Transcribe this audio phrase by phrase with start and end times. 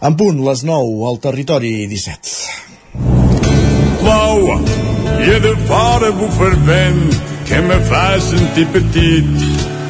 [0.00, 2.30] En punt, les 9, al territori 17.
[4.00, 4.46] Plou
[5.20, 7.02] i de fora bufa el vent
[7.44, 9.28] que me fa sentir petit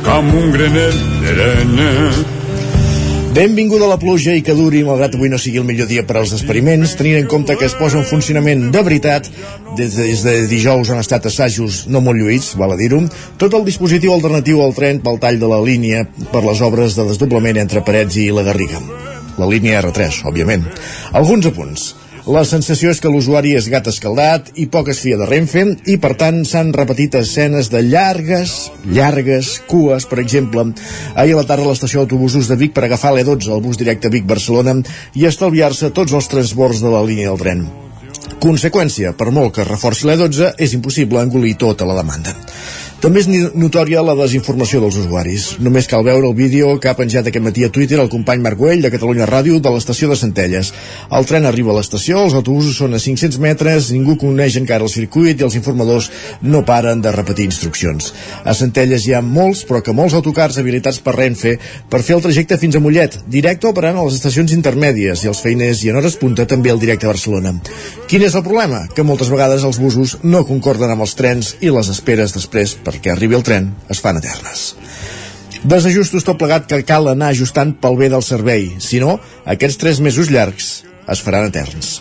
[0.02, 1.92] com un granet d'arena.
[3.36, 6.16] Benvinguda a la pluja i que duri, malgrat avui no sigui el millor dia per
[6.18, 9.30] als experiments, tenint en compte que es posa en funcionament de veritat
[9.78, 13.04] des de, des de dijous han estat assajos no molt lluïts, val a dir-ho,
[13.38, 16.02] tot el dispositiu alternatiu al tren pel tall de la línia
[16.34, 18.82] per les obres de desdoblament entre Parets i la Garriga
[19.38, 20.66] la línia R3, òbviament.
[21.12, 21.90] Alguns apunts.
[22.28, 25.96] La sensació és que l'usuari és gat escaldat i poc es fia de Renfe i,
[26.02, 30.66] per tant, s'han repetit escenes de llargues, llargues cues, per exemple,
[31.14, 34.12] ahir a la tarda a l'estació d'autobusos de Vic per agafar l'E12, el bus directe
[34.12, 34.76] Vic-Barcelona,
[35.16, 37.64] i estalviar-se tots els transbords de la línia del tren.
[38.40, 42.36] Conseqüència, per molt que reforci l'E12, és impossible engolir tota la demanda.
[43.00, 45.44] També és notòria la desinformació dels usuaris.
[45.64, 48.58] Només cal veure el vídeo que ha penjat aquest matí a Twitter el company Marc
[48.60, 50.68] Güell de Catalunya Ràdio de l'estació de Centelles.
[51.16, 54.92] El tren arriba a l'estació, els autobusos són a 500 metres, ningú coneix encara el
[54.92, 56.10] circuit i els informadors
[56.42, 58.10] no paren de repetir instruccions.
[58.44, 61.54] A Centelles hi ha molts, però que molts autocars habilitats per Renfe
[61.88, 65.40] per fer el trajecte fins a Mollet, directe operant a les estacions intermèdies i els
[65.40, 67.56] feiners i en hores punta també el directe a Barcelona.
[68.12, 68.84] Quin és el problema?
[68.92, 73.14] Que moltes vegades els busos no concorden amb els trens i les esperes després perquè
[73.14, 74.74] arribi el tren es fan eternes.
[75.62, 80.00] Desajustos tot plegat que cal anar ajustant pel bé del servei, si no, aquests tres
[80.00, 80.70] mesos llargs
[81.10, 82.00] es faran eterns.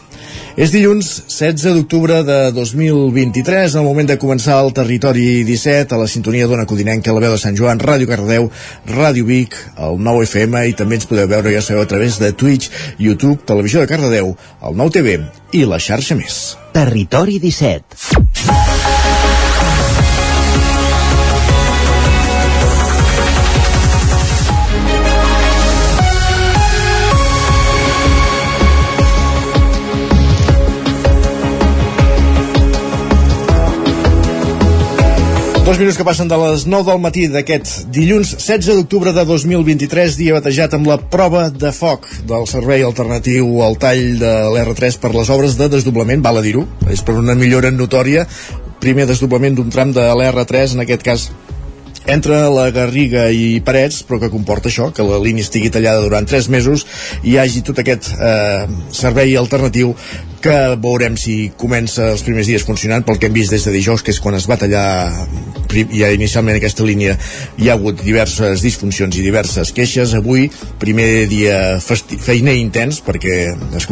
[0.60, 6.08] És dilluns 16 d'octubre de 2023, el moment de començar el Territori 17 a la
[6.12, 8.50] sintonia d'Ona Codinenca, la veu de Sant Joan, Ràdio Cardeu,
[8.90, 12.34] Ràdio Vic, el 9 FM i també ens podeu veure, ja sabeu, a través de
[12.34, 15.20] Twitch, YouTube, Televisió de Cardedeu, el 9 TV
[15.56, 16.42] i la xarxa més.
[16.76, 18.79] Territori 17.
[35.70, 40.16] Dos minuts que passen de les 9 del matí d'aquest dilluns 16 d'octubre de 2023,
[40.18, 45.12] dia batejat amb la prova de foc del servei alternatiu al tall de l'R3 per
[45.14, 48.26] les obres de desdoblament, val a dir-ho, és per una millora notòria,
[48.82, 51.28] primer desdoblament d'un tram de l'R3, en aquest cas
[52.10, 56.26] entre la Garriga i Parets, però que comporta això, que la línia estigui tallada durant
[56.26, 56.88] 3 mesos
[57.22, 59.94] i hi hagi tot aquest eh, servei alternatiu
[60.44, 64.04] que veurem si comença els primers dies funcionant pel que hem vist des de dijous,
[64.04, 65.10] que és quan es va tallar
[65.70, 67.14] ja inicialment aquesta línia
[67.60, 70.16] hi ha hagut diverses disfuncions i diverses queixes.
[70.18, 70.48] Avui,
[70.82, 73.38] primer dia feiner intens, perquè
[73.78, 73.90] es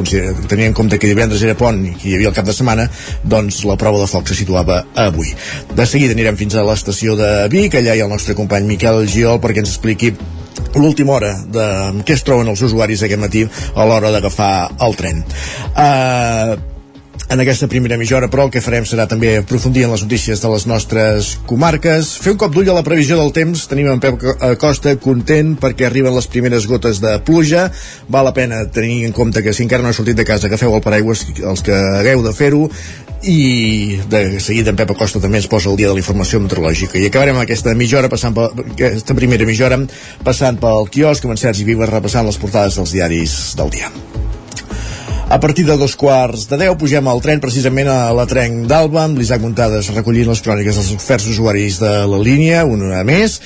[0.49, 2.87] tenia en compte que divendres era pont i que hi havia el cap de setmana,
[3.23, 5.33] doncs la prova de foc se situava avui.
[5.75, 9.05] De seguida anirem fins a l'estació de Vic, allà hi ha el nostre company Miquel
[9.07, 10.15] Giol perquè ens expliqui
[10.75, 11.67] l'última hora de
[12.05, 14.53] què es troben els usuaris aquest matí a l'hora d'agafar
[14.87, 15.23] el tren.
[15.75, 16.57] Uh,
[17.29, 20.39] en aquesta primera mitja hora, però, el que farem serà també aprofundir en les notícies
[20.39, 23.65] de les nostres comarques, fer un cop d'ull a la previsió del temps.
[23.67, 24.23] Tenim en Pep
[24.61, 27.65] Costa content perquè arriben les primeres gotes de pluja.
[28.07, 30.77] Val la pena tenir en compte que si encara no heu sortit de casa, agafeu
[30.77, 32.63] el paraigües els que hagueu de fer-ho
[33.23, 36.99] i de seguida en Pep Acosta també ens posa el dia de la informació meteorològica.
[36.99, 39.81] I acabarem aquesta mitja hora passant per, aquesta primera mitja hora
[40.23, 43.91] passant pel quiosc amb en Sergi Vives repassant les portades dels diaris del dia.
[45.27, 49.01] A partir de dos quarts de deu pugem al tren precisament a la trenc d'Alba
[49.03, 53.41] amb l'Isaac Montades recollint les cròniques dels oferts usuaris de la línia, una més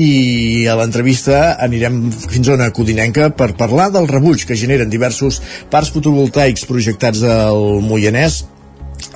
[0.00, 5.42] i a l'entrevista anirem fins a una codinenca per parlar del rebuig que generen diversos
[5.72, 8.46] parcs fotovoltaics projectats al Moianès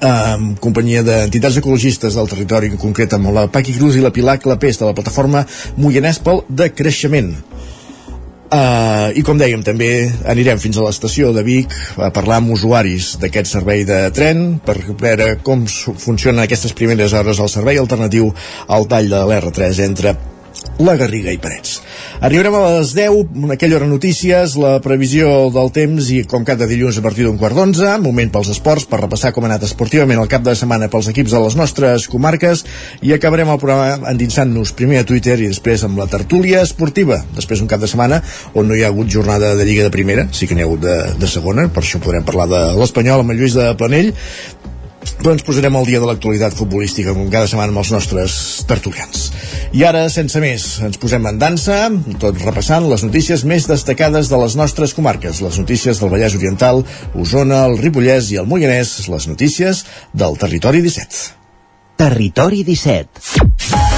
[0.05, 4.39] amb companyia d'entitats ecologistes del territori, en concret amb la Paqui Cruz i la Pilar
[4.43, 5.45] Clapés de la plataforma
[5.77, 7.34] Moianès pel de creixement.
[8.50, 11.71] Uh, I com dèiem, també anirem fins a l'estació de Vic
[12.03, 17.39] a parlar amb usuaris d'aquest servei de tren per veure com funcionen aquestes primeres hores
[17.39, 18.33] al servei alternatiu
[18.67, 20.17] al tall de l'R3 entre
[20.81, 21.78] la Garriga i Parets.
[22.25, 26.69] Arribarem a les 10, en aquella hora notícies, la previsió del temps i com cada
[26.69, 30.20] dilluns a partir d'un quart d'onze, moment pels esports, per repassar com ha anat esportivament
[30.20, 32.64] el cap de setmana pels equips de les nostres comarques
[33.05, 37.64] i acabarem el programa endinsant-nos primer a Twitter i després amb la tertúlia esportiva, després
[37.64, 38.20] un cap de setmana
[38.55, 40.85] on no hi ha hagut jornada de Lliga de Primera, sí que n'hi ha hagut
[40.85, 44.12] de, de segona, per això podrem parlar de l'Espanyol amb el Lluís de Planell,
[45.19, 48.37] però ens posarem al dia de l'actualitat futbolística com cada setmana amb els nostres
[48.71, 49.29] tertulians.
[49.77, 51.83] I ara, sense més, ens posem en dansa,
[52.23, 56.85] tot repassant les notícies més destacades de les nostres comarques, les notícies del Vallès Oriental,
[57.15, 59.85] Osona, el Ripollès i el Moianès, les notícies
[60.15, 61.25] del Territori 17.
[62.01, 63.89] Territori 17.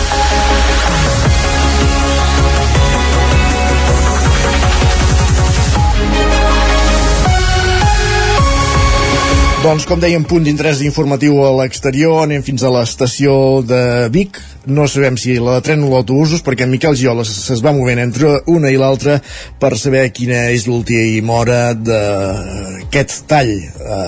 [9.62, 14.40] Doncs com dèiem, punt d'interès informatiu a l'exterior, anem fins a l'estació de Vic.
[14.66, 18.32] No sabem si la de tren o l'autobús, perquè Miquel Giola es va movent entre
[18.50, 19.20] una i l'altra
[19.62, 23.54] per saber quina és l'última hora d'aquest tall
[23.86, 24.02] a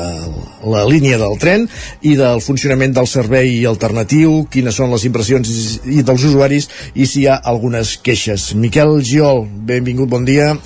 [0.74, 1.68] la línia del tren
[2.02, 5.54] i del funcionament del servei alternatiu, quines són les impressions
[5.86, 6.66] i dels usuaris
[6.98, 8.56] i si hi ha algunes queixes.
[8.58, 10.56] Miquel Giol, benvingut, bon dia.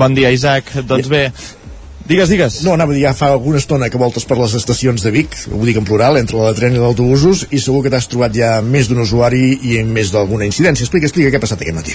[0.00, 0.72] Bon dia, Isaac.
[0.88, 1.26] Doncs bé,
[2.10, 2.56] Digues, digues.
[2.66, 5.36] No, anava a dir, ja fa alguna estona que voltes per les estacions de Vic,
[5.54, 8.34] ho dic en plural, entre la de tren i l'autobús, i segur que t'has trobat
[8.34, 10.82] ja més d'un usuari i més d'alguna incidència.
[10.82, 11.94] Explica, explica què ha passat aquest matí.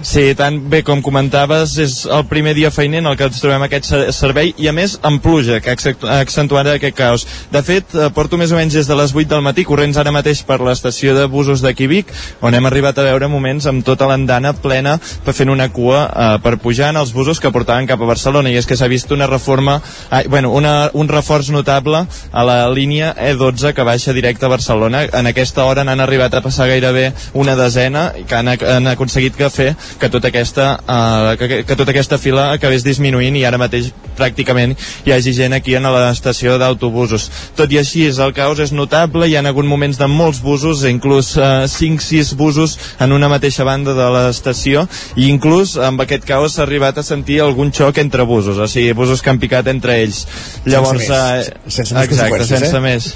[0.00, 3.66] Sí, tant bé com comentaves, és el primer dia feiner en el que ens trobem
[3.66, 7.26] aquest servei i a més amb pluja, que ha accentuat aquest caos.
[7.52, 10.10] De fet, eh, porto més o menys des de les 8 del matí, corrents ara
[10.10, 14.06] mateix per l'estació de busos de Vic, on hem arribat a veure moments amb tota
[14.06, 18.00] l'andana plena per fent una cua eh, per pujar en els busos que portaven cap
[18.00, 22.06] a Barcelona i és que s'ha vist una reforma, eh, bueno, una, un reforç notable
[22.32, 25.04] a la línia E12 que baixa directe a Barcelona.
[25.12, 29.50] En aquesta hora n'han arribat a passar gairebé una desena que han, han aconseguit que
[29.50, 33.90] fer que tota aquesta, uh, que, que tota aquesta fila acabés disminuint i ara mateix
[34.18, 34.76] pràcticament
[35.06, 37.28] hi hagi gent aquí en l'estació d'autobusos.
[37.58, 41.32] Tot i així, el caos és notable, hi ha hagut moments de molts busos, inclús
[41.38, 46.66] uh, 5-6 busos en una mateixa banda de l'estació, i inclús amb aquest caos s'ha
[46.66, 50.26] arribat a sentir algun xoc entre busos, o sigui, busos que han picat entre ells.
[50.66, 52.84] Llavors, sense més, uh, sense més exacte, sense eh?
[52.84, 53.14] més.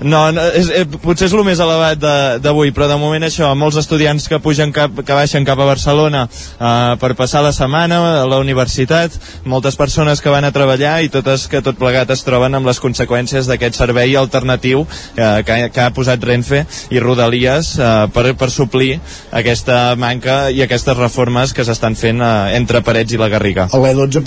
[0.00, 2.00] No, no és, eh, potser és el més elevat
[2.42, 6.24] d'avui, però de moment això, molts estudiants que pugen cap, que baixen cap a Barcelona
[6.28, 11.10] eh, per passar la setmana a la universitat, moltes persones que van a treballar i
[11.12, 14.86] totes que tot plegat es troben amb les conseqüències d'aquest servei alternatiu
[15.16, 18.96] eh, que, que ha posat Renfe i Rodalies eh, per, per suplir
[19.30, 23.68] aquesta manca i aquestes reformes que s'estan fent eh, entre Parets i la Garriga.
[23.72, 24.22] L'E12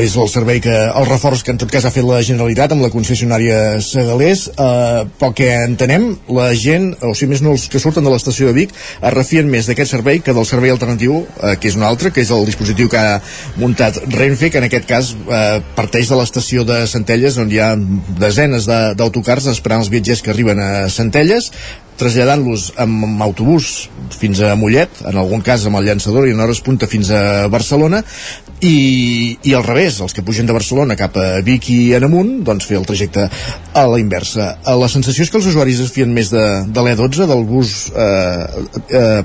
[0.00, 2.84] és el servei que, el reforç que en tot cas ha fet la Generalitat amb
[2.84, 4.89] la concessionària Segalés eh,
[5.20, 6.06] pel que entenem,
[6.36, 9.50] la gent, o sigui, més no els que surten de l'estació de Vic, es refien
[9.50, 12.46] més d'aquest servei que del servei alternatiu, eh, que és un altre, que és el
[12.48, 13.20] dispositiu que ha
[13.60, 17.74] muntat Renfe, que en aquest cas eh, parteix de l'estació de Centelles, on hi ha
[18.20, 21.50] desenes d'autocars esperant els viatgers que arriben a Centelles,
[22.00, 26.62] traslladant-los amb autobús fins a Mollet, en algun cas amb el llançador i en hores
[26.64, 28.02] punta fins a Barcelona
[28.60, 32.32] i, i al revés, els que pugen de Barcelona cap a Vic i en amunt,
[32.46, 34.54] doncs fer el trajecte a la inversa.
[34.60, 37.76] Eh, la sensació és que els usuaris es fien més de, de l'E12, del bus
[37.92, 38.64] eh,
[39.00, 39.20] eh,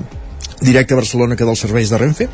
[0.60, 2.28] directe a Barcelona que dels serveis de Renfe?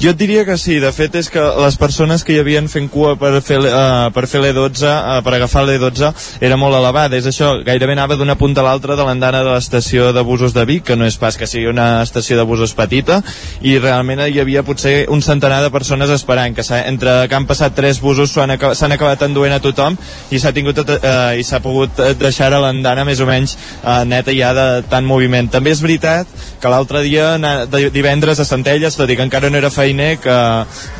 [0.00, 2.86] Jo et diria que sí, de fet és que les persones que hi havien fent
[2.88, 6.08] cua per fer, uh, per fer l'E12, uh, per agafar l'E12,
[6.40, 10.14] era molt elevada, és això, gairebé anava d'una punta a l'altra de l'andana de l'estació
[10.16, 13.18] de busos de Vic, que no és pas que sigui una estació de busos petita,
[13.60, 17.76] i realment hi havia potser un centenar de persones esperant, que entre que han passat
[17.76, 20.00] tres busos s'han acabat, acabat enduent a tothom
[20.32, 23.52] i s'ha tingut uh, i s'ha pogut deixar a l'andana més o menys
[23.84, 25.52] uh, neta ja de tant moviment.
[25.52, 26.24] També és veritat
[26.60, 27.34] que l'altre dia,
[27.68, 30.36] de divendres a Centelles, tot i que encara no era feina feiner que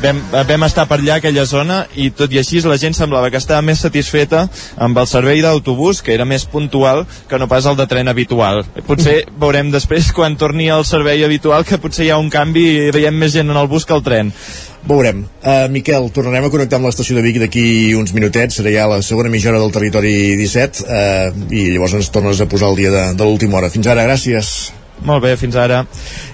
[0.03, 3.39] vam, vam estar per allà aquella zona i tot i així la gent semblava que
[3.39, 4.47] estava més satisfeta
[4.77, 8.65] amb el servei d'autobús que era més puntual que no pas el de tren habitual
[8.87, 12.91] potser veurem després quan torni al servei habitual que potser hi ha un canvi i
[12.91, 14.33] veiem més gent en el bus que al tren
[14.81, 15.19] Veurem.
[15.45, 18.97] Uh, Miquel, tornarem a connectar amb l'estació de Vic d'aquí uns minutets, serà ja la
[19.05, 22.81] segona mitja hora del territori 17, uh, eh, i llavors ens tornes a posar el
[22.81, 23.69] dia de, de l'última hora.
[23.69, 24.71] Fins ara, gràcies.
[25.01, 25.81] Molt bé, fins ara.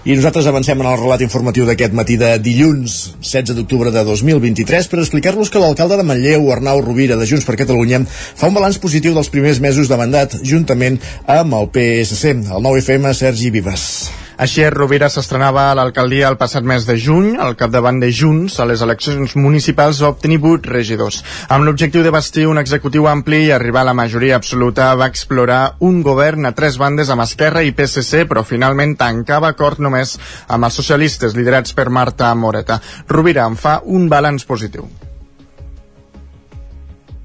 [0.04, 4.92] I nosaltres avancem en el relat informatiu d'aquest matí de dilluns, 16 d'octubre de 2023,
[4.92, 8.82] per explicar-los que l'alcalde de Manlleu, Arnau Rovira, de Junts per Catalunya, fa un balanç
[8.84, 11.00] positiu dels primers mesos de mandat, juntament
[11.40, 13.92] amb el PSC, el 9FM Sergi Vives.
[14.38, 17.32] Així és, Rovira s'estrenava a l'alcaldia el passat mes de juny.
[17.42, 21.24] Al capdavant de Junts, a les eleccions municipals va obtenir 8 regidors.
[21.50, 25.64] Amb l'objectiu de bastir un executiu ampli i arribar a la majoria absoluta, va explorar
[25.90, 30.70] un govern a tres bandes amb Esquerra i PSC, però finalment tancava acord només amb
[30.70, 32.78] els socialistes liderats per Marta Moreta.
[33.10, 34.86] Rovira en fa un balanç positiu.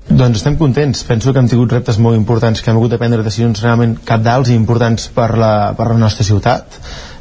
[0.08, 1.04] Doncs estem contents.
[1.06, 4.50] Penso que hem tingut reptes molt importants, que hem hagut de prendre decisions realment capdals
[4.50, 6.78] i importants per la, per la nostra ciutat.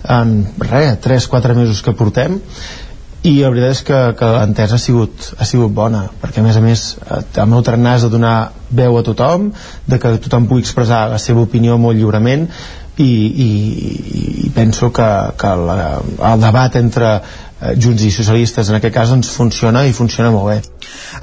[0.10, 2.40] En res, 3-4 mesos que portem
[3.22, 6.58] i la veritat és que, que l'entesa ha sigut, ha sigut bona, perquè a més
[6.58, 9.52] a més eh, el meu és de donar veu a tothom,
[9.86, 12.48] de que tothom pugui expressar la seva opinió molt lliurement
[12.98, 13.50] i, i,
[14.46, 17.22] i penso que, que la, el debat entre
[17.62, 20.58] eh, Junts i socialistes en aquest cas ens funciona i funciona molt bé.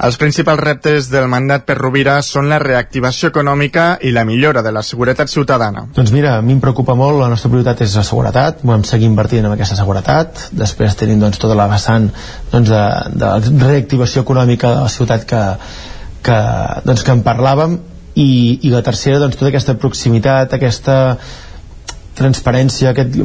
[0.05, 4.71] Els principals reptes del mandat per Rovira són la reactivació econòmica i la millora de
[4.71, 5.85] la seguretat ciutadana.
[5.95, 9.09] Doncs mira, a mi em preocupa molt, la nostra prioritat és la seguretat, volem seguir
[9.09, 12.09] invertint en aquesta seguretat, després tenim doncs, tota la vessant
[12.51, 12.83] doncs, de,
[13.19, 15.43] de reactivació econòmica de la ciutat que,
[16.25, 16.39] que,
[16.85, 17.77] doncs, que en parlàvem
[18.15, 18.31] i,
[18.63, 20.95] i la tercera, doncs, tota aquesta proximitat aquesta
[22.19, 23.17] transparència, aquest,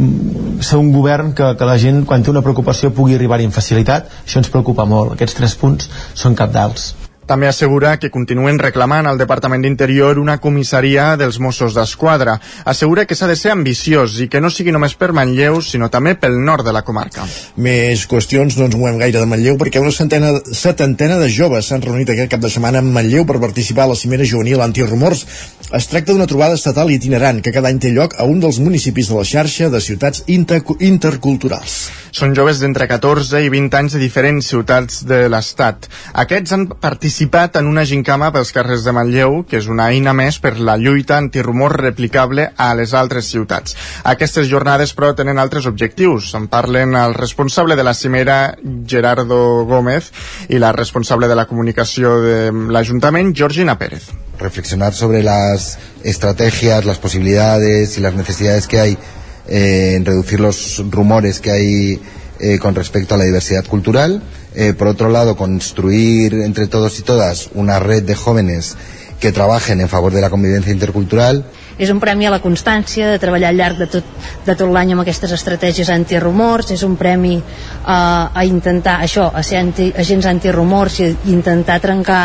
[0.65, 4.13] ser un govern que, que la gent, quan té una preocupació, pugui arribar-hi amb facilitat,
[4.25, 5.17] això ens preocupa molt.
[5.19, 6.93] Aquests tres punts són capdals.
[7.25, 12.35] També assegura que continuen reclamant al Departament d'Interior una comissaria dels Mossos d'Esquadra.
[12.69, 16.12] Assegura que s'ha de ser ambiciós i que no sigui només per Manlleu, sinó també
[16.21, 17.25] pel nord de la comarca.
[17.57, 21.87] Més qüestions, no ens movem gaire de Manlleu, perquè una centena, setantena de joves s'han
[21.87, 25.25] reunit aquest cap de setmana en Manlleu per participar a la cimera juvenil antirumors.
[25.73, 29.09] Es tracta d'una trobada estatal itinerant que cada any té lloc a un dels municipis
[29.09, 31.88] de la xarxa de ciutats inter interculturals.
[32.14, 35.88] Són joves d'entre 14 i 20 anys de diferents ciutats de l'Estat.
[36.23, 37.13] Aquests han participat
[37.54, 41.16] en una gincama pels carrers de Manlleu, que és una eina més per la lluita
[41.16, 43.76] antirumor replicable a les altres ciutats.
[44.02, 46.33] Aquestes jornades, però, tenen altres objectius.
[46.35, 48.56] En parlen el responsable de la cimera,
[48.87, 50.11] Gerardo Gómez,
[50.49, 54.11] i la responsable de la comunicació de l'Ajuntament, Georgina Pérez.
[54.40, 58.99] Reflexionar sobre las estrategias, las posibilidades y las necesidades que hay
[59.47, 62.00] eh, en reducir los rumores que hay
[62.45, 64.23] eh, con respecto a la diversidad cultural.
[64.55, 68.77] Eh, por otro lado, construir entre todos y todas una red de jóvenes
[69.19, 71.45] que trabajen en favor de la convivencia intercultural.
[71.79, 74.11] És un premi a la constància de treballar al llarg de tot,
[74.47, 77.97] de tot l'any amb aquestes estratègies antirumors, és un premi a,
[78.31, 82.25] a intentar això, a ser anti, agents antirumors i intentar trencar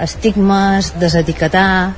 [0.00, 1.92] estigmes, desetiquetar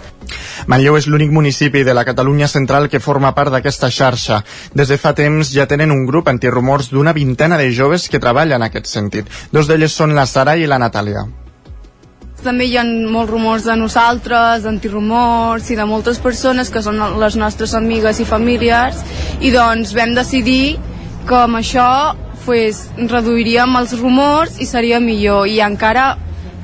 [0.67, 4.41] Manlleu és l'únic municipi de la Catalunya central que forma part d'aquesta xarxa.
[4.73, 8.63] Des de fa temps ja tenen un grup antirumors d'una vintena de joves que treballen
[8.63, 9.29] en aquest sentit.
[9.53, 11.27] Dos d'elles són la Sara i la Natàlia.
[12.45, 17.39] També hi ha molts rumors de nosaltres, antirumors i de moltes persones que són les
[17.41, 19.01] nostres amigues i famílies
[19.41, 20.77] i doncs vam decidir
[21.25, 21.89] que amb això
[22.45, 26.11] pues, reduiríem els rumors i seria millor i encara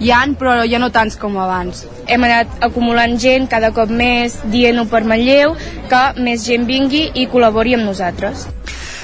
[0.00, 1.84] hi han, però ja no tants com abans.
[2.08, 5.54] Hem anat acumulant gent cada cop més, dient-ho per Manlleu,
[5.90, 8.48] que més gent vingui i col·labori amb nosaltres.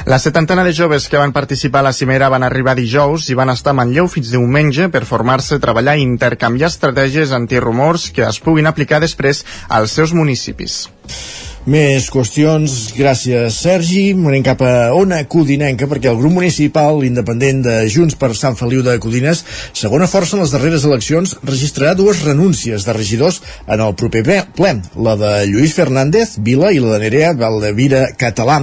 [0.07, 3.51] La setantena de joves que van participar a la cimera van arribar dijous i van
[3.51, 8.71] estar a Manlleu fins diumenge per formar-se, treballar i intercanviar estratègies antirumors que es puguin
[8.71, 10.85] aplicar després als seus municipis.
[11.67, 14.13] Més qüestions, gràcies Sergi.
[14.15, 18.85] Anem cap a Ona Codinenca perquè el grup municipal independent de Junts per Sant Feliu
[18.87, 19.43] de Codines,
[19.75, 24.77] segona força en les darreres eleccions, registrarà dues renúncies de regidors en el proper ple,
[24.95, 28.61] la de Lluís Fernández Vila i la de Nerea Valdevira Català.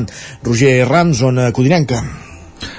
[0.47, 2.05] Roger Rams, Ona Codinenca.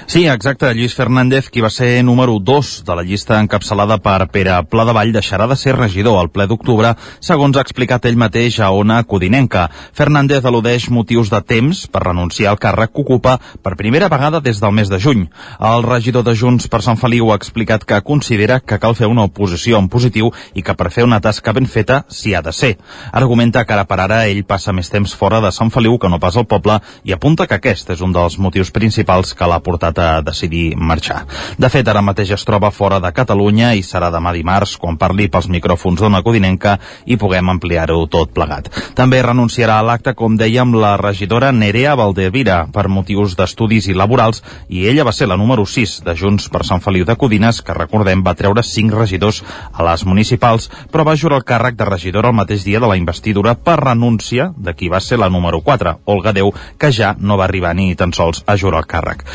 [0.07, 0.71] Sí, exacte.
[0.75, 4.93] Lluís Fernández, qui va ser número 2 de la llista encapçalada per Pere Pla de
[4.93, 6.91] Vall, deixarà de ser regidor al ple d'octubre,
[7.25, 9.63] segons ha explicat ell mateix a Ona Codinenca.
[9.97, 14.61] Fernández al·ludeix motius de temps per renunciar al càrrec que ocupa per primera vegada des
[14.61, 15.25] del mes de juny.
[15.57, 19.25] El regidor de Junts per Sant Feliu ha explicat que considera que cal fer una
[19.25, 22.75] oposició en positiu i que per fer una tasca ben feta s'hi ha de ser.
[23.11, 26.21] Argumenta que ara per ara ell passa més temps fora de Sant Feliu que no
[26.21, 29.94] pas al poble i apunta que aquest és un dels motius principals que l'ha portat
[29.99, 31.23] a decidir marxar.
[31.57, 35.27] De fet, ara mateix es troba fora de Catalunya i serà demà dimarts quan parli
[35.31, 38.69] pels micròfons d'Ona Codinenca i puguem ampliar-ho tot plegat.
[38.95, 44.41] També renunciarà a l'acte, com dèiem, la regidora Nerea Valdevira per motius d'estudis i laborals
[44.69, 47.77] i ella va ser la número 6 de Junts per Sant Feliu de Codines, que
[47.77, 49.41] recordem va treure 5 regidors
[49.73, 52.97] a les municipals, però va jurar el càrrec de regidora el mateix dia de la
[52.97, 57.37] investidura per renúncia de qui va ser la número 4, Olga Déu, que ja no
[57.37, 59.25] va arribar ni tan sols a jurar el càrrec.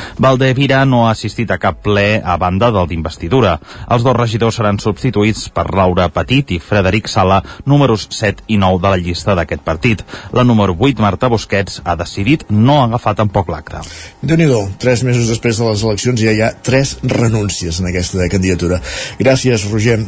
[0.51, 3.53] Valdevira no ha assistit a cap ple a banda del d'investidura.
[3.95, 7.37] Els dos regidors seran substituïts per Laura Petit i Frederic Sala,
[7.71, 10.03] números 7 i 9 de la llista d'aquest partit.
[10.35, 13.85] La número 8, Marta Busquets, ha decidit no agafar tampoc l'acte.
[14.23, 18.27] déu nhi tres mesos després de les eleccions ja hi ha tres renúncies en aquesta
[18.29, 18.83] candidatura.
[19.21, 20.01] Gràcies, Roger.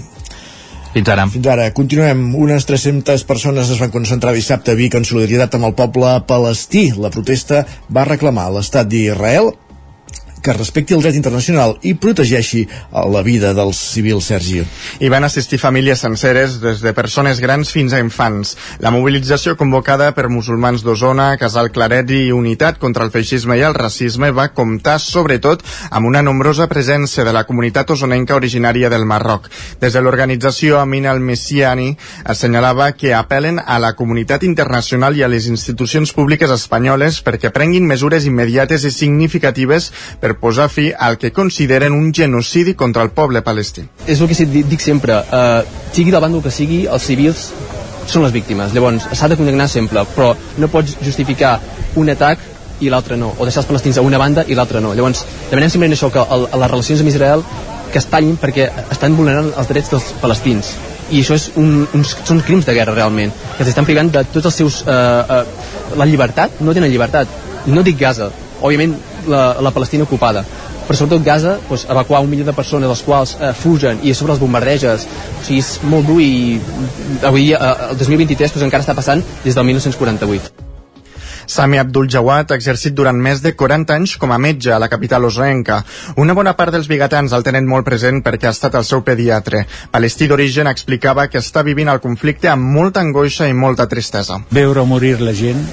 [0.93, 1.25] Fins ara.
[1.27, 1.71] Fins ara.
[1.73, 2.35] Continuem.
[2.37, 6.91] Unes 300 persones es van concentrar dissabte a Vic en solidaritat amb el poble palestí.
[7.01, 9.55] La protesta va reclamar l'estat d'Israel
[10.43, 14.63] que respecti el dret internacional i protegeixi la vida dels civils, Sergi.
[15.01, 18.57] Hi van assistir famílies senceres, des de persones grans fins a infants.
[18.83, 23.77] La mobilització convocada per musulmans d'Osona, Casal Claret i Unitat contra el feixisme i el
[23.79, 29.49] racisme va comptar sobretot amb una nombrosa presència de la comunitat osonenca originària del Marroc.
[29.81, 31.93] Des de l'organització Amin al-Messiani
[32.25, 37.87] assenyalava que apelen a la comunitat internacional i a les institucions públiques espanyoles perquè prenguin
[37.87, 43.11] mesures immediates i significatives per per posar fi al que consideren un genocidi contra el
[43.11, 43.85] poble palestí.
[44.07, 45.63] És el que dic sempre, eh,
[45.93, 47.51] sigui del bàndol que sigui, els civils
[48.07, 48.73] són les víctimes.
[48.73, 51.59] Llavors, s'ha de condemnar sempre, però no pots justificar
[51.97, 52.39] un atac
[52.81, 54.95] i l'altre no, o deixar els palestins a una banda i l'altra no.
[54.95, 57.45] Llavors, demanem sempre això, que el, les relacions amb Israel
[57.93, 60.73] que es tallin perquè estan vulnerant els drets dels palestins
[61.13, 64.49] i això és un, uns, són crims de guerra realment que s'estan privant de tots
[64.49, 65.43] els seus eh, eh,
[66.01, 67.29] la llibertat, no tenen llibertat
[67.67, 68.31] no dic Gaza,
[68.63, 68.97] òbviament
[69.29, 70.45] la, la Palestina ocupada
[70.87, 74.19] però sobretot Gaza doncs, evacuar un milió de persones els quals eh, fugen i a
[74.19, 76.59] sobre els bombardeges o sigui, és molt dur i
[77.23, 80.71] avui eh, el 2023 doncs, encara està passant des del 1948
[81.47, 84.89] Sami Abdul Jawad ha exercit durant més de 40 anys com a metge a la
[84.89, 85.83] capital osrenca.
[86.17, 89.65] Una bona part dels bigatans el tenen molt present perquè ha estat el seu pediatre.
[89.91, 94.41] Palestí d'origen explicava que està vivint el conflicte amb molta angoixa i molta tristesa.
[94.51, 95.67] Veure morir la gent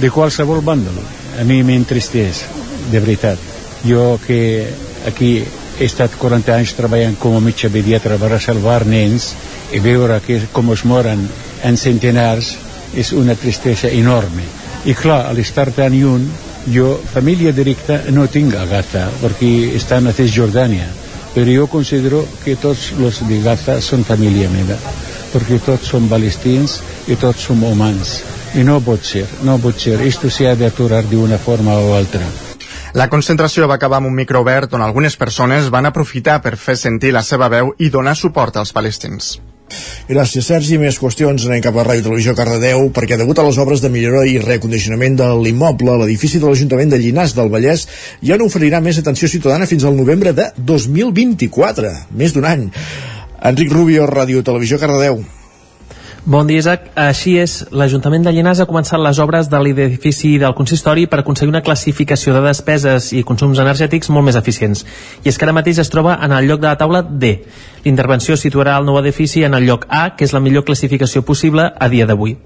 [0.00, 1.00] de qualsevol bàndol
[1.40, 2.44] a mi m'entristeix,
[2.90, 3.38] de veritat.
[3.84, 4.66] Jo que
[5.08, 5.38] aquí
[5.80, 9.32] he estat 40 anys treballant com a metge pediatre per salvar nens
[9.72, 11.22] i veure que com es moren
[11.64, 12.56] en centenars
[12.94, 14.44] és una tristesa enorme.
[14.84, 16.26] I clar, a l'estar tan lluny
[16.68, 20.88] jo família directa no tinc a Gaza perquè estan a Cisjordània
[21.34, 24.76] però jo considero que tots els de Gaza són família meva
[25.30, 28.18] perquè tots són palestins i tots som humans.
[28.58, 30.00] I no pot ser, no pot ser.
[30.02, 32.49] Esto se ha de aturar d'una forma o altra
[32.92, 36.76] la concentració va acabar amb un micro obert on algunes persones van aprofitar per fer
[36.76, 39.36] sentir la seva veu i donar suport als palestins.
[40.08, 40.78] Gràcies, Sergi.
[40.82, 44.24] Més qüestions anem cap a Ràdio Televisió Cardedeu, perquè degut a les obres de millora
[44.26, 47.86] i recondicionament de l'immoble, l'edifici de l'Ajuntament de Llinars del Vallès
[48.26, 52.70] ja no oferirà més atenció ciutadana fins al novembre de 2024, més d'un any.
[53.52, 55.22] Enric Rubio, Ràdio Televisió Cardedeu.
[56.26, 56.90] Bon dia, Isaac.
[57.00, 61.48] Així és, l'Ajuntament de Llinars ha començat les obres de l'edifici del consistori per aconseguir
[61.48, 64.84] una classificació de despeses i consums energètics molt més eficients.
[65.24, 67.38] I és que ara mateix es troba en el lloc de la taula D.
[67.86, 71.70] L'intervenció situarà el nou edifici en el lloc A, que és la millor classificació possible
[71.72, 72.36] a dia d'avui.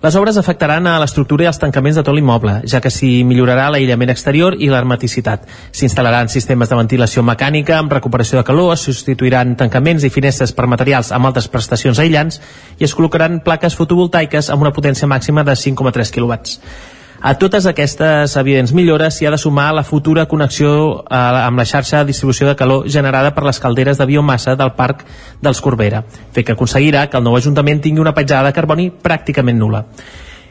[0.00, 3.66] Les obres afectaran a l'estructura i els tancaments de tot l'immoble, ja que s'hi millorarà
[3.68, 5.42] l'aïllament exterior i l'hermeticitat.
[5.76, 10.70] S'instal·laran sistemes de ventilació mecànica amb recuperació de calor, es substituiran tancaments i finestres per
[10.72, 12.40] materials amb altres prestacions aïllants
[12.78, 16.40] i es col·locaran plaques fotovoltaiques amb una potència màxima de 5,3 kW.
[17.20, 20.70] A totes aquestes evidents millores s'hi ha de sumar la futura connexió
[21.02, 24.72] eh, amb la xarxa de distribució de calor generada per les calderes de biomassa del
[24.78, 25.04] Parc
[25.44, 26.00] dels Corbera,
[26.32, 29.84] fet que aconseguirà que el nou Ajuntament tingui una petjada de carboni pràcticament nula.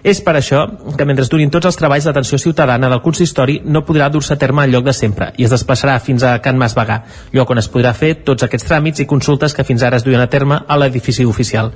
[0.04, 0.62] És per això
[0.98, 4.64] que mentre durin tots els treballs d'atenció ciutadana del consistori no podrà dur-se a terme
[4.64, 7.02] al lloc de sempre i es desplaçarà fins a Can Mas Bagà,
[7.34, 10.22] lloc on es podrà fer tots aquests tràmits i consultes que fins ara es duien
[10.22, 11.74] a terme a l'edifici oficial.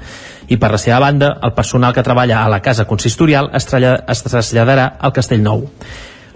[0.48, 4.24] I per la seva banda, el personal que treballa a la casa consistorial es, es
[4.24, 5.68] traslladarà al Castell Nou.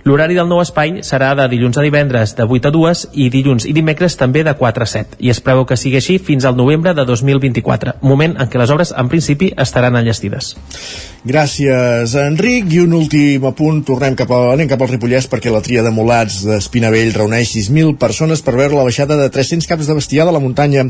[0.05, 3.65] L'horari del nou espai serà de dilluns a divendres de 8 a 2 i dilluns
[3.65, 6.55] i dimecres també de 4 a 7 i es preveu que sigui així fins al
[6.55, 10.55] novembre de 2024, moment en què les obres en principi estaran enllestides.
[11.27, 12.69] Gràcies, Enric.
[12.71, 15.91] I un últim apunt, tornem cap, a, anem cap al Ripollès perquè la tria de
[15.91, 20.35] mulats d'Espinavell reuneix 6.000 persones per veure la baixada de 300 caps de bestiar de
[20.35, 20.85] la muntanya.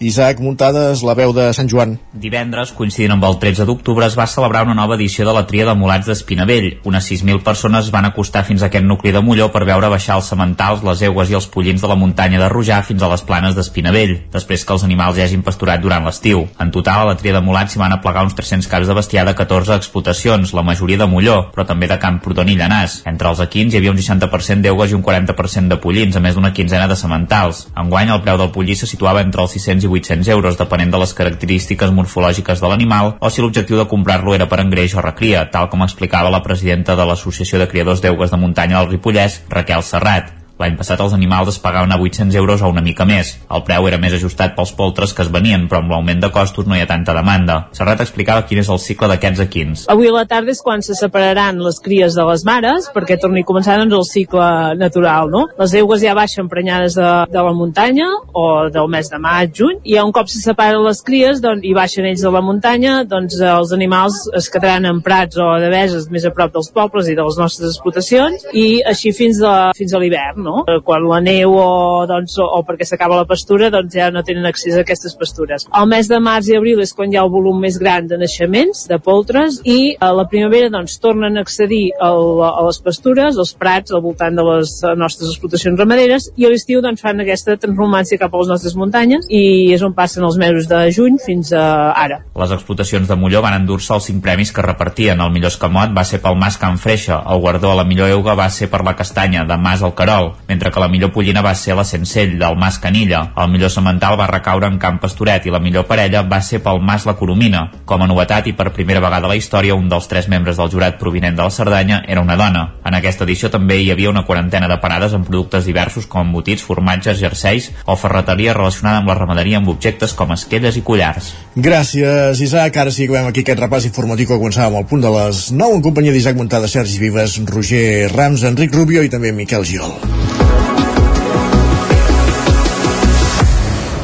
[0.00, 1.98] Isaac Muntades, la veu de Sant Joan.
[2.14, 5.66] Divendres, coincidint amb el 13 d'octubre, es va celebrar una nova edició de la tria
[5.68, 6.78] de mulats d'Espinavell.
[6.88, 10.28] Unes 6.000 persones van acostar fins a aquest nucli de Molló per veure baixar els
[10.30, 13.56] sementals, les eugues i els pollins de la muntanya de Rojà fins a les planes
[13.56, 16.46] d'Espinavell, després que els animals ja hagin pasturat durant l'estiu.
[16.62, 19.26] En total, a la tria de mulats s'hi van aplegar uns 300 caps de bestiar
[19.26, 23.00] de 14 explotacions, la majoria de Molló, però també de Camprodon i Llanàs.
[23.10, 26.36] Entre els equins hi havia un 60% d'eugues i un 40% de pollins, a més
[26.38, 27.66] d'una quinzena de sementals.
[27.76, 31.02] Enguany el preu del pollí se situava entre els 600 i 800 euros, depenent de
[31.02, 35.44] les característiques morfològiques de l'animal o si l'objectiu de comprar-lo era per engreix o recria,
[35.50, 39.86] tal com explicava la presidenta de l'Associació de Criadors d'Eugues de Muntanya del Ripollès, Raquel
[39.86, 40.41] Serrat.
[40.60, 43.34] L'any passat els animals es pagaven a 800 euros o una mica més.
[43.50, 46.68] El preu era més ajustat pels poltres que es venien, però amb l'augment de costos
[46.68, 47.58] no hi ha tanta demanda.
[47.76, 49.86] Serrat explicava quin és el cicle d'aquests equins.
[49.92, 53.42] Avui a la tarda és quan se separaran les cries de les mares, perquè torni
[53.42, 55.46] a començar doncs, el cicle natural, no?
[55.58, 59.80] Les eugues ja baixen prenyades de, de la muntanya, o del mes de maig, juny,
[59.88, 63.38] i un cop se separen les cries doncs, i baixen ells de la muntanya, doncs
[63.40, 67.16] els animals es quedaran en prats o de veses més a prop dels pobles i
[67.18, 70.64] de les nostres explotacions, i així fins a, fins a l'hivern, no?
[70.66, 70.80] no?
[70.84, 74.46] Quan la neu o, doncs, o, o perquè s'acaba la pastura, doncs ja no tenen
[74.48, 75.66] accés a aquestes pastures.
[75.78, 78.18] El mes de març i abril és quan hi ha el volum més gran de
[78.20, 83.38] naixements, de poltres, i a la primavera doncs tornen a accedir al, a les pastures,
[83.38, 87.56] als prats, al voltant de les nostres explotacions ramaderes, i a l'estiu doncs fan aquesta
[87.60, 91.52] transformància cap a les nostres muntanyes, i és on passen els mesos de juny fins
[91.56, 91.64] a
[91.98, 92.22] ara.
[92.38, 95.20] Les explotacions de Molló van endur-se els cinc premis que repartien.
[95.20, 98.36] El millor escamot va ser pel Mas Can Freixa, el guardó a la millor euga
[98.38, 101.54] va ser per la castanya de Mas al Carol, mentre que la millor pollina va
[101.54, 103.32] ser la Sencell, del Mas Canilla.
[103.36, 106.80] El millor semental va recaure en Camp Pastoret i la millor parella va ser pel
[106.80, 107.64] Mas La Coromina.
[107.84, 110.70] Com a novetat i per primera vegada a la història, un dels tres membres del
[110.72, 112.64] jurat provinent de la Cerdanya era una dona.
[112.84, 116.64] En aquesta edició també hi havia una quarantena de parades amb productes diversos com embotits,
[116.64, 121.32] formatges, jerseis o ferreteria relacionada amb la ramaderia amb objectes com esquelles i collars.
[121.56, 122.80] Gràcies, Isaac.
[122.82, 125.78] Ara sí que acabem aquí aquest repàs informatiu que començàvem al punt de les 9
[125.78, 130.21] en companyia d'Isaac Montada, Sergi Vives, Roger Rams, Enric Rubio i també Miquel Giol.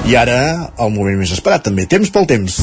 [0.09, 1.85] I ara, el moment més esperat, també.
[1.85, 2.55] Temps pel temps.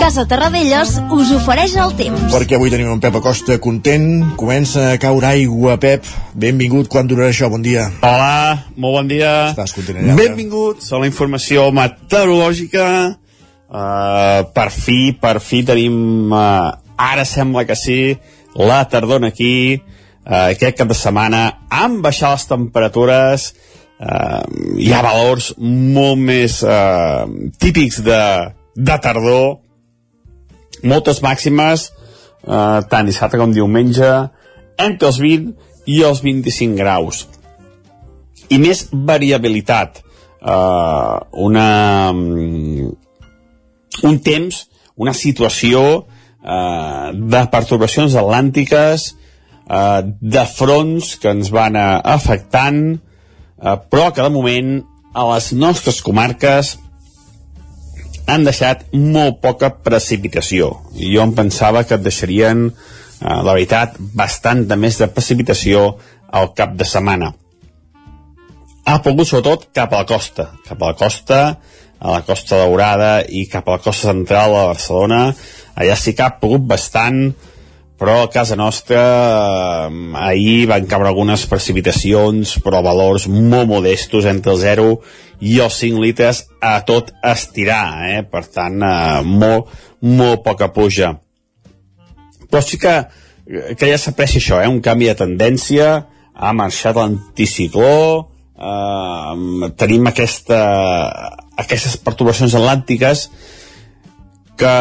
[0.00, 2.24] Casa Terradellos us ofereix el temps.
[2.34, 4.34] Perquè avui tenim en Pep Acosta content.
[4.40, 6.10] Comença a caure aigua, Pep.
[6.34, 6.90] Benvingut.
[6.90, 7.52] Quan durarà això?
[7.54, 7.86] Bon dia.
[8.02, 9.30] Hola, molt bon dia.
[9.52, 10.18] Estàs content allà?
[10.18, 12.88] Benvinguts a la informació meteorològica.
[13.70, 18.00] Uh, per fi, per fi tenim, uh, ara sembla que sí,
[18.58, 19.78] la tardor aquí,
[20.26, 23.48] uh, aquest cap de setmana, han baixat les temperatures,
[24.00, 24.42] uh,
[24.80, 27.24] hi ha valors molt més uh,
[27.60, 28.22] típics de,
[28.76, 29.60] de tardor,
[30.84, 31.88] moltes màximes,
[32.44, 34.10] eh, tant dissabte com diumenge,
[34.78, 35.54] entre els 20
[35.90, 37.26] i els 25 graus.
[38.52, 40.02] I més variabilitat.
[40.44, 42.92] Eh, una, mm,
[44.04, 46.06] un temps, una situació
[46.44, 49.23] eh, de pertorbacions atlàntiques, eh,
[49.66, 54.74] de fronts que ens van eh, afectant, eh, però que de moment
[55.14, 56.74] a les nostres comarques
[58.26, 60.70] han deixat molt poca precipitació.
[60.96, 65.94] Jo em pensava que et deixarien, eh, la veritat, bastant de més de precipitació
[66.32, 67.32] al cap de setmana.
[68.84, 71.40] Ha plogut sobretot cap a la costa, cap a la costa,
[72.00, 75.20] a la costa daurada i cap a la costa central de Barcelona.
[75.74, 77.32] Allà sí que ha plogut bastant,
[77.98, 79.00] però a casa nostra
[79.86, 84.88] eh, ahir van caure algunes precipitacions, però valors molt modestos, entre el 0
[85.44, 88.22] i els 5 litres a tot estirar, eh?
[88.26, 89.70] per tant, eh, molt,
[90.02, 91.14] molt poca puja.
[92.50, 92.98] Però sí que,
[93.78, 94.70] que ja s'aprecia això, eh?
[94.70, 95.90] un canvi de tendència,
[96.34, 98.26] ha marxat l'anticicló,
[98.58, 100.60] eh, tenim aquesta,
[101.62, 103.28] aquestes perturbacions atlàntiques
[104.58, 104.74] que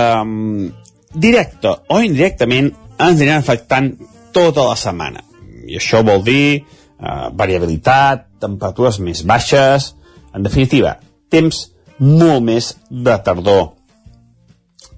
[1.14, 3.94] directe o indirectament ens aniran afectant
[4.34, 5.24] tota la setmana.
[5.68, 9.94] I això vol dir eh, variabilitat, temperatures més baixes,
[10.34, 10.98] en definitiva,
[11.32, 11.68] temps
[12.00, 13.74] molt més de tardor.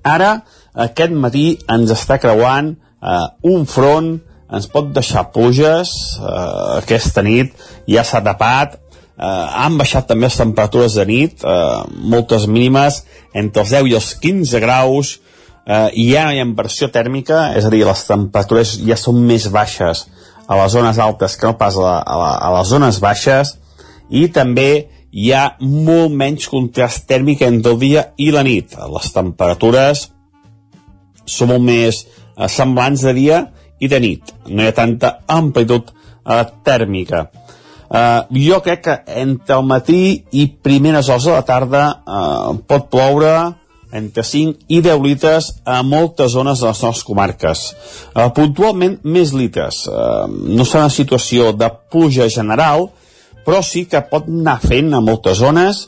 [0.05, 0.39] Ara,
[0.88, 4.15] aquest matí ens està creuant eh, un front,
[4.55, 7.53] ens pot deixar pluges, eh, aquesta nit
[7.89, 11.84] ja s'ha tapat, eh, han baixat també les temperatures de nit, eh,
[12.15, 13.03] moltes mínimes,
[13.34, 15.19] entre els 10 i els 15 graus,
[15.65, 20.06] eh, ja hi ha inversió tèrmica, és a dir, les temperatures ja són més baixes
[20.45, 23.56] a les zones altes que no pas a, la, a, la, a les zones baixes,
[24.10, 24.69] i també
[25.15, 28.75] hi ha molt menys contrast tèrmic entre el dia i la nit.
[28.75, 30.10] Les temperatures
[31.25, 33.41] són molt més eh, semblants de dia
[33.80, 34.36] i de nit.
[34.51, 37.25] No hi ha tanta amplitud eh, tèrmica.
[37.86, 40.01] Eh, jo crec que entre el matí
[40.36, 43.36] i primeres hores de la tarda eh, pot ploure
[43.95, 47.63] entre 5 i 10 litres a moltes zones de les nostres comarques.
[48.13, 49.86] Eh, puntualment, més litres.
[49.88, 52.89] Eh, no serà una situació de pluja general,
[53.45, 55.86] però sí que pot anar fent a moltes zones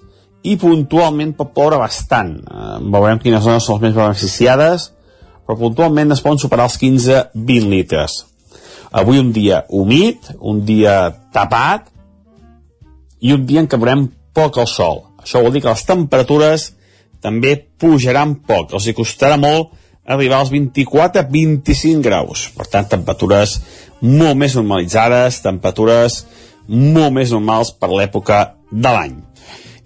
[0.48, 2.38] i puntualment pot ploure bastant.
[2.40, 4.92] Eh, veurem quines zones són les més beneficiades,
[5.46, 8.22] però puntualment es poden superar els 15-20 litres.
[8.92, 11.90] Avui un dia humit, un dia tapat
[13.20, 15.04] i un dia en què veurem poc el sol.
[15.20, 16.70] Això vol dir que les temperatures
[17.24, 18.74] també pujaran poc.
[18.74, 19.74] Els hi costarà molt
[20.08, 22.48] arribar als 24-25 graus.
[22.56, 23.58] Per tant, temperatures
[24.02, 26.22] molt més normalitzades, temperatures
[26.68, 29.18] molt més normals per l'època de l'any.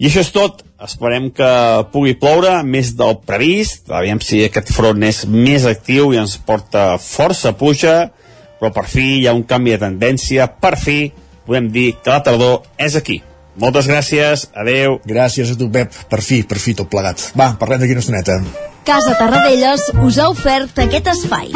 [0.02, 0.63] I això és tot.
[0.82, 1.48] Esperem que
[1.94, 3.91] pugui ploure més del previst.
[3.94, 8.10] Aviam si aquest front és més actiu i ens porta força puja,
[8.58, 10.50] però per fi hi ha un canvi de tendència.
[10.50, 11.00] Per fi
[11.46, 13.22] podem dir que la tardor és aquí.
[13.60, 15.00] Moltes gràcies, adeu.
[15.08, 15.92] Gràcies a tu, Pep.
[16.10, 17.32] Per fi, per fi, tot plegat.
[17.36, 18.40] Va, parlem d'aquí una estoneta.
[18.88, 21.52] Casa Tarradellas us ha ofert aquest espai.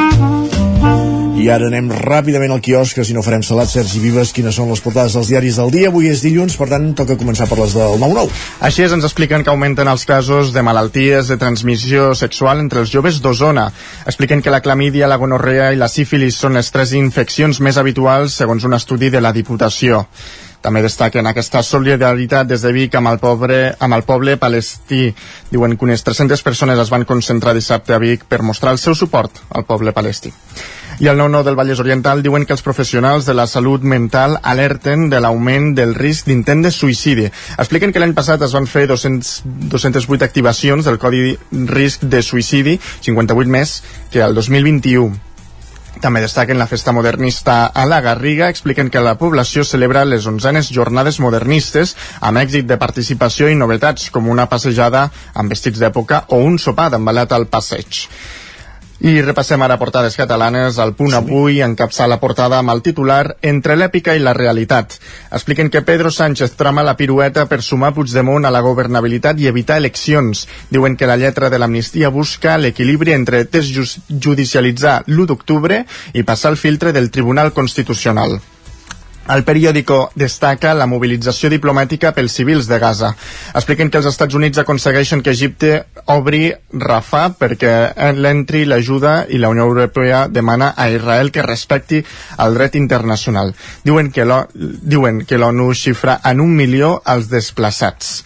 [1.36, 4.70] I ara anem ràpidament al quiosc, que si no farem salat, Sergi Vives, quines són
[4.72, 5.90] les portades dels diaris del dia.
[5.92, 8.32] Avui és dilluns, per tant, toca començar per les del 9-9.
[8.66, 12.94] Així és, ens expliquen que augmenten els casos de malalties de transmissió sexual entre els
[12.94, 13.68] joves d'Osona.
[14.06, 18.40] Expliquen que la clamídia, la gonorrea i la sífilis són les tres infeccions més habituals,
[18.40, 20.06] segons un estudi de la Diputació.
[20.66, 25.12] També destaquen aquesta solidaritat des de Vic amb el, pobre, amb el poble palestí.
[25.52, 28.98] Diuen que unes 300 persones es van concentrar dissabte a Vic per mostrar el seu
[28.98, 30.34] suport al poble palestí.
[30.98, 35.06] I al 9-9 del Vallès Oriental diuen que els professionals de la salut mental alerten
[35.12, 37.28] de l'augment del risc d'intent de suïcidi.
[37.60, 39.36] Expliquen que l'any passat es van fer 200,
[39.76, 41.36] 208 activacions del Codi
[41.76, 43.78] Risc de Suïcidi, 58 més
[44.10, 45.35] que el 2021.
[46.04, 50.70] També destaquen la festa modernista a la Garriga, expliquen que la població celebra les onzenes
[50.74, 56.44] jornades modernistes amb èxit de participació i novetats com una passejada amb vestits d'època o
[56.44, 58.06] un sopar d'embalat al passeig.
[59.04, 60.78] I repassem ara portades catalanes.
[60.80, 64.96] El punt avui encapçar la portada amb el titular Entre l'èpica i la realitat.
[65.36, 69.82] Expliquen que Pedro Sánchez trama la pirueta per sumar Puigdemont a la governabilitat i evitar
[69.84, 70.48] eleccions.
[70.72, 76.58] Diuen que la lletra de l'amnistia busca l'equilibri entre desjudicialitzar l'1 d'octubre i passar el
[76.58, 78.40] filtre del Tribunal Constitucional.
[79.26, 83.10] El periòdico destaca la mobilització diplomàtica pels civils de Gaza.
[83.58, 85.72] Expliquen que els Estats Units aconsegueixen que Egipte
[86.14, 87.72] obri Rafah perquè
[88.20, 92.04] l'entri l'ajuda i la Unió Europea demana a Israel que respecti
[92.46, 93.56] el dret internacional.
[93.84, 98.22] Diuen que l'ONU xifra en un milió els desplaçats.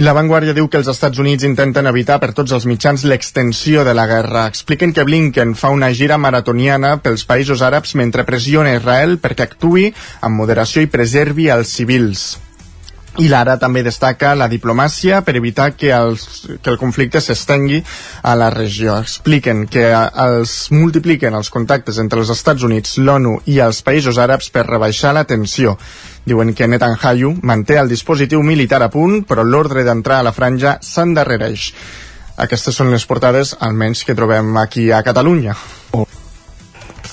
[0.00, 3.82] I la Vanguardia diu que els Estats Units intenten evitar per tots els mitjans l'extensió
[3.84, 4.46] de la guerra.
[4.48, 9.90] Expliquen que Blinken fa una gira maratoniana pels països àrabs mentre pressiona Israel perquè actui
[10.24, 12.30] amb moderació i preservi els civils.
[13.20, 17.82] I l'ara també destaca la diplomàcia per evitar que, els, que el conflicte s'estengui
[18.22, 18.96] a la regió.
[19.04, 19.84] Expliquen que
[20.24, 25.12] els multipliquen els contactes entre els Estats Units, l'ONU i els països àrabs per rebaixar
[25.12, 25.76] la tensió.
[26.28, 30.76] Diuen que Netanyahu manté el dispositiu militar a punt, però l'ordre d'entrar a la franja
[30.84, 31.72] s'endarrereix.
[32.40, 35.56] Aquestes són les portades, almenys que trobem aquí a Catalunya.
[35.92, 36.06] Oh.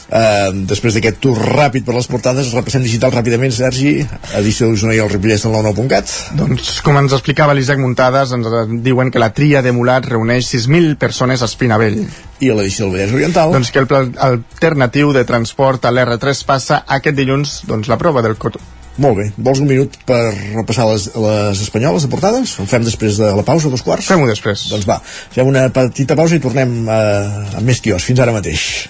[0.07, 4.05] Uh, després d'aquest tour ràpid per les portades, repassem digital ràpidament, Sergi,
[4.39, 6.13] edició d'Osona i el Ripollès del 99.cat.
[6.39, 8.47] Doncs, com ens explicava l'Isaac Muntades, ens
[8.85, 11.99] diuen que la tria de Mulat reuneix 6.000 persones a Espinavell.
[12.39, 13.51] I a l'edició del Vallès Oriental?
[13.57, 18.23] Doncs que el pla alternatiu de transport a l'R3 passa aquest dilluns doncs, la prova
[18.23, 18.39] del.
[18.97, 19.27] Molt bé.
[19.37, 22.55] Vols un minut per repassar les, les espanyoles de portades?
[22.57, 24.09] Ho fem després de la pausa, dos quarts?
[24.09, 24.67] Fem-ho després.
[24.73, 28.87] Doncs va, fem una petita pausa i tornem eh, amb més quios, fins ara mateix.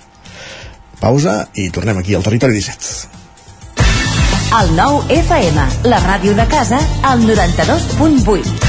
[1.01, 3.17] Pausa i tornem aquí al Territori 17.
[4.57, 8.67] El nou FM, la ràdio de casa, al 92.8.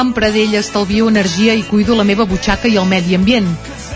[0.00, 3.75] Amb Pradell estalvio energia i cuido la meva butxaca i el medi ambient.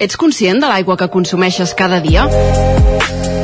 [0.00, 2.22] Ets conscient de l'aigua que consumeixes cada dia?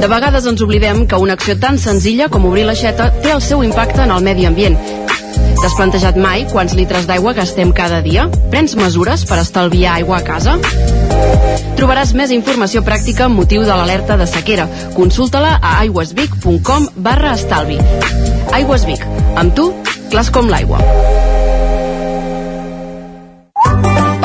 [0.01, 3.61] De vegades ens oblidem que una acció tan senzilla com obrir l'aixeta té el seu
[3.67, 4.79] impacte en el medi ambient.
[5.61, 8.25] T'has plantejat mai quants litres d'aigua gastem cada dia?
[8.49, 10.57] Prens mesures per estalviar aigua a casa?
[11.77, 14.65] Trobaràs més informació pràctica amb motiu de l'alerta de sequera.
[14.97, 17.77] Consulta-la a aigüesvic.com barra estalvi.
[18.57, 19.05] Aigües Vic.
[19.37, 19.75] Amb tu,
[20.09, 20.81] clars com l'aigua.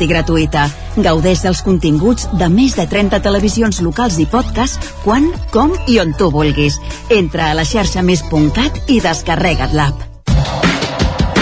[0.00, 0.68] i gratuïta.
[0.96, 6.14] Gaudeix dels continguts de més de 30 televisions locals i podcast quan, com i on
[6.18, 6.78] tu vulguis.
[7.10, 10.06] Entra a la xarxa més.cat i descarrega't l'app.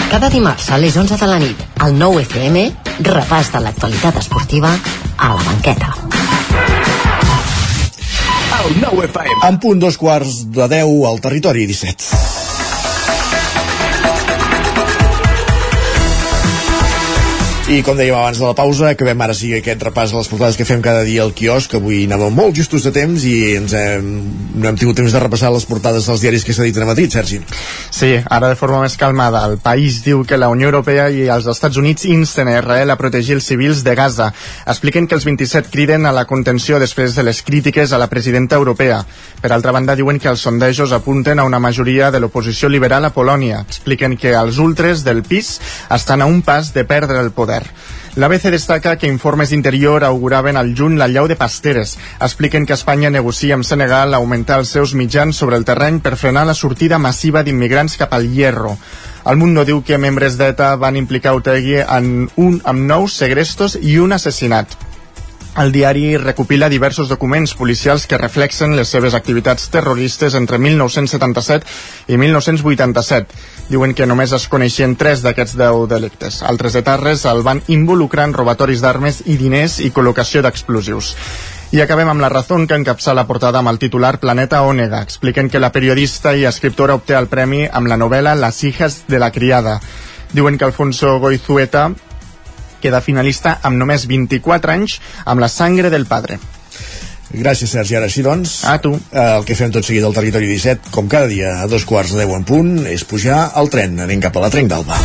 [0.09, 2.65] Cada dimarts a les 11 de la nit, al 9 FM,
[3.05, 5.93] repàs de l'actualitat esportiva a la banqueta.
[8.65, 9.41] El 9 FM.
[9.49, 12.48] En punt dos quarts de 10 al territori 17.
[17.69, 20.57] I com dèiem abans de la pausa, acabem ara sí aquest repàs a les portades
[20.57, 24.07] que fem cada dia al quiosc, avui anàvem molt justos de temps i ens hem,
[24.57, 27.43] no hem tingut temps de repassar les portades dels diaris que s'editen a Madrid, Sergi.
[27.93, 29.43] Sí, ara de forma més calmada.
[29.51, 32.97] El país diu que la Unió Europea i els Estats Units insten a Israel a
[32.97, 34.31] protegir els civils de Gaza.
[34.65, 38.57] Expliquen que els 27 criden a la contenció després de les crítiques a la presidenta
[38.57, 39.03] europea.
[39.43, 43.13] Per altra banda, diuen que els sondejos apunten a una majoria de l'oposició liberal a
[43.13, 43.61] Polònia.
[43.69, 45.59] Expliquen que els ultres del PIS
[46.01, 47.58] estan a un pas de perdre el poder.
[48.19, 51.97] L'ABC destaca que informes d'interior auguraven al juny la llau de Pasteres.
[52.19, 56.45] Expliquen que Espanya negocia amb Senegal augmentar els seus mitjans sobre el terreny per frenar
[56.49, 58.77] la sortida massiva d'immigrants cap al Hierro.
[59.29, 63.99] El Mundo diu que membres d'ETA van implicar Otegui en un amb nous segrestos i
[64.03, 64.79] un assassinat.
[65.59, 71.67] El diari recopila diversos documents policials que reflexen les seves activitats terroristes entre 1977
[72.15, 73.27] i 1987.
[73.69, 76.39] Diuen que només es coneixien tres d'aquests deu delictes.
[76.41, 81.13] Altres etarres el van involucrar en robatoris d'armes i diners i col·locació d'explosius.
[81.77, 85.03] I acabem amb la raó que encapça la portada amb el titular Planeta Ònega.
[85.05, 89.19] Expliquen que la periodista i escriptora obté el premi amb la novel·la Las hijas de
[89.19, 89.81] la criada.
[90.33, 91.91] Diuen que Alfonso Goizueta
[92.81, 96.39] queda finalista amb només 24 anys amb la sangre del padre.
[97.29, 97.97] Gràcies, Sergi.
[97.99, 98.95] Ara sí, doncs, a tu.
[98.97, 102.15] Eh, el que fem tot seguit al territori 17, com cada dia, a dos quarts
[102.15, 104.01] de 10 en punt, és pujar al tren.
[104.01, 104.97] Anem cap a la Trenc d'Alba.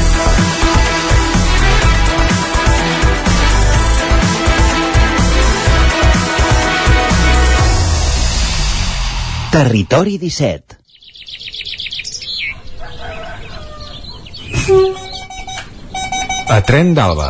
[9.54, 10.80] Territori 17
[16.50, 17.30] A Tren d'Alba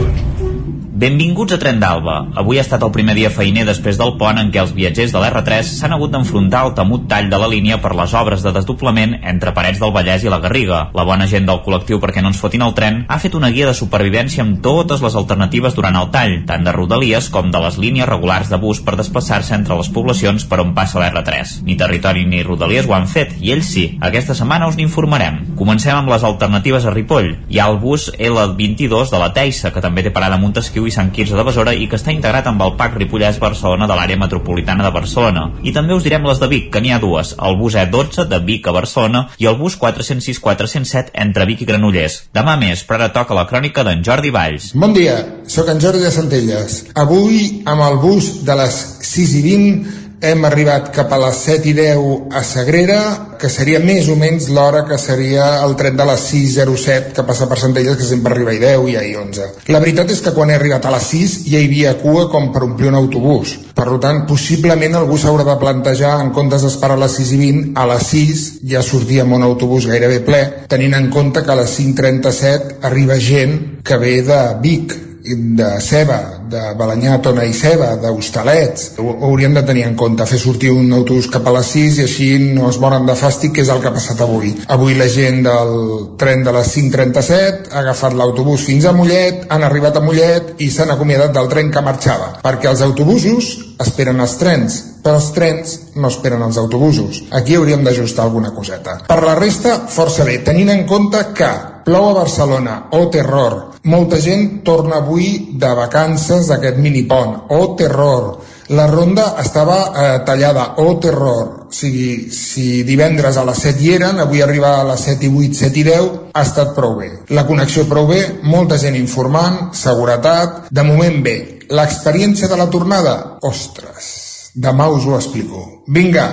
[1.01, 2.15] Benvinguts a Tren d'Alba.
[2.37, 5.17] Avui ha estat el primer dia feiner després del pont en què els viatgers de
[5.17, 9.15] l'R3 s'han hagut d'enfrontar al temut tall de la línia per les obres de desdoblament
[9.31, 10.83] entre Parets del Vallès i la Garriga.
[10.93, 13.71] La bona gent del col·lectiu perquè no ens fotin el tren ha fet una guia
[13.71, 17.81] de supervivència amb totes les alternatives durant el tall, tant de rodalies com de les
[17.81, 21.63] línies regulars de bus per desplaçar-se entre les poblacions per on passa l'R3.
[21.65, 23.87] Ni territori ni rodalies ho han fet, i ells sí.
[24.11, 25.57] Aquesta setmana us n'informarem.
[25.57, 27.33] Comencem amb les alternatives a Ripoll.
[27.49, 30.93] Hi ha el bus L22 de la Teissa, que també té parada a Montesquieu i
[30.93, 34.83] Sant Quirze de Besora i que està integrat amb el PAC Ripollès-Barcelona de l'àrea metropolitana
[34.83, 35.45] de Barcelona.
[35.63, 38.41] I també us direm les de Vic, que n'hi ha dues, el bus E12 de
[38.43, 42.19] Vic a Barcelona i el bus 406-407 entre Vic i Granollers.
[42.35, 44.71] Demà més, però ara toca la crònica d'en Jordi Valls.
[44.75, 45.15] Bon dia,
[45.47, 46.81] sóc en Jordi de Centelles.
[46.99, 48.81] Avui, amb el bus de les
[49.13, 52.99] 6 i 20, hem arribat cap a les 7 i 10 a Sagrera,
[53.41, 57.47] que seria més o menys l'hora que seria el tren de les 6.07 que passa
[57.49, 59.49] per Centelles, que sempre arriba a 10 i a 11.
[59.73, 62.51] La veritat és que quan he arribat a les 6 ja hi havia cua com
[62.53, 63.57] per omplir un autobús.
[63.73, 67.69] Per tant, possiblement algú s'haurà de plantejar, en comptes d'esperar a les 6 i 20,
[67.81, 71.79] a les 6 ja sortíem un autobús gairebé ple, tenint en compte que a les
[71.79, 78.91] 5.37 arriba gent que ve de Vic, de ceba, de Balanyà, Tona i Ceba, d'Hostalets.
[78.99, 81.99] Ho, ho hauríem de tenir en compte, fer sortir un autobús cap a les 6
[81.99, 84.53] i així no es moren de fàstic, que és el que ha passat avui.
[84.73, 85.73] Avui la gent del
[86.21, 90.71] tren de les 5.37 ha agafat l'autobús fins a Mollet, han arribat a Mollet i
[90.73, 95.75] s'han acomiadat del tren que marxava, perquè els autobusos esperen els trens, però els trens
[95.95, 97.23] no esperen els autobusos.
[97.37, 98.99] Aquí hauríem d'ajustar alguna coseta.
[99.07, 101.51] Per la resta, força bé, tenint en compte que
[101.85, 108.37] plou a Barcelona, oh terror, molta gent torna avui de vacances d'aquest minipont, oh terror,
[108.71, 113.93] la ronda estava eh, tallada, oh terror, o sigui, si divendres a les 7 hi
[113.97, 117.09] eren, avui arribar a les 7 i 8, 7 i 10, ha estat prou bé.
[117.35, 121.37] La connexió prou bé, molta gent informant, seguretat, de moment bé.
[121.71, 123.17] L'experiència de la tornada?
[123.47, 124.07] Ostres,
[124.55, 125.65] demà us ho explico.
[125.87, 126.29] Vinga,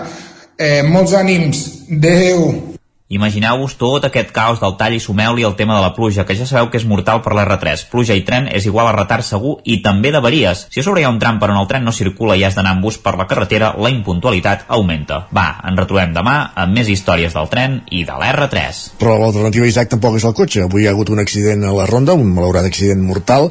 [0.59, 2.68] eh, molts ànims, Déu.
[3.09, 6.45] Imagineu-vos tot aquest caos del tall i sumeu-li el tema de la pluja, que ja
[6.45, 7.87] sabeu que és mortal per l'R3.
[7.89, 10.67] Pluja i tren és igual a retard segur i també d'averies.
[10.69, 12.59] Si a sobre hi ha un tram per on el tren no circula i has
[12.59, 15.23] d'anar amb bus per la carretera, la impuntualitat augmenta.
[15.33, 18.85] Va, ens retrobem demà amb més històries del tren i de l'R3.
[19.01, 20.69] Però l'alternativa, Isaac, tampoc és el cotxe.
[20.69, 23.49] Avui hi ha hagut un accident a la Ronda, un malaurat accident mortal,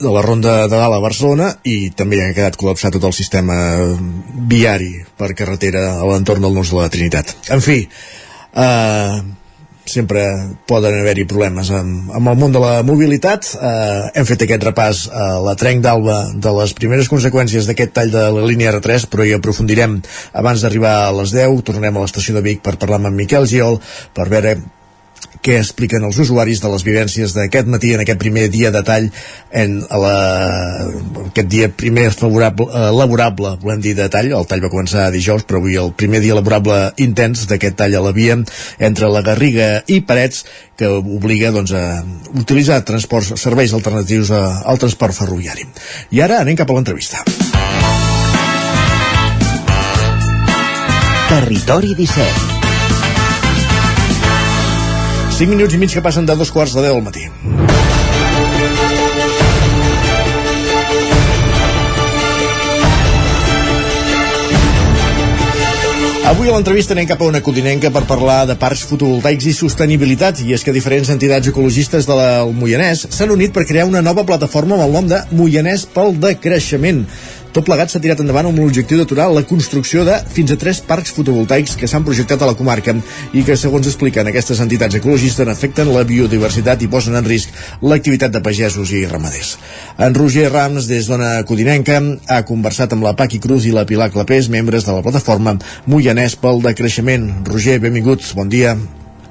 [0.00, 3.54] de la Ronda de Dalt a Barcelona i també ha quedat col·lapsat tot el sistema
[4.50, 7.36] viari per carretera a l'entorn del Nus de la Trinitat.
[7.54, 7.84] En fi,
[8.54, 9.22] eh,
[9.84, 10.22] sempre
[10.66, 13.50] poden haver-hi problemes amb, amb el món de la mobilitat.
[13.54, 18.14] Eh, hem fet aquest repàs a la trenc d'alba de les primeres conseqüències d'aquest tall
[18.14, 20.00] de la línia R3 però hi aprofundirem
[20.32, 23.48] abans d'arribar a les 10 tornarem a l'estació de Vic per parlar amb en Miquel
[23.50, 23.78] Giol
[24.16, 24.56] per veure
[25.44, 29.10] què expliquen els usuaris de les vivències d'aquest matí en aquest primer dia de tall
[29.52, 30.14] en la,
[31.28, 35.44] aquest dia primer favorable, eh, laborable volem dir de tall, el tall va començar dijous
[35.44, 38.38] però avui el primer dia laborable intens d'aquest tall a la via
[38.78, 40.46] entre la Garriga i Parets
[40.78, 42.02] que obliga doncs, a
[42.40, 45.68] utilitzar transports, serveis alternatius a, al transport ferroviari.
[46.16, 47.22] I ara anem cap a l'entrevista.
[51.30, 52.53] Territori 17
[55.34, 57.24] 5 minuts i mig que passen de dos quarts de 10 del matí.
[66.24, 70.40] Avui a l'entrevista anem cap a una codinenca per parlar de parcs fotovoltaics i sostenibilitat
[70.46, 74.78] i és que diferents entitats ecologistes del Moianès s'han unit per crear una nova plataforma
[74.78, 77.04] amb el nom de Moianès pel Decreixement.
[77.54, 81.12] Tot plegat s'ha tirat endavant amb l'objectiu d'aturar la construcció de fins a tres parcs
[81.14, 82.96] fotovoltaics que s'han projectat a la comarca
[83.30, 88.34] i que, segons expliquen aquestes entitats ecologistes, afecten la biodiversitat i posen en risc l'activitat
[88.34, 89.54] de pagesos i ramaders.
[90.02, 94.10] En Roger Rams, des d'Ona Codinenca, ha conversat amb la Paqui Cruz i la Pilar
[94.10, 95.54] Clapés, membres de la plataforma
[95.86, 97.30] Moianès pel Decreixement.
[97.46, 98.74] Roger, benvinguts, bon dia.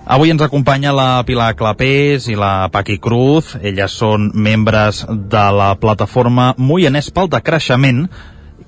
[0.04, 3.54] Avui ens acompanya la Pilar Clapés i la Paqui Cruz.
[3.64, 8.01] Elles són membres de la plataforma Moianès pel Decreixement,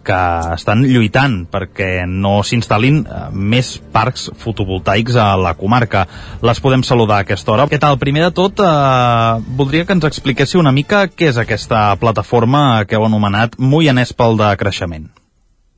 [0.06, 0.20] que
[0.56, 6.06] estan lluitant perquè no s'instal·lin eh, més parcs fotovoltaics a la comarca.
[6.46, 7.68] Les podem saludar a aquesta hora.
[7.68, 8.00] Què tal?
[8.00, 12.96] Primer de tot, eh, voldria que ens expliquéssiu una mica què és aquesta plataforma que
[12.96, 15.12] heu anomenat Moianès pel Decreixement.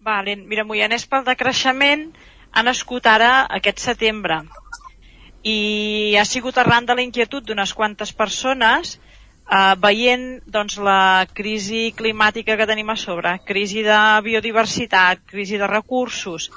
[0.06, 2.12] Vale, mira, Moianès pel Decreixement
[2.54, 4.44] ha nascut ara aquest setembre
[5.48, 11.92] i ha sigut arran de la inquietud d'unes quantes persones eh, veient doncs, la crisi
[11.96, 16.50] climàtica que tenim a sobre, crisi de biodiversitat, crisi de recursos,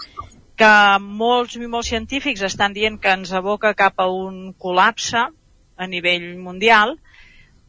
[0.61, 5.23] que molts i molts científics estan dient que ens aboca cap a un col·lapse
[5.81, 6.97] a nivell mundial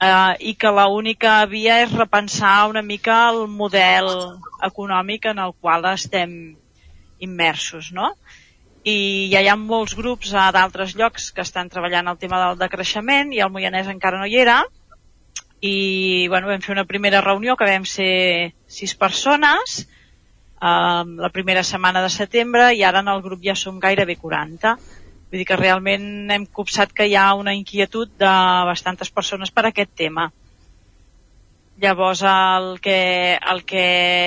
[0.02, 4.10] eh, i que l'única via és repensar una mica el model
[4.68, 6.34] econòmic en el qual estem
[7.22, 8.12] immersos, no?
[8.84, 12.58] I ja hi ha molts grups a d'altres llocs que estan treballant el tema del
[12.58, 14.64] decreixement i el Moianès encara no hi era.
[15.62, 19.84] I bueno, vam fer una primera reunió que vam ser sis persones
[20.58, 24.74] um, la primera setmana de setembre i ara en el grup ja som gairebé 40
[24.74, 28.32] vull dir que realment hem copsat que hi ha una inquietud de
[28.68, 30.32] bastantes persones per aquest tema.
[31.82, 33.86] Llavors el que, el que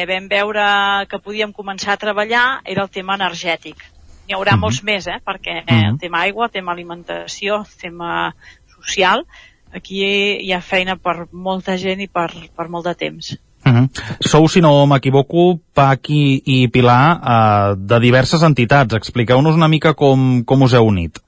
[0.09, 0.65] vam veure
[1.11, 3.83] que podíem començar a treballar era el tema energètic
[4.27, 4.59] n'hi haurà uh mhm.
[4.59, 4.61] -huh.
[4.61, 5.21] molts més, eh?
[5.25, 5.89] perquè uh -huh.
[5.93, 8.35] el tema aigua, tema alimentació, tema
[8.67, 9.25] social,
[9.73, 10.05] aquí
[10.41, 13.39] hi ha feina per molta gent i per, per molt de temps.
[13.65, 13.89] Uh -huh.
[14.21, 18.95] Sou, si no m'equivoco, Paqui i Pilar, eh, de diverses entitats.
[18.95, 21.24] Expliqueu-nos una mica com, com us heu unit.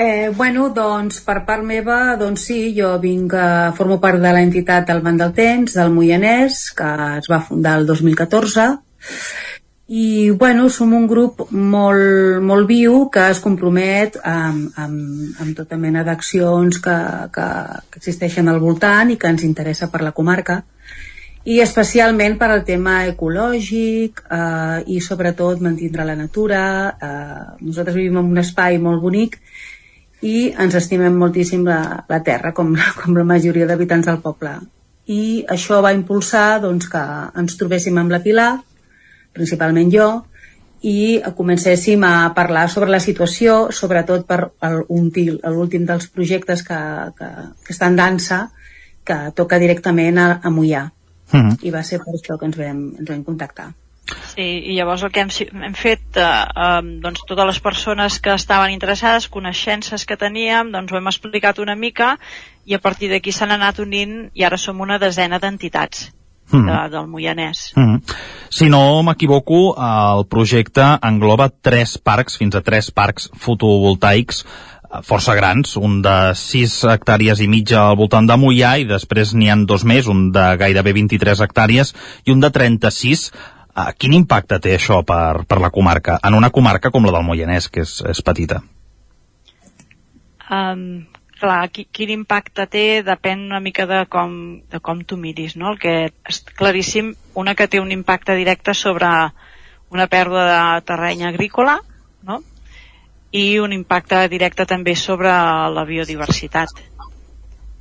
[0.00, 4.84] Eh, bueno, doncs per part meva, doncs sí, jo vinc, a, formo part de l'entitat
[4.86, 8.66] del Banc del Temps, del Moianès, que es va fundar el 2014,
[9.88, 15.78] i bueno, som un grup molt, molt viu que es compromet amb, amb, amb tota
[15.82, 16.96] mena d'accions que,
[17.34, 17.46] que,
[17.90, 20.60] que existeixen al voltant i que ens interessa per la comarca
[21.48, 26.62] i especialment per al tema ecològic eh, i sobretot mantindre la natura.
[26.92, 29.40] Eh, nosaltres vivim en un espai molt bonic
[30.22, 34.56] i ens estimem moltíssim la, la terra, com, com la majoria d'habitants del poble.
[35.08, 37.04] I això va impulsar doncs, que
[37.40, 38.50] ens trobéssim amb la Pilar,
[39.32, 40.08] principalment jo,
[40.84, 44.50] i comencéssim a parlar sobre la situació, sobretot per
[44.84, 46.78] l'últim dels projectes que,
[47.18, 47.30] que,
[47.64, 48.44] que està en dansa,
[49.08, 50.84] que toca directament a, a Mollà.
[51.32, 51.58] Mm -hmm.
[51.62, 53.72] I va ser per això que ens vam, ens vam contactar.
[54.34, 55.32] Sí, i llavors el que hem,
[55.68, 56.26] hem fet, eh,
[56.66, 61.58] eh, doncs totes les persones que estaven interessades, coneixences que teníem, doncs ho hem explicat
[61.58, 62.14] una mica
[62.64, 66.12] i a partir d'aquí s'han anat unint i ara som una desena d'entitats.
[66.52, 66.66] mm.
[66.66, 67.72] de, del Moianès.
[67.76, 68.00] Mm.
[68.50, 75.36] Si no m'equivoco, el projecte engloba tres parcs, fins a tres parcs fotovoltaics eh, força
[75.36, 79.66] grans, un de 6 hectàrees i mitja al voltant de Mollà i després n'hi han
[79.68, 81.94] dos més, un de gairebé 23 hectàrees
[82.24, 83.28] i un de 36
[83.78, 87.26] Uh, quin impacte té això per, per la comarca, en una comarca com la del
[87.26, 88.58] Moianès, que és, és petita?
[90.50, 91.04] Um,
[91.38, 94.32] clar, qui, quin impacte té depèn una mica de com,
[94.72, 95.70] de com tu miris, no?
[95.74, 99.12] El que és claríssim, una que té un impacte directe sobre
[99.94, 101.78] una pèrdua de terreny agrícola,
[102.26, 102.42] no?
[103.30, 105.30] I un impacte directe també sobre
[105.70, 106.72] la biodiversitat.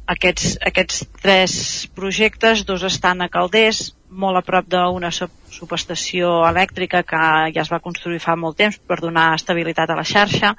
[0.07, 1.53] Aquests, aquests tres
[1.95, 7.21] projectes, dos estan a Calders, molt a prop d'una subestació elèctrica que
[7.55, 10.53] ja es va construir fa molt temps per donar estabilitat a la xarxa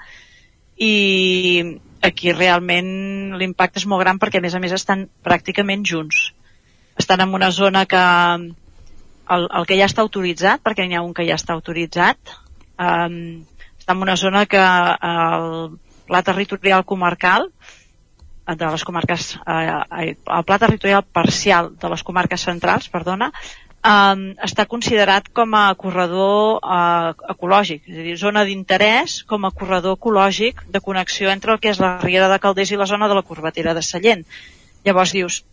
[0.77, 1.65] i
[2.03, 6.29] aquí realment l'impacte és molt gran perquè a més a més estan pràcticament junts.
[6.99, 11.15] Estan en una zona que el, el que ja està autoritzat, perquè n'hi ha un
[11.15, 12.35] que ja està autoritzat,
[12.79, 13.45] um,
[13.79, 15.77] està en una zona que el
[16.09, 17.51] pla territorial comarcal
[18.57, 24.17] de les comarques, eh, el pla territorial parcial de les comarques centrals, perdona, eh,
[24.49, 29.99] està considerat com a corredor eh, ecològic, és a dir, zona d'interès com a corredor
[29.99, 33.19] ecològic de connexió entre el que és la Riera de Calders i la zona de
[33.19, 34.25] la Corbatera de Sallent.
[34.85, 35.45] Llavors dius,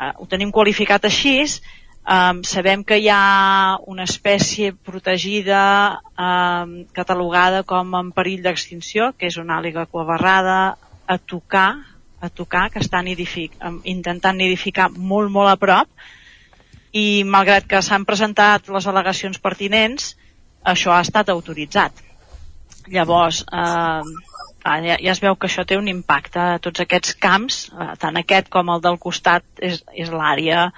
[0.00, 1.40] eh, ho tenim qualificat així,
[2.06, 9.26] Um, sabem que hi ha una espècie protegida um, catalogada com en perill d'extinció, que
[9.26, 10.76] és una àliga coabarrada
[11.10, 15.88] a tocar a tocar, que estan nidific, intentant nidificar molt, molt a prop,
[16.96, 20.14] i malgrat que s'han presentat les al·legacions pertinents,
[20.64, 22.04] això ha estat autoritzat.
[22.88, 24.02] Llavors, eh,
[24.66, 28.16] ja, ja es veu que això té un impacte a tots aquests camps, eh, tant
[28.16, 30.70] aquest com el del costat és, és l'àrea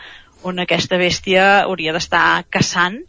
[0.46, 3.00] on aquesta bèstia hauria d'estar caçant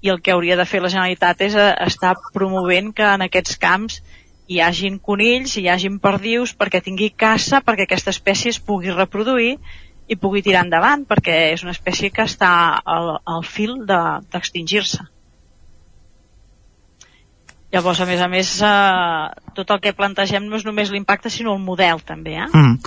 [0.00, 3.58] i el que hauria de fer la Generalitat és eh, estar promovent que en aquests
[3.58, 4.02] camps
[4.48, 9.58] hi hagin conills, hi hagin perdius perquè tingui caça, perquè aquesta espècie es pugui reproduir
[10.08, 15.04] i pugui tirar endavant, perquè és una espècie que està al, al fil d'extingir-se.
[15.04, 15.12] De,
[17.68, 21.52] Llavors, a més a més, eh, tot el que plantegem no és només l'impacte, sinó
[21.52, 22.38] el model, també.
[22.40, 22.48] Eh?
[22.48, 22.78] Mm.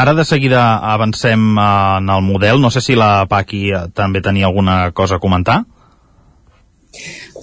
[0.00, 0.60] Ara de seguida
[0.92, 2.60] avancem en el model.
[2.60, 5.62] No sé si la Paqui eh, també tenia alguna cosa a comentar.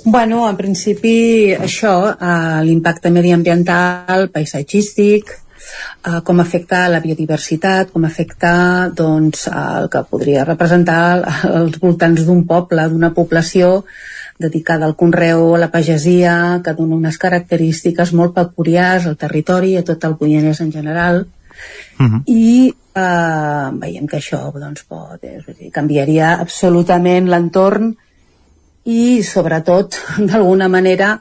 [0.06, 8.90] Bueno, en principi això, eh, l'impacte mediambiental, paisatgístic, eh, com afecta la biodiversitat, com afecta
[8.94, 11.02] doncs, el que podria representar
[11.62, 13.84] els voltants d'un poble, d'una població
[14.40, 19.84] dedicada al conreu, a la pagesia, que dona unes característiques molt peculiars al territori, a
[19.84, 22.14] tot el Moianès en general, uh mhm.
[22.14, 22.22] -huh.
[22.26, 27.96] i eh, veiem que això doncs, pot, és, dir, canviaria absolutament l'entorn
[28.88, 31.18] i sobretot d'alguna manera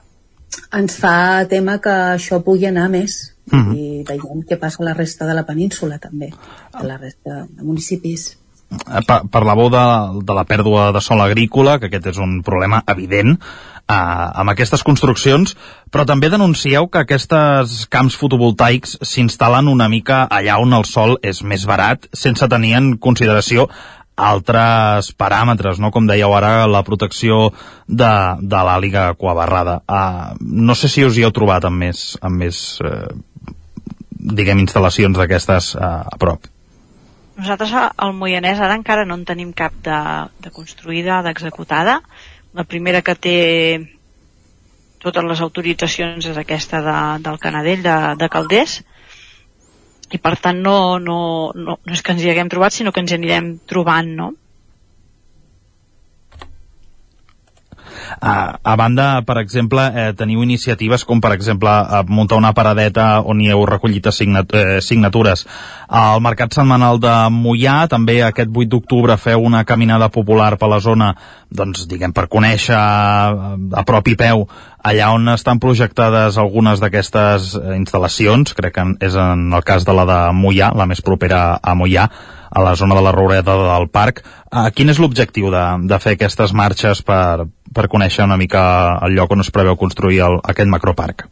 [0.79, 3.77] ens fa tema que això pugui anar més mm -hmm.
[3.77, 6.31] i veiem què passa a la resta de la península també,
[6.73, 8.37] a la resta de municipis
[8.71, 9.87] eh, parlàveu de,
[10.25, 13.39] de la pèrdua de sol agrícola, que aquest és un problema evident,
[13.91, 13.95] eh,
[14.41, 15.57] amb aquestes construccions,
[15.91, 21.43] però també denuncieu que aquests camps fotovoltaics s'instal·len una mica allà on el sol és
[21.43, 23.69] més barat, sense tenir en consideració
[24.17, 25.93] altres paràmetres, no?
[25.93, 27.51] com dèieu ara, la protecció
[27.87, 29.81] de, de l'àliga aquabarrada.
[29.85, 33.13] Uh, no sé si us hi heu trobat amb més, amb més uh,
[34.11, 36.49] diguem, instal·lacions d'aquestes uh, a prop.
[37.37, 40.01] Nosaltres al Moianès ara encara no en tenim cap de,
[40.41, 42.01] de construïda, d'executada.
[42.57, 43.39] La primera que té
[45.05, 48.81] totes les autoritzacions és aquesta de, del Canadell, de, de Calders,
[50.15, 51.19] i per tant no, no,
[51.55, 54.33] no, no és que ens hi haguem trobat sinó que ens hi anirem trobant no?
[58.21, 63.23] A, a banda, per exemple, eh, teniu iniciatives com, per exemple, eh, muntar una paradeta
[63.25, 65.47] on hi heu recollit signat eh, signatures.
[65.89, 70.81] Al Mercat Setmanal de Mollà, també aquest 8 d'octubre, feu una caminada popular per la
[70.81, 71.13] zona,
[71.51, 74.47] doncs, diguem, per conèixer a, a i peu
[74.87, 80.05] allà on estan projectades algunes d'aquestes instal·lacions, crec que és en el cas de la
[80.07, 82.07] de Mollà, la més propera a Mollà,
[82.51, 84.23] a la zona de la Roureda del parc.
[84.75, 88.63] Quin és l'objectiu de, de fer aquestes marxes per, per conèixer una mica
[89.05, 91.27] el lloc on es preveu construir el, aquest macroparc?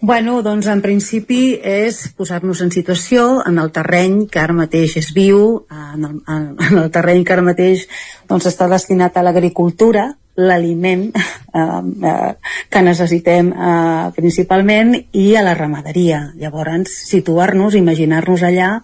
[0.00, 5.10] Bueno, doncs en principi és posar-nos en situació en el terreny que ara mateix és
[5.12, 7.84] viu, en el, en el terreny que ara mateix
[8.30, 10.06] doncs, està destinat a l'agricultura,
[10.40, 11.64] l'aliment eh,
[12.12, 12.30] eh,
[12.72, 16.30] que necessitem eh, principalment i a la ramaderia.
[16.40, 18.78] Llavors, situar-nos, imaginar-nos allà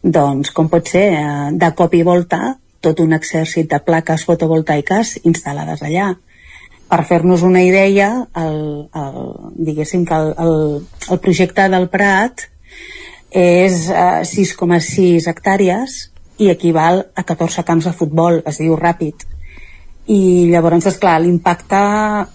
[0.00, 1.28] doncs com pot ser eh,
[1.60, 6.12] de cop i volta tot un exèrcit de plaques fotovoltaiques instal·lades allà.
[6.88, 8.10] Per fer-nos una idea
[8.40, 8.60] el,
[8.96, 9.18] el,
[9.68, 10.54] diguéssim que el, el,
[11.10, 12.46] el projecte del Prat
[13.28, 15.98] és eh, 6,6 hectàrees
[16.38, 19.26] i equival a 14 camps de futbol, es diu ràpid.
[20.08, 21.80] I llavors, esclar, l'impacte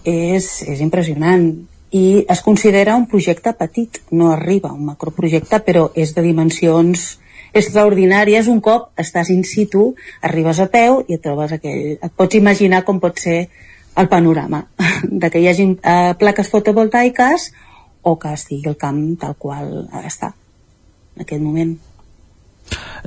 [0.06, 1.48] és, és impressionant.
[1.94, 7.14] I es considera un projecte petit, no arriba a un macroprojecte, però és de dimensions
[7.54, 8.48] extraordinàries.
[8.50, 9.92] Un cop estàs in situ,
[10.22, 11.96] arribes a peu i et trobes aquell...
[11.96, 13.46] Et pots imaginar com pot ser
[13.96, 14.64] el panorama
[15.22, 17.50] de que hi hagi eh, plaques fotovoltaiques
[18.02, 20.34] o que estigui el camp tal qual està
[21.14, 21.76] en aquest moment.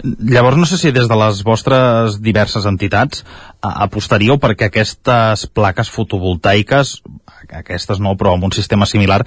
[0.04, 3.24] Llavors no sé si des de les vostres diverses entitats
[3.66, 7.00] apostaríeu perquè aquestes plaques fotovoltaiques
[7.48, 9.22] aquestes no, però amb un sistema similar,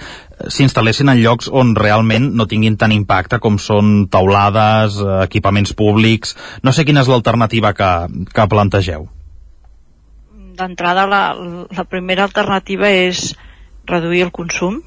[0.49, 6.37] s'instal·lessin en llocs on realment no tinguin tant impacte com són taulades, equipaments públics...
[6.63, 7.91] No sé quina és l'alternativa que,
[8.35, 9.09] que plantegeu.
[10.61, 11.23] D'entrada, la,
[11.77, 13.31] la primera alternativa és
[13.89, 14.83] reduir el consum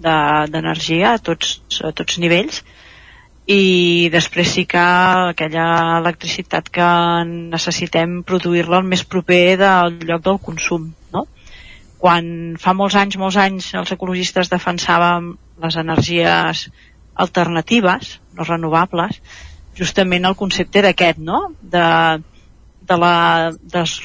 [0.00, 2.64] d'energia de, a, tots, a tots nivells
[3.50, 5.66] i després sí que aquella
[5.98, 6.88] electricitat que
[7.28, 11.24] necessitem produir-la el més proper del lloc del consum no?
[11.98, 12.30] quan
[12.62, 16.68] fa molts anys, molts anys els ecologistes defensàvem les energies
[17.20, 19.18] alternatives, no renovables,
[19.76, 21.42] justament el concepte era aquest, no?
[21.60, 21.84] De,
[22.88, 23.14] de la
[23.74, 23.98] des,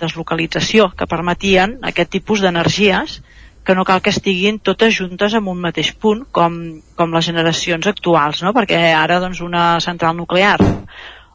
[0.00, 3.20] deslocalització que permetien aquest tipus d'energies
[3.64, 6.56] que no cal que estiguin totes juntes en un mateix punt com,
[6.96, 8.54] com les generacions actuals, no?
[8.56, 10.58] perquè ara doncs, una central nuclear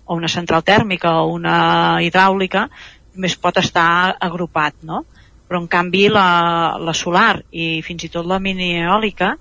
[0.05, 1.57] o una central tèrmica o una
[2.01, 2.67] hidràulica
[3.15, 5.05] més pot estar agrupat, no?
[5.47, 9.35] però en canvi la, la solar i fins i tot la mini eòlica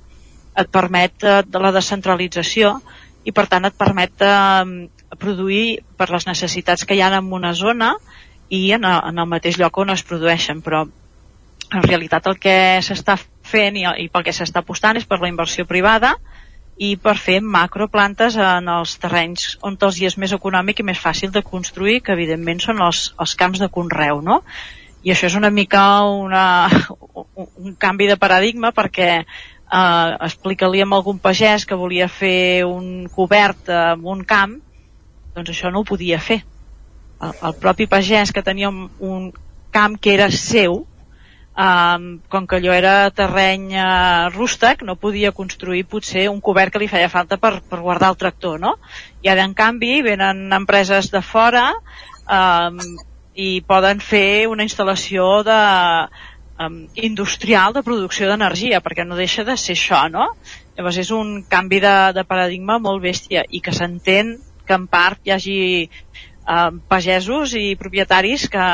[0.61, 2.76] et permet eh, de la descentralització
[3.24, 7.55] i per tant et permet eh, produir per les necessitats que hi ha en una
[7.57, 7.95] zona
[8.53, 10.85] i en, en el mateix lloc on es produeixen però
[11.72, 15.30] en realitat el que s'està fent i, i pel que s'està apostant és per la
[15.30, 16.14] inversió privada
[16.76, 20.98] i per fer macroplantes en els terrenys on els hi és més econòmic i més
[20.98, 24.40] fàcil de construir, que evidentment són els, els camps de conreu, no?
[25.04, 26.44] i això és una mica una,
[27.36, 33.68] un canvi de paradigma perquè eh, explica-li a algun pagès que volia fer un cobert
[33.68, 34.56] en un camp
[35.36, 36.40] doncs això no ho podia fer
[37.20, 39.30] el, el propi pagès que tenia un, un
[39.74, 40.86] camp que era seu
[41.57, 46.82] um, com que allò era terreny uh, rústec, no podia construir potser un cobert que
[46.82, 48.76] li feia falta per, per guardar el tractor, no?
[49.22, 51.70] I ara, en canvi, venen empreses de fora
[52.26, 52.80] um,
[53.34, 55.61] i poden fer una instal·lació de,
[56.59, 60.30] um, industrial de producció d'energia, perquè no deixa de ser això, no?
[60.74, 65.20] Llavors és un canvi de, de paradigma molt bèstia i que s'entén que en part
[65.22, 65.59] hi hagi
[66.48, 68.68] um, pagesos i propietaris que,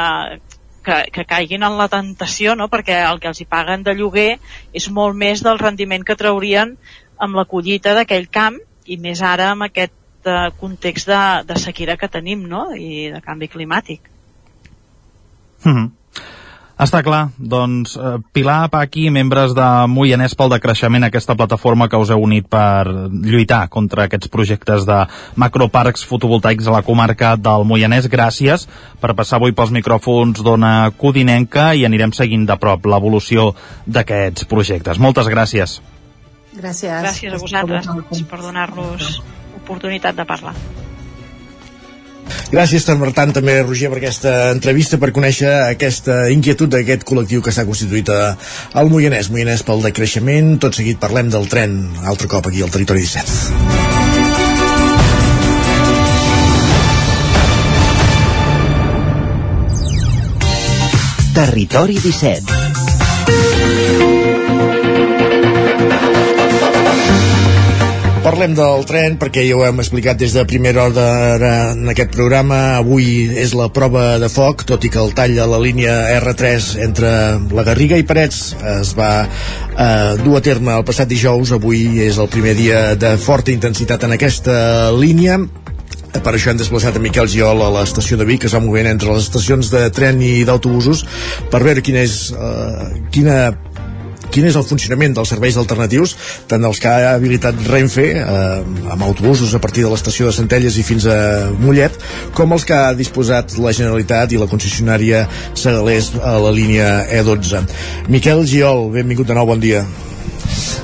[0.84, 2.68] que, que caiguin en la tentació, no?
[2.72, 4.32] perquè el que els hi paguen de lloguer
[4.72, 6.76] és molt més del rendiment que traurien
[7.20, 9.94] amb la collita d'aquell camp i més ara amb aquest
[10.26, 12.70] uh, context de, de sequera que tenim no?
[12.74, 14.08] i de canvi climàtic.
[15.64, 15.88] Mm -hmm.
[16.80, 22.08] Està clar, doncs eh, Pilar, Paqui, membres de Moianès pel decreixement, aquesta plataforma que us
[22.14, 25.02] heu unit per lluitar contra aquests projectes de
[25.36, 28.64] macroparcs fotovoltaics a la comarca del Moianès, gràcies
[29.02, 33.50] per passar avui pels micròfons d'Ona Codinenca i anirem seguint de prop l'evolució
[33.84, 34.96] d'aquests projectes.
[34.96, 35.82] Moltes gràcies.
[36.56, 36.96] Gràcies.
[36.96, 39.18] Gràcies a vosaltres per donar-nos
[39.60, 40.56] oportunitat de parlar.
[42.50, 47.54] Gràcies, per tant, també, Roger, per aquesta entrevista, per conèixer aquesta inquietud d'aquest col·lectiu que
[47.54, 48.36] s'ha constituït a,
[48.74, 49.30] al Moianès.
[49.30, 50.56] Moianès pel decreixement.
[50.62, 53.78] Tot seguit parlem del tren, altre cop aquí al Territori 17.
[61.40, 62.59] Territori 17
[68.20, 72.58] Parlem del tren perquè ja ho hem explicat des de primera hora en aquest programa.
[72.76, 76.66] Avui és la prova de foc, tot i que el tall a la línia R3
[76.84, 77.12] entre
[77.56, 78.42] la Garriga i Parets
[78.74, 81.54] es va eh, dur a terme el passat dijous.
[81.56, 84.60] Avui és el primer dia de forta intensitat en aquesta
[84.92, 85.40] línia
[86.20, 88.88] per això hem desplaçat a Miquel Giol a l'estació de Vic, que es va movent
[88.90, 91.04] entre les estacions de tren i d'autobusos,
[91.52, 93.36] per veure quina és, eh, quina
[94.32, 96.16] quin és el funcionament dels serveis alternatius,
[96.50, 100.78] tant els que ha habilitat Renfe, eh, amb autobusos a partir de l'estació de Centelles
[100.78, 101.18] i fins a
[101.60, 101.96] Mollet,
[102.34, 107.66] com els que ha disposat la Generalitat i la concessionària Segalés a la línia E12.
[108.08, 109.84] Miquel Giol, benvingut de nou, bon dia.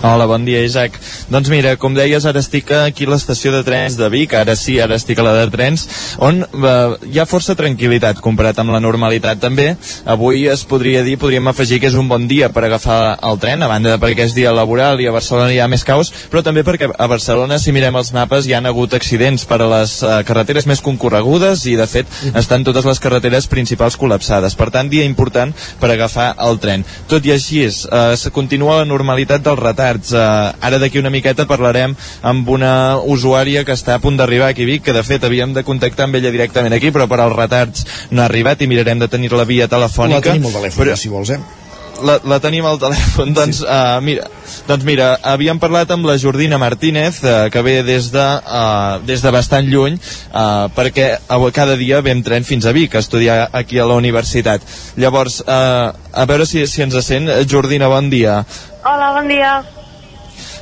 [0.06, 0.94] Hola, bon dia, Isaac.
[1.32, 4.76] Doncs mira, com deies, ara estic aquí a l'estació de trens de Vic, ara sí,
[4.78, 5.86] ara estic a la de trens,
[6.22, 6.74] on eh,
[7.10, 9.70] hi ha força tranquil·litat comparat amb la normalitat també.
[10.06, 13.64] Avui es podria dir, podríem afegir que és un bon dia per agafar el tren,
[13.64, 16.44] a banda de perquè és dia laboral i a Barcelona hi ha més caos, però
[16.46, 19.96] també perquè a Barcelona, si mirem els mapes, hi han hagut accidents per a les
[20.02, 24.54] eh, carreteres més concorregudes i, de fet, estan totes les carreteres principals col·lapsades.
[24.60, 26.86] Per tant, dia important per agafar el tren.
[27.10, 30.12] Tot i així, eh, continua la normalitat dels retards.
[30.12, 34.64] Eh, ara d'aquí una miqueta parlarem amb una usuària que està a punt d'arribar aquí
[34.64, 37.36] a Vic, que de fet havíem de contactar amb ella directament aquí, però per als
[37.36, 40.20] retards no ha arribat i mirarem de tenir la via telefònica.
[40.20, 40.96] La tenim al telèfon, però...
[40.96, 41.65] si vols, eh?
[42.02, 43.32] La, la tenim al telèfon.
[43.36, 44.26] Doncs, uh, mira,
[44.68, 49.22] doncs mira havíem parlat amb la Jordina Martínez uh, que ve des de, uh, des
[49.22, 51.16] de bastant lluny uh, perquè
[51.54, 54.62] cada dia ve tren fins a Vic a estudiar aquí a la universitat.
[54.96, 57.28] Llavors, uh, a veure si, si ens sent.
[57.48, 58.42] Jordina, bon dia.
[58.84, 59.58] Hola, bon dia.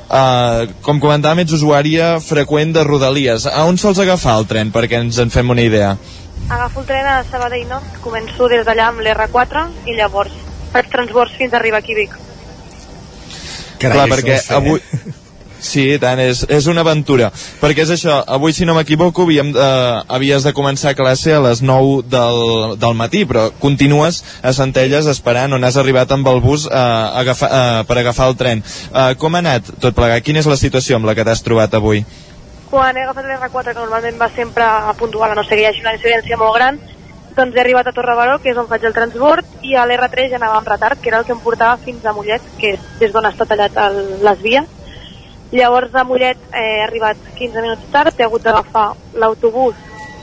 [0.04, 3.46] Uh, com comentàvem, ets usuària freqüent de Rodalies.
[3.48, 5.94] A on sols agafar el tren, perquè ens en fem una idea?
[6.44, 10.34] Agafo el tren a Sabadell Nord, començo des d'allà amb l'R4 i llavors
[10.74, 12.16] faig transbords fins a arribar aquí a Vic.
[13.78, 14.80] Carai, Clar, perquè avui...
[15.64, 17.30] Sí, tant, és, és una aventura.
[17.62, 21.62] Perquè és això, avui, si no m'equivoco, havíem, eh, havies de començar classe a les
[21.64, 26.66] 9 del, del matí, però continues a Centelles esperant on has arribat amb el bus
[26.68, 26.84] eh,
[27.22, 28.60] agafa, eh, per agafar el tren.
[28.92, 30.26] Eh, com ha anat tot plegat?
[30.26, 32.04] Quina és la situació amb la que t'has trobat avui?
[32.68, 35.70] Quan he agafat l'R4, que normalment va sempre a puntual, a no sé que hi
[35.70, 36.80] hagi una incidència molt gran,
[37.36, 40.36] doncs he arribat a Torre que és on faig el transbord, i a l'R3 ja
[40.36, 43.12] anava amb retard, que era el que em portava fins a Mollet, que és des
[43.12, 44.66] d'on està tallat el, les vies.
[45.52, 49.74] Llavors a Mollet eh, he arribat 15 minuts tard, he hagut d'agafar l'autobús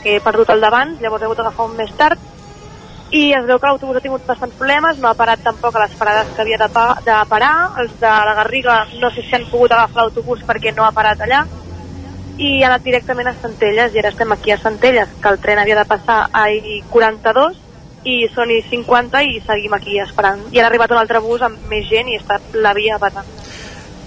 [0.04, 2.20] que he perdut el davant, llavors he hagut d'agafar un més tard,
[3.12, 5.96] i es veu que l'autobús ha tingut bastants problemes, no ha parat tampoc a les
[6.00, 9.50] parades que havia de, pa de parar, els de la Garriga no sé si han
[9.52, 11.44] pogut agafar l'autobús perquè no ha parat allà,
[12.38, 15.60] i ha anat directament a Centelles i ara estem aquí a Centelles, que el tren
[15.60, 17.60] havia de passar a I42
[18.08, 20.42] i són I50 i seguim aquí esperant.
[20.52, 23.28] I ha arribat un altre bus amb més gent i està la via patant.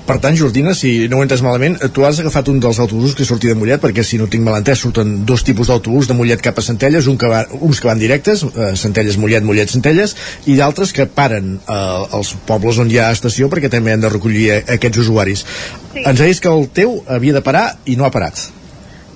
[0.05, 3.25] Per tant, Jordina, si no ho entes malament, tu has agafat un dels autobusos que
[3.25, 6.43] sortia de Mollet, perquè si no tinc mal entès, surten dos tipus d'autobús de Mollet
[6.45, 10.13] cap a Centelles, un que va, uns que van directes, eh, Centelles, Mollet, Mollet, Centelles,
[10.45, 14.13] i d'altres que paren eh, als pobles on hi ha estació perquè també han de
[14.13, 15.47] recollir eh, aquests usuaris.
[15.95, 16.03] Sí.
[16.05, 18.49] Ens deies que el teu havia de parar i no ha parat.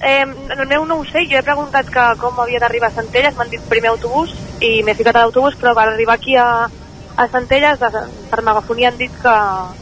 [0.01, 3.35] Eh, el meu no ho sé, jo he preguntat que com havia d'arribar a Centelles,
[3.35, 6.69] m'han dit primer autobús i m'he ficat a l'autobús, però per arribar aquí a,
[7.19, 9.37] a Centelles de, per megafonia han dit que,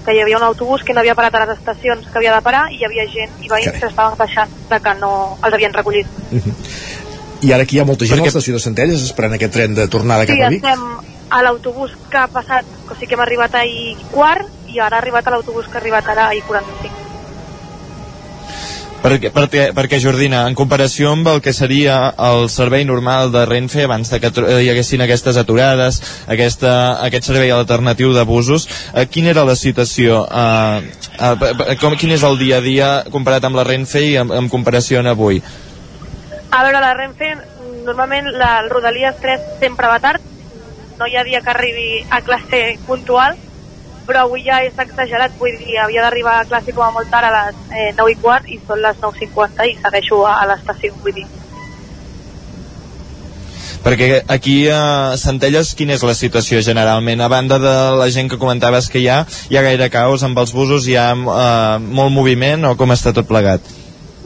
[0.06, 2.44] que hi havia un autobús que no havia parat a les estacions que havia de
[2.46, 5.76] parar i hi havia gent i veïns que estaven baixant de que no els havien
[5.76, 6.08] recollit.
[6.30, 6.54] Uh -huh.
[7.42, 8.22] I ara aquí hi ha molta gent Perquè...
[8.22, 10.64] a l'estació de Centelles esperant aquest tren de tornada sí, cap a Vic?
[10.64, 14.80] Sí, estem a l'autobús que ha passat, o sigui que hem arribat ahir quart i
[14.80, 17.06] ara ha arribat a l'autobús que ha arribat ara ahir 45.
[19.06, 23.84] Perquè, perquè, perquè Jordina, en comparació amb el que seria el servei normal de Renfe
[23.86, 24.32] abans de que
[24.64, 26.72] hi haguessin aquestes aturades, aquesta,
[27.06, 30.24] aquest servei alternatiu de busos, eh, quina era la situació?
[30.26, 30.90] Eh,
[31.20, 34.50] eh, com, quin és el dia a dia comparat amb la Renfe i en, en
[34.50, 35.38] comparació amb avui?
[36.50, 37.30] A veure, la Renfe,
[37.86, 40.24] normalment la, el Rodalies 3 sempre va tard,
[40.98, 43.38] no hi ha dia que arribi a classe puntual,
[44.06, 47.28] però avui ja és exagerat, vull dir, havia d'arribar a classe com a molt tard
[47.28, 50.94] a les eh, 9 i quart i són les 9.50 i segueixo a, a l'estació,
[51.02, 51.26] vull dir.
[53.86, 57.20] Perquè aquí a Centelles quina és la situació generalment?
[57.22, 60.38] A banda de la gent que comentaves que hi ha, hi ha gaire caos amb
[60.42, 63.62] els busos, hi ha eh, molt moviment o com està tot plegat?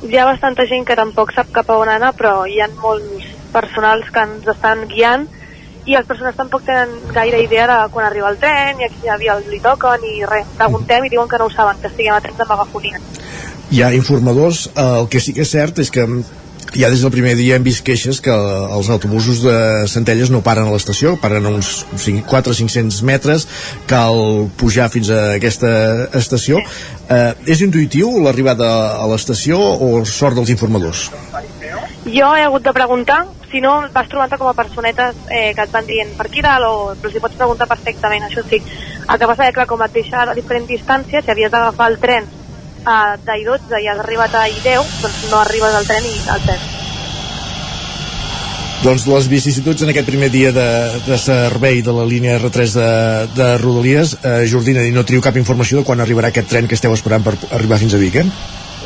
[0.00, 3.28] Hi ha bastanta gent que tampoc sap cap a on anar, però hi ha molts
[3.52, 5.28] personals que ens estan guiant
[5.86, 9.16] i les persones tampoc tenen gaire idea de quan arriba el tren i a quina
[9.20, 12.20] via li toquen i res, preguntem i diuen que no ho saben, que estiguem a
[12.24, 13.00] temps de megafonia.
[13.70, 16.06] Hi ha informadors, eh, el que sí que és cert és que
[16.74, 19.54] ja des del primer dia hem vist queixes que els autobusos de
[19.90, 21.84] Centelles no paren a l'estació, paren a uns
[22.28, 23.46] 4 o 500 metres,
[23.90, 25.72] cal pujar fins a aquesta
[26.18, 26.60] estació.
[27.08, 28.70] Eh, és intuïtiu l'arribada
[29.00, 31.08] a l'estació o sort dels informadors?
[32.04, 35.72] Jo he hagut de preguntar, si no vas trobant com a personetes eh, que et
[35.74, 38.62] van dient per aquí dalt o però si pots preguntar perfectament, això sí.
[39.04, 41.98] El que passa és que com et deixa a diferent distància, si havies d'agafar el
[42.00, 42.28] tren
[42.88, 46.68] a d'I12 i has arribat a I10, doncs no arribes al tren i al tren.
[48.80, 50.68] Doncs les vicissituds en aquest primer dia de,
[51.04, 52.92] de servei de la línia R3 de,
[53.36, 56.96] de Rodalies, eh, Jordina, no teniu cap informació de quan arribarà aquest tren que esteu
[56.96, 58.24] esperant per arribar fins a Vic, eh?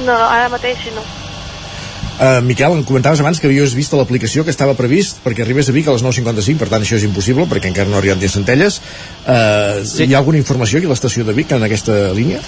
[0.03, 1.05] No, ara mateix no.
[2.15, 5.75] Uh, Miquel, em comentaves abans que havies vist l'aplicació que estava previst perquè arribés a
[5.75, 8.79] Vic a les 9.55, per tant això és impossible perquè encara no arriben des Centelles.
[9.25, 10.07] Uh, sí.
[10.07, 12.43] Hi ha alguna informació aquí a l'estació de Vic en aquesta línia?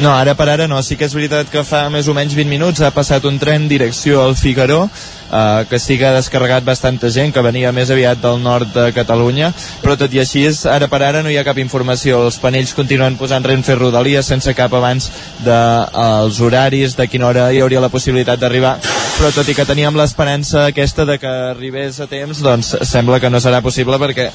[0.00, 0.80] No, ara per ara no.
[0.82, 3.68] Sí que és veritat que fa més o menys 20 minuts ha passat un tren
[3.70, 4.88] direcció al Figaró
[5.30, 8.88] eh, que sí que ha descarregat bastanta gent que venia més aviat del nord de
[8.96, 9.52] Catalunya
[9.84, 13.16] però tot i així ara per ara no hi ha cap informació els panells continuen
[13.16, 15.10] posant Renfe Rodalies sense cap abans
[15.46, 18.78] dels de, horaris de quina hora hi hauria la possibilitat d'arribar
[19.14, 23.30] però tot i que teníem l'esperança aquesta de que arribés a temps doncs sembla que
[23.30, 24.26] no serà possible perquè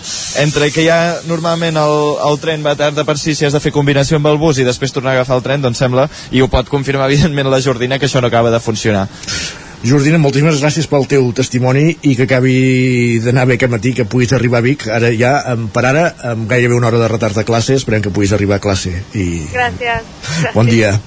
[0.43, 1.95] entre que ja normalment el,
[2.29, 4.67] el tren va tard per si si has de fer combinació amb el bus i
[4.67, 7.99] després tornar a agafar el tren doncs sembla i ho pot confirmar evidentment la Jordina
[7.99, 9.07] que això no acaba de funcionar
[9.79, 14.33] Jordina, moltíssimes gràcies pel teu testimoni i que acabi d'anar bé aquest matí, que puguis
[14.35, 14.83] arribar a Vic.
[14.91, 15.37] Ara ja,
[15.71, 16.01] per ara,
[16.33, 18.91] amb gairebé una hora de retard de classe, esperem que puguis arribar a classe.
[19.15, 19.29] I...
[19.53, 20.11] Gràcies.
[20.19, 20.51] gràcies.
[20.57, 20.97] Bon dia.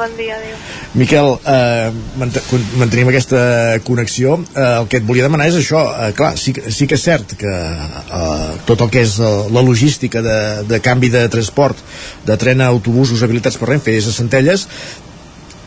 [0.00, 0.56] Bon dia, adéu.
[0.96, 1.90] Miquel, eh,
[2.80, 3.40] mantenim aquesta
[3.84, 4.38] connexió.
[4.56, 5.82] Eh, el que et volia demanar és això.
[5.92, 9.60] Eh, clar, sí, sí que és cert que eh, tot el que és eh, la
[9.66, 10.38] logística de,
[10.70, 11.84] de canvi de transport
[12.24, 14.64] de tren a autobusos habilitats per Renfe és a Centelles,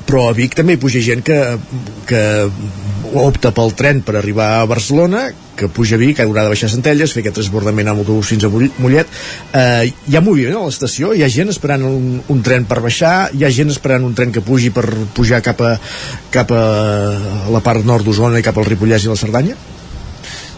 [0.08, 1.40] però a Vic també hi puja gent que,
[2.10, 2.24] que
[3.14, 7.14] opta pel tren per arribar a Barcelona que puja a Vic, haurà de baixar Centelles
[7.14, 9.12] fer aquest transbordament amb autobús fins a Mollet.
[9.54, 11.14] Eh, hi ha moviment a l'estació?
[11.14, 13.30] Hi ha gent esperant un, un tren per baixar?
[13.38, 15.76] Hi ha gent esperant un tren que pugi per pujar cap a,
[16.34, 16.64] cap a
[17.54, 19.60] la part nord d'Osona i cap al Ripollès i la Cerdanya?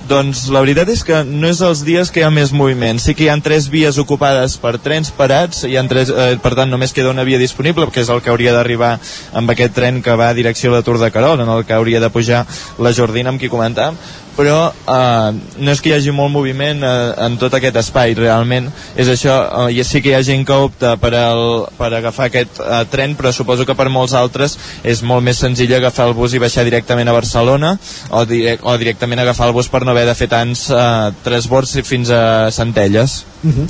[0.06, 2.99] Doncs la veritat és que no és els dies que hi ha més moviment.
[3.01, 6.51] Sí que hi ha tres vies ocupades per trens parats, hi ha tres, eh, per
[6.60, 8.99] tant només queda una via disponible, que és el que hauria d'arribar
[9.34, 11.74] amb aquest tren que va a direcció a la Tour de Carol, en el que
[11.74, 12.45] hauria de pujar
[12.78, 13.97] la Jordina amb qui comentàvem,
[14.36, 18.70] però eh, no és que hi hagi molt moviment eh, en tot aquest espai, realment
[18.96, 19.36] és això,
[19.70, 23.16] eh, sí que hi ha gent que opta per, el, per agafar aquest eh, tren,
[23.16, 26.66] però suposo que per molts altres és molt més senzill agafar el bus i baixar
[26.68, 27.76] directament a Barcelona
[28.10, 31.80] o, direct, o directament agafar el bus per no haver de fer tants eh, transbords
[31.86, 33.24] fins a Centelles.
[33.46, 33.66] Uh -huh.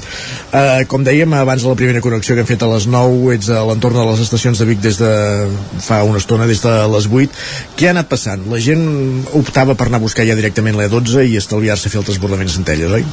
[0.53, 3.49] uh, com dèiem abans de la primera connexió que hem fet a les 9 ets
[3.49, 5.47] a l'entorn de les estacions de Vic des de
[5.79, 7.29] fa una estona, des de les 8
[7.75, 8.41] què ha anat passant?
[8.49, 12.51] La gent optava per anar a buscar ja directament l'E12 i estalviar-se fer el transbordament
[12.51, 13.05] Centelles, oi?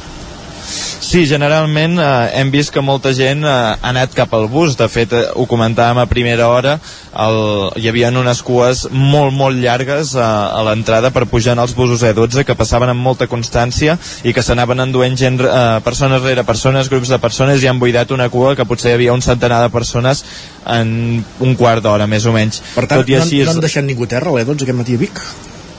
[1.13, 2.05] Sí, generalment eh,
[2.39, 5.43] hem vist que molta gent eh, ha anat cap al bus, de fet eh, ho
[5.45, 6.77] comentàvem a primera hora,
[7.21, 7.37] el,
[7.77, 12.01] hi havia unes cues molt, molt llargues eh, a l'entrada per pujar en els busos
[12.07, 16.89] E12 que passaven amb molta constància i que s'anaven enduent gent, eh, persones rere persones,
[16.89, 19.73] grups de persones i han buidat una cua que potser hi havia un centenar de
[19.77, 20.25] persones
[20.65, 22.63] en un quart d'hora, més o menys.
[22.73, 25.05] Per tant, Tot i així, no, no han deixat ningú terra l'E12 aquest matí a
[25.05, 25.27] Vic?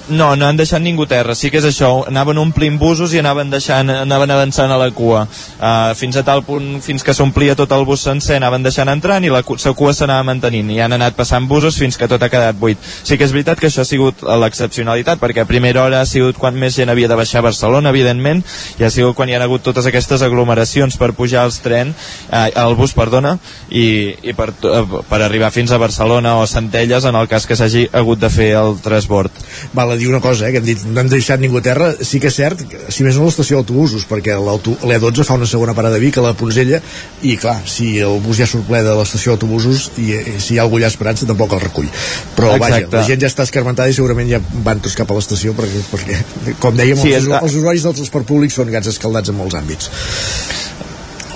[0.08, 3.48] No, no han deixat ningú terra, sí que és això, anaven omplint busos i anaven
[3.48, 7.72] deixant, anaven avançant a la cua, uh, fins a tal punt, fins que s'omplia tot
[7.72, 11.16] el bus sencer, anaven deixant entrant i la, la cua s'anava mantenint, i han anat
[11.16, 12.76] passant busos fins que tot ha quedat buit.
[12.84, 16.36] Sí que és veritat que això ha sigut l'excepcionalitat, perquè a primera hora ha sigut
[16.36, 18.44] quan més gent havia de baixar a Barcelona, evidentment,
[18.76, 21.94] i ha sigut quan hi ha hagut totes aquestes aglomeracions per pujar als tren,
[22.28, 23.38] uh, al bus, perdona,
[23.72, 27.56] i, i per, uh, per arribar fins a Barcelona o Centelles en el cas que
[27.56, 29.32] s'hagi hagut de fer el transbord.
[29.72, 31.92] Val, a dir una cosa, eh, que hem dit, no hem deixat ningú a terra,
[32.00, 32.60] sí que és cert,
[32.92, 36.34] si més no l'estació d'autobusos, perquè l'E12 fa una segona parada a Vic, a la
[36.38, 36.80] Ponzella,
[37.22, 40.54] i clar, si el bus ja surt ple de l'estació d'autobusos i, i eh, si
[40.54, 41.90] hi ha algú allà esperant, tampoc el recull.
[42.36, 42.64] Però Exacte.
[42.64, 45.84] vaja, la gent ja està escarmentada i segurament ja van tots cap a l'estació perquè,
[45.90, 49.58] perquè, com dèiem, sí, els, els usuaris del transport públic són gats escaldats en molts
[49.58, 49.90] àmbits.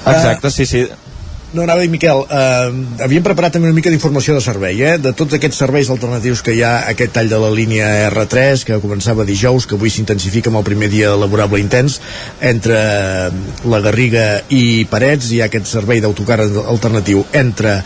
[0.09, 0.87] Exacte, uh, sí, sí
[1.53, 4.97] no, anava a dir, Miquel, eh, havíem preparat també una mica d'informació de servei, eh?
[5.01, 8.81] de tots aquests serveis alternatius que hi ha, aquest tall de la línia R3, que
[8.83, 12.01] començava dijous, que avui s'intensifica amb el primer dia laborable intens,
[12.45, 12.77] entre
[13.65, 17.79] la Garriga i Parets, hi ha aquest servei d'autocar alternatiu entre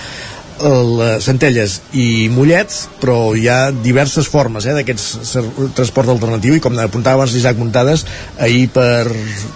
[0.69, 5.35] el Centelles i Mollet, però hi ha diverses formes eh, d'aquest
[5.77, 8.07] transport alternatiu i com apuntava abans l'Isaac Muntades
[8.39, 9.11] ahir per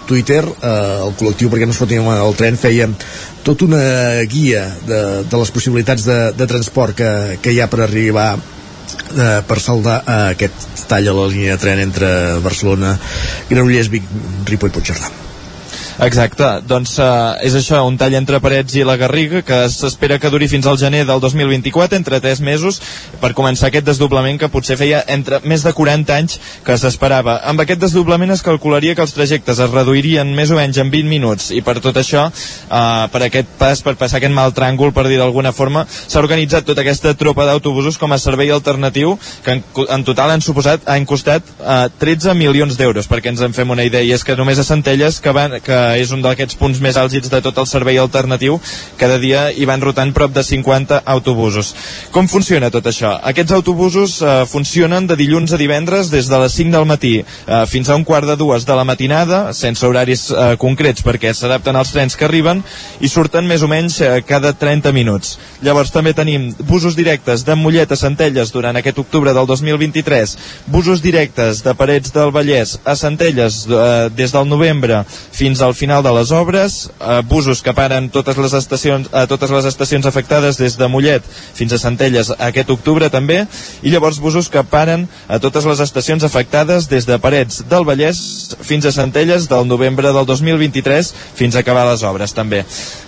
[0.09, 0.73] Twitter eh,
[1.07, 2.89] el col·lectiu perquè no es fotin el tren feia
[3.47, 3.81] tota una
[4.27, 9.39] guia de, de les possibilitats de, de transport que, que hi ha per arribar eh,
[9.47, 12.09] per saldar eh, aquest tall a la línia de tren entre
[12.43, 12.97] Barcelona,
[13.49, 14.11] Granollers, Vic,
[14.47, 15.26] Ripoll, Puigcerdà.
[15.97, 20.29] Exacte, doncs uh, és això, un tall entre Parets i la Garriga que s'espera que
[20.29, 22.77] duri fins al gener del 2024, entre 3 mesos,
[23.17, 26.35] per començar aquest desdoblament que potser feia entre més de 40 anys
[26.67, 27.39] que s'esperava.
[27.49, 31.09] Amb aquest desdoblament es calcularia que els trajectes es reduirien més o menys en 20
[31.09, 35.07] minuts i per tot això, uh, per aquest pas, per passar aquest mal tràngol, per
[35.09, 39.65] dir d'alguna forma, s'ha organitzat tota aquesta tropa d'autobusos com a servei alternatiu que en,
[39.89, 43.89] en total han suposat, han costat uh, 13 milions d'euros, perquè ens en fem una
[43.89, 46.97] idea, i és que només a Centelles que, van, que és un d'aquests punts més
[46.99, 48.59] àlgids de tot el servei alternatiu,
[48.97, 51.73] cada dia hi van rotant prop de 50 autobusos.
[52.11, 53.13] Com funciona tot això?
[53.31, 57.63] Aquests autobusos eh, funcionen de dilluns a divendres des de les 5 del matí eh,
[57.69, 61.75] fins a un quart de dues de la matinada, sense horaris eh, concrets perquè s'adapten
[61.75, 62.63] als trens que arriben
[62.99, 65.37] i surten més o menys eh, cada 30 minuts.
[65.63, 70.37] Llavors també tenim busos directes de Mollet a Centelles durant aquest octubre del 2023,
[70.73, 76.01] busos directes de Parets del Vallès a Centelles eh, des del novembre fins al final
[76.03, 80.57] de les obres, eh, busos que paren totes les estacions, a totes les estacions afectades
[80.57, 83.43] des de Mollet fins a Centelles aquest octubre també,
[83.83, 88.19] i llavors busos que paren a totes les estacions afectades des de Parets del Vallès
[88.65, 92.63] fins a Centelles del novembre del 2023 fins a acabar les obres també.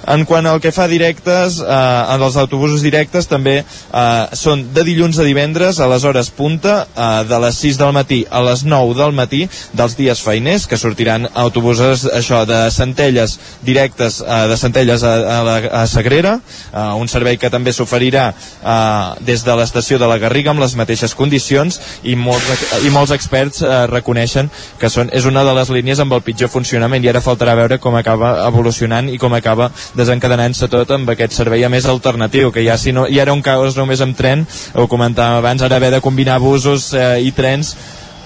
[0.09, 1.65] En quant al que fa directes, eh,
[2.13, 6.85] en els autobusos directes també eh, són de dilluns a divendres a les hores punta,
[6.95, 9.43] eh, de les 6 del matí a les 9 del matí
[9.73, 15.37] dels dies feiners, que sortiran autobusos això de Centelles directes eh, de Centelles a, a,
[15.47, 16.37] la, a Sagrera,
[16.73, 20.75] eh, un servei que també s'oferirà eh, des de l'estació de la Garriga amb les
[20.79, 25.71] mateixes condicions i molts, i molts experts eh, reconeixen que són, és una de les
[25.73, 29.71] línies amb el pitjor funcionament i ara faltarà veure com acaba evolucionant i com acaba
[29.97, 33.43] desencadenant-se tot amb aquest servei a més alternatiu, que ja si no, hi era un
[33.45, 34.45] caos només amb tren,
[34.75, 37.75] ho comentàvem abans, ara haver de combinar busos eh, i trens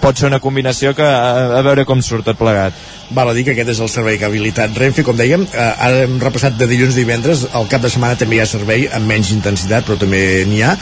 [0.04, 2.76] pot ser una combinació que a, a veure com surt tot plegat.
[3.12, 5.70] Val a dir que aquest és el servei que ha habilitat Renfe, com dèiem, eh,
[5.88, 8.88] ara hem repassat de dilluns a divendres, el cap de setmana també hi ha servei
[8.88, 10.78] amb menys intensitat, però també n'hi ha,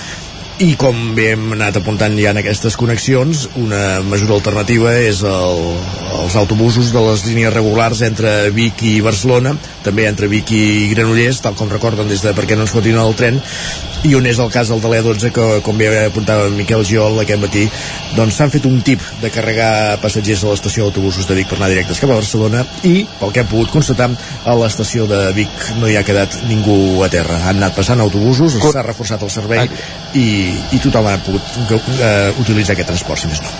[0.62, 5.62] i com bé hem anat apuntant ja en aquestes connexions, una mesura alternativa és el,
[6.20, 11.42] els autobusos de les línies regulars entre Vic i Barcelona, també entre Vic i Granollers,
[11.42, 13.42] tal com recorden des de perquè no ens fotin el tren,
[14.06, 17.42] i on és el cas del de l'E12 que com bé apuntava Miquel Giol aquest
[17.42, 17.68] matí
[18.16, 21.70] doncs s'han fet un tip de carregar passatgers a l'estació d'autobusos de Vic per anar
[21.72, 25.90] directes cap a Barcelona i pel que hem pogut constatar a l'estació de Vic no
[25.90, 27.44] hi ha quedat ningú a terra.
[27.46, 29.70] Han anat passant autobusos, s'ha reforçat el servei
[30.18, 30.28] i,
[30.76, 33.54] i tothom ha pogut uh, utilitzar aquest transport si més no.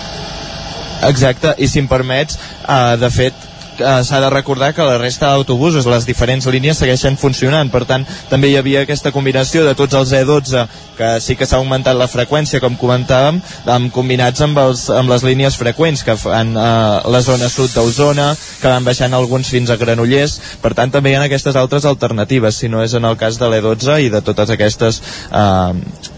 [1.08, 3.48] Exacte, i si em permets, uh, de fet,
[3.82, 8.06] eh, s'ha de recordar que la resta d'autobusos, les diferents línies segueixen funcionant, per tant
[8.30, 10.66] també hi havia aquesta combinació de tots els E12
[10.98, 13.40] que sí que s'ha augmentat la freqüència com comentàvem,
[13.74, 16.66] amb combinats amb, els, amb les línies freqüents que fan eh,
[17.10, 20.38] la zona sud d'Osona que van baixant alguns fins a Granollers.
[20.62, 23.50] Per tant també hi ha aquestes altres alternatives si no és en el cas de
[23.50, 25.02] l'E12 i de totes aquestes
[25.32, 25.74] eh,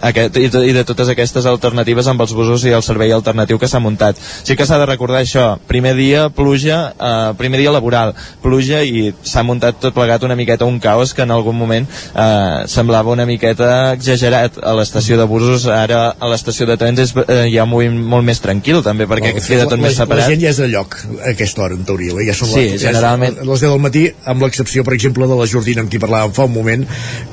[0.10, 3.60] aquest, i, de, i de totes aquestes alternatives amb els busos i el servei alternatiu
[3.62, 4.20] que s'ha muntat.
[4.20, 5.54] Sí que s'ha de recordar això.
[5.70, 8.14] Primer dia pluja, eh, primer dia laboral.
[8.42, 12.64] Pluja i s'ha muntat tot plegat una miqueta un caos que en algun moment eh,
[12.68, 14.60] semblava una miqueta exagerat.
[14.64, 18.00] A l'estació de busos ara a l'estació de trens és, eh, hi ha un moviment
[18.16, 20.24] molt més tranquil també perquè oh, queda tot la, més separat.
[20.24, 22.26] la gent ja és de lloc a aquesta hora en teoria eh?
[22.28, 23.36] ja són Sí, generalment.
[23.38, 26.02] ja és les 10 del matí amb l'excepció per exemple de la Jordina amb qui
[26.02, 26.86] parlàvem fa un moment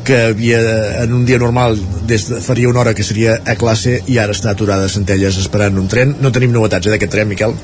[0.05, 0.61] que havia
[1.05, 4.33] en un dia normal des de, faria una hora que seria a classe i ara
[4.37, 6.17] està aturada a Centelles esperant un tren.
[6.21, 7.55] No tenim novetats eh, d'aquest tren Miquel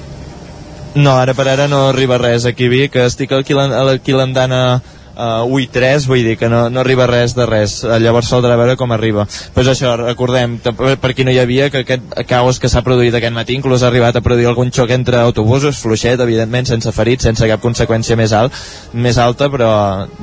[0.97, 3.66] No, ara per ara no arriba res aquí a Vic, estic aquí a
[4.16, 4.61] l'Andana
[5.16, 8.57] uh, UI 3, vull dir que no, no arriba res de res, uh, llavors s'haurà
[8.57, 9.26] veure com arriba.
[9.55, 13.36] Però això, recordem, per qui no hi havia, que aquest caos que s'ha produït aquest
[13.36, 17.49] matí inclús ha arribat a produir algun xoc entre autobusos, fluixet, evidentment, sense ferits, sense
[17.51, 18.57] cap conseqüència més, alt,
[18.94, 19.70] més alta, però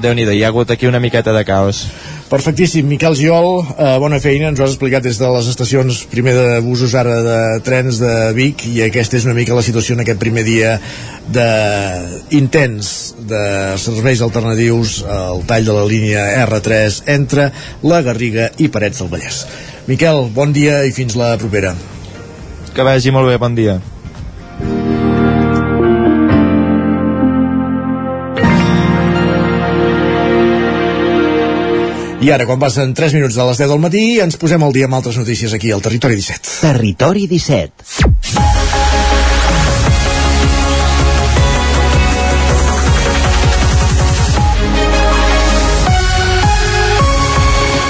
[0.01, 1.85] déu nhi hi ha hagut aquí una miqueta de caos.
[2.33, 6.33] Perfectíssim, Miquel Giol, eh, bona feina, ens ho has explicat des de les estacions primer
[6.33, 10.01] de busos, ara de trens de Vic, i aquesta és una mica la situació en
[10.01, 10.79] aquest primer dia
[11.29, 11.45] de
[12.33, 13.43] de
[13.77, 17.51] serveis alternatius al tall de la línia R3 entre
[17.83, 19.45] la Garriga i Parets del Vallès.
[19.85, 21.75] Miquel, bon dia i fins la propera.
[22.73, 23.92] Que vagi molt bé, bon dia.
[32.23, 34.87] I ara, quan passen 3 minuts de les 10 del matí, ens posem al dia
[34.87, 36.55] amb altres notícies aquí al Territori 17.
[36.63, 38.62] Territori 17.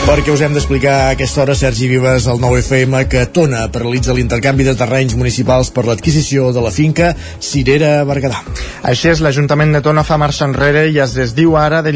[0.04, 4.66] Perquè us hem d'explicar a aquesta hora, Sergi Vives, el 9FM, que Tona paralitza l'intercanvi
[4.68, 8.42] de terrenys municipals per l'adquisició de la finca Cirera Berguedà.
[8.84, 11.94] Així és, l'Ajuntament de Tona fa marxa enrere i es desdiu ara de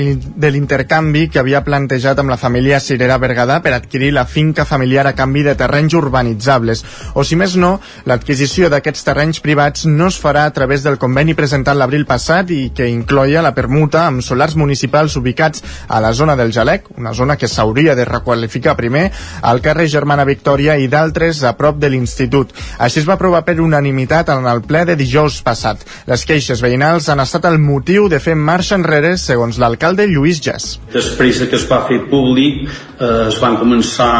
[0.53, 5.13] l'intercanvi que havia plantejat amb la família Cirera Berguedà per adquirir la finca familiar a
[5.13, 6.85] canvi de terrenys urbanitzables.
[7.19, 7.73] O si més no,
[8.07, 12.69] l'adquisició d'aquests terrenys privats no es farà a través del conveni presentat l'abril passat i
[12.71, 17.35] que incloia la permuta amb solars municipals ubicats a la zona del Jalec, una zona
[17.35, 19.09] que s'hauria de es requalifica primer
[19.41, 22.53] al carrer Germana Victòria i d'altres a prop de l'institut.
[22.79, 25.83] Així es va aprovar per unanimitat en el ple de dijous passat.
[26.07, 30.77] Les queixes veïnals han estat el motiu de fer marxa enrere, segons l'alcalde Lluís Jas.
[30.93, 34.13] Després de que es va fer públic, eh, es van començar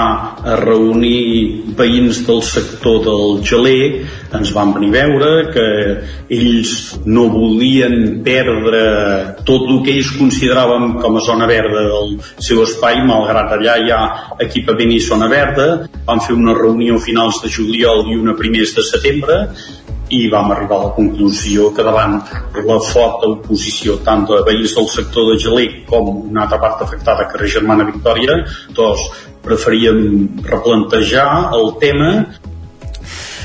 [0.44, 4.06] a reunir veïns del sector del geler,
[4.38, 5.68] ens van venir a veure que
[6.34, 6.74] ells
[7.06, 8.82] no volien perdre
[9.48, 13.92] tot el que ells consideraven com a zona verda del seu espai, malgrat allà hi
[13.92, 14.02] ha
[14.46, 15.68] equipament i zona verda.
[16.08, 19.44] Vam fer una reunió a finals de juliol i una primers de setembre
[20.10, 22.20] i vam arribar a la conclusió que davant
[22.56, 27.28] la forta oposició tant de veïns del sector de Gelé com una altra part afectada
[27.28, 28.38] que era Germana Victòria
[28.78, 29.04] doncs
[29.44, 30.00] preferíem
[30.48, 32.12] replantejar el tema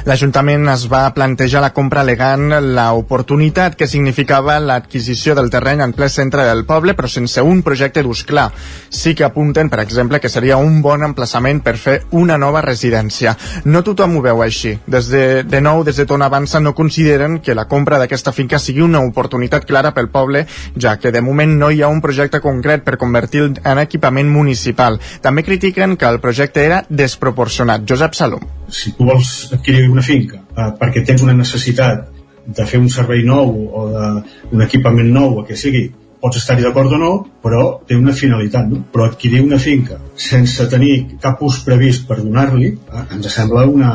[0.02, 6.08] L'Ajuntament es va plantejar la compra alegant l'oportunitat que significava l'adquisició del terreny en ple
[6.10, 8.48] centre del poble, però sense un projecte d'ús clar.
[8.90, 13.36] Sí que apunten, per exemple, que seria un bon emplaçament per fer una nova residència.
[13.64, 14.72] No tothom ho veu així.
[14.90, 18.58] Des de, de nou, des de Tona Avança, no consideren que la compra d'aquesta finca
[18.58, 22.42] sigui una oportunitat clara pel poble, ja que de moment no hi ha un projecte
[22.42, 24.98] concret per convertir en equipament municipal.
[25.22, 27.86] També critiquen que el projecte era desproporcionat.
[27.86, 28.50] Josep Salom.
[28.72, 32.08] Si tu vols adquirir una finca eh, perquè tens una necessitat
[32.46, 35.84] de fer un servei nou o d'un equipament nou o que sigui,
[36.22, 37.12] pots estar-hi d'acord o no,
[37.42, 38.84] però té una finalitat, no?
[38.92, 43.92] Però adquirir una finca sense tenir cap ús previst per donar-li, eh, ens sembla una,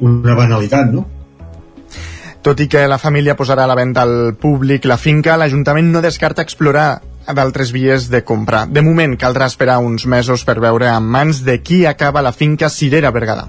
[0.00, 1.08] una banalitat, no?
[2.44, 6.02] Tot i que la família posarà a la venda al públic la finca, l'Ajuntament no
[6.04, 7.00] descarta explorar
[7.32, 8.66] d'altres vies de compra.
[8.68, 12.68] De moment, caldrà esperar uns mesos per veure en mans de qui acaba la finca
[12.68, 13.48] Cirera Berguedà.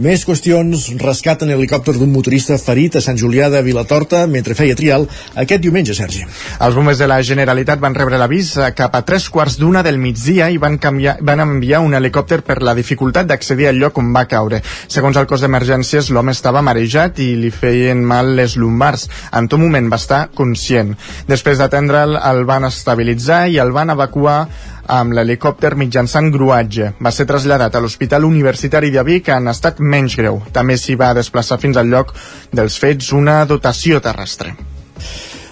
[0.00, 0.86] Més qüestions.
[0.96, 5.02] Rescaten helicòpter d'un motorista ferit a Sant Julià de Vilatorta mentre feia trial
[5.42, 6.22] aquest diumenge, Sergi.
[6.64, 10.48] Els bombers de la Generalitat van rebre l'avís cap a tres quarts d'una del migdia
[10.48, 14.24] i van, canviar, van enviar un helicòpter per la dificultat d'accedir al lloc on va
[14.24, 14.62] caure.
[14.88, 19.04] Segons el cos d'emergències, l'home estava marejat i li feien mal les lumbars.
[19.36, 20.96] En tot moment va estar conscient.
[21.28, 24.46] Després d'atendre'l, el van estabilitzar i el van evacuar
[24.90, 26.94] amb l'helicòpter mitjançant gruatge.
[26.98, 30.42] Va ser traslladat a l'Hospital Universitari de Vic en estat menys greu.
[30.52, 32.12] També s'hi va desplaçar fins al lloc
[32.52, 34.56] dels fets una dotació terrestre.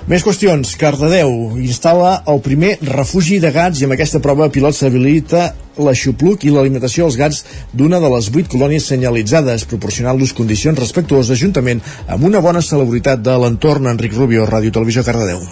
[0.09, 0.71] Més qüestions.
[0.81, 6.55] Cardedeu instal·la el primer refugi de gats i amb aquesta prova pilot s'habilita l'aixopluc i
[6.55, 7.45] l'alimentació als gats
[7.77, 13.37] d'una de les vuit colònies senyalitzades, proporcionant-los condicions respectuoses juntament amb una bona celebritat de
[13.37, 15.45] l'entorn Enric Rubio, Ràdio Televisió Cardedeu.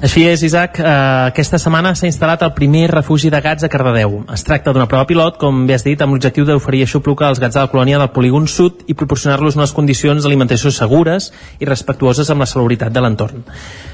[0.00, 0.78] Així és, Isaac.
[0.80, 0.90] Eh,
[1.28, 4.14] aquesta setmana s'ha instal·lat el primer refugi de gats a Cardedeu.
[4.32, 7.58] Es tracta d'una prova pilot, com bé has dit, amb l'objectiu d'oferir aixopluca als gats
[7.58, 11.28] de la colònia del polígon sud i proporcionar-los unes condicions d'alimentació segures
[11.60, 13.44] i respectuoses amb la salubritat de l'entorn.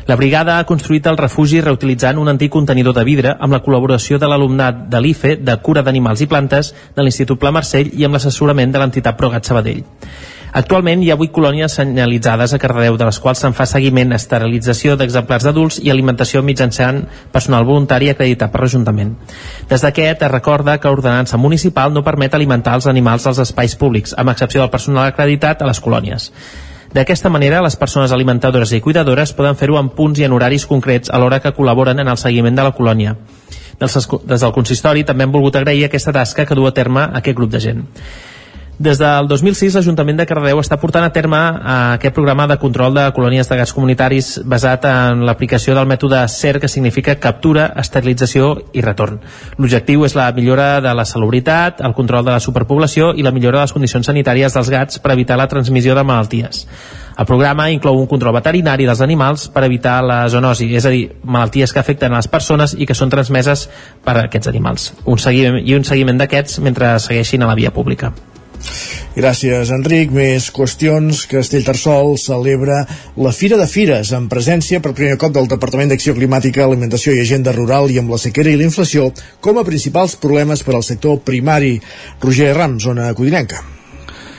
[0.07, 4.23] La brigada ha construït el refugi reutilitzant un antic contenidor de vidre amb la col·laboració
[4.23, 8.15] de l'alumnat de l'IFE de Cura d'Animals i Plantes de l'Institut Pla Marcell i amb
[8.15, 9.83] l'assessorament de l'entitat ProGat Sabadell.
[10.57, 14.95] Actualment hi ha 8 colònies senyalitzades a Cardedeu, de les quals se'n fa seguiment, esterilització
[14.97, 17.03] d'exemplars d'adults i alimentació mitjançant
[17.35, 19.11] personal voluntari acreditat per l'Ajuntament.
[19.69, 24.15] Des d'aquest es recorda que l'ordenança municipal no permet alimentar els animals als espais públics,
[24.17, 26.31] amb excepció del personal acreditat a les colònies.
[26.95, 31.13] D'aquesta manera, les persones alimentadores i cuidadores poden fer-ho en punts i en horaris concrets
[31.13, 33.13] a l'hora que col·laboren en el seguiment de la colònia.
[33.77, 37.53] Des del consistori també hem volgut agrair aquesta tasca que du a terme aquest grup
[37.53, 37.85] de gent.
[38.79, 42.93] Des del 2006, l'Ajuntament de Cardedeu està portant a terme eh, aquest programa de control
[42.93, 48.51] de colònies de gats comunitaris basat en l'aplicació del mètode CER, que significa captura, esterilització
[48.77, 49.17] i retorn.
[49.57, 53.63] L'objectiu és la millora de la salubritat, el control de la superpoblació i la millora
[53.63, 56.67] de les condicions sanitàries dels gats per evitar la transmissió de malalties.
[57.17, 61.07] El programa inclou un control veterinari dels animals per evitar la zoonosi, és a dir,
[61.25, 63.71] malalties que afecten a les persones i que són transmeses
[64.05, 64.91] per aquests animals.
[65.09, 68.13] Un seguiment, I un seguiment d'aquests mentre segueixin a la via pública.
[69.17, 70.11] Gràcies, Enric.
[70.13, 71.23] Més qüestions.
[71.31, 72.83] Castellterçol celebra
[73.17, 77.23] la Fira de Fires en presència per primer cop del Departament d'Acció Climàtica, Alimentació i
[77.25, 79.09] Agenda Rural i amb la sequera i la inflació
[79.41, 81.79] com a principals problemes per al sector primari.
[82.21, 83.76] Roger Ram, zona codinenca.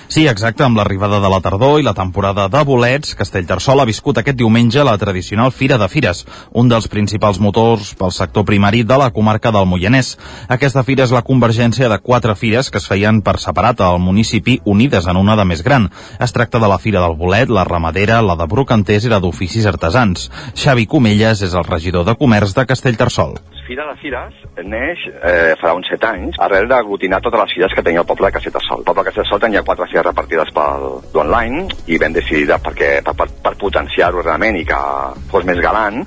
[0.08, 4.22] Sí, exacte, amb l'arribada de la tardor i la temporada de bolets, Castellterçol ha viscut
[4.22, 6.22] aquest diumenge la tradicional Fira de Fires,
[6.56, 10.14] un dels principals motors pel sector primari de la comarca del Moianès.
[10.48, 14.62] Aquesta fira és la convergència de quatre fires que es feien per separat al municipi
[14.64, 15.90] unides en una de més gran.
[16.24, 19.68] Es tracta de la Fira del Bolet, la ramadera, la de brocanters i la d'oficis
[19.68, 20.32] artesans.
[20.56, 23.36] Xavi Comelles és el regidor de Comerç de Castellterçol.
[23.68, 27.84] Fira de Fires neix eh, farà uns 7 anys arrel d'aglutinar totes les fires que
[27.84, 28.80] tenia el poble de Castellterçol.
[28.80, 30.88] El poble de Castellterçol tenia quatre fires repartides pel
[31.18, 34.82] online i ben decidida perquè per, per, per potenciar-ho realment i que
[35.32, 36.04] fos més galant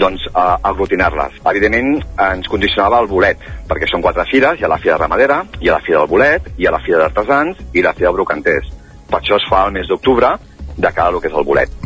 [0.00, 1.40] doncs, a, aglutinar-les.
[1.50, 1.98] Evidentment,
[2.30, 5.78] ens condicionava el bolet, perquè són quatre fires, hi ha la fira ramadera, hi ha
[5.78, 8.70] la fira del bolet, hi ha la fira d'artesans i la fira de brocanters.
[9.10, 10.36] Per això es fa el mes d'octubre
[10.80, 11.80] de cara al que és el bolet.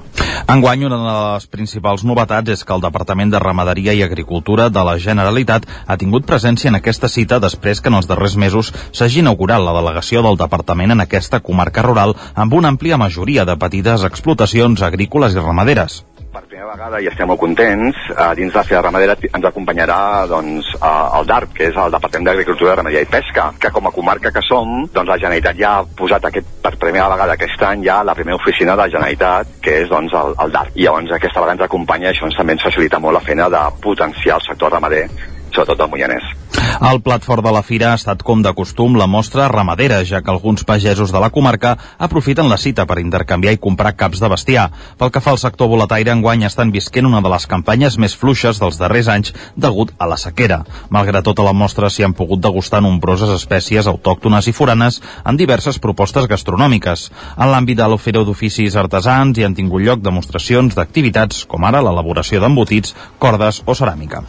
[0.48, 4.84] Enguany, una de les principals novetats és que el Departament de Ramaderia i Agricultura de
[4.86, 9.22] la Generalitat ha tingut presència en aquesta cita després que en els darrers mesos s'hagi
[9.24, 14.04] inaugurat la delegació del Departament en aquesta comarca rural amb una àmplia majoria de petites
[14.04, 16.02] explotacions agrícoles i ramaderes
[16.35, 19.98] per primera vegada i estem molt contents, eh, dins la Fira Ramadera ens acompanyarà
[20.31, 23.94] doncs, eh, el DARP, que és el Departament d'Agricultura, Ramaderia i Pesca, que com a
[23.94, 27.85] comarca que som, doncs la Generalitat ja ha posat aquest, per primera vegada aquest any
[27.86, 30.74] ja la primera oficina de la Generalitat, que és doncs, el, el DARP.
[30.74, 33.48] I llavors aquesta vegada ens acompanya i això ens també ens facilita molt la feina
[33.48, 35.06] de potenciar el sector ramader
[35.55, 36.35] sobretot del Moianès.
[36.85, 40.20] El plat fort de la fira ha estat, com de costum, la mostra ramadera, ja
[40.22, 44.31] que alguns pagesos de la comarca aprofiten la cita per intercanviar i comprar caps de
[44.32, 44.64] bestiar.
[44.98, 48.59] Pel que fa al sector boletaire, enguany estan visquent una de les campanyes més fluixes
[48.62, 50.62] dels darrers anys degut a la sequera.
[50.90, 55.78] Malgrat tota la mostra, s'hi han pogut degustar nombroses espècies autòctones i foranes en diverses
[55.78, 57.10] propostes gastronòmiques.
[57.39, 62.43] En l'àmbit de l'oferó d'oficis artesans hi han tingut lloc demostracions d'activitats com ara l'elaboració
[62.43, 64.24] d'embotits, cordes o ceràmica.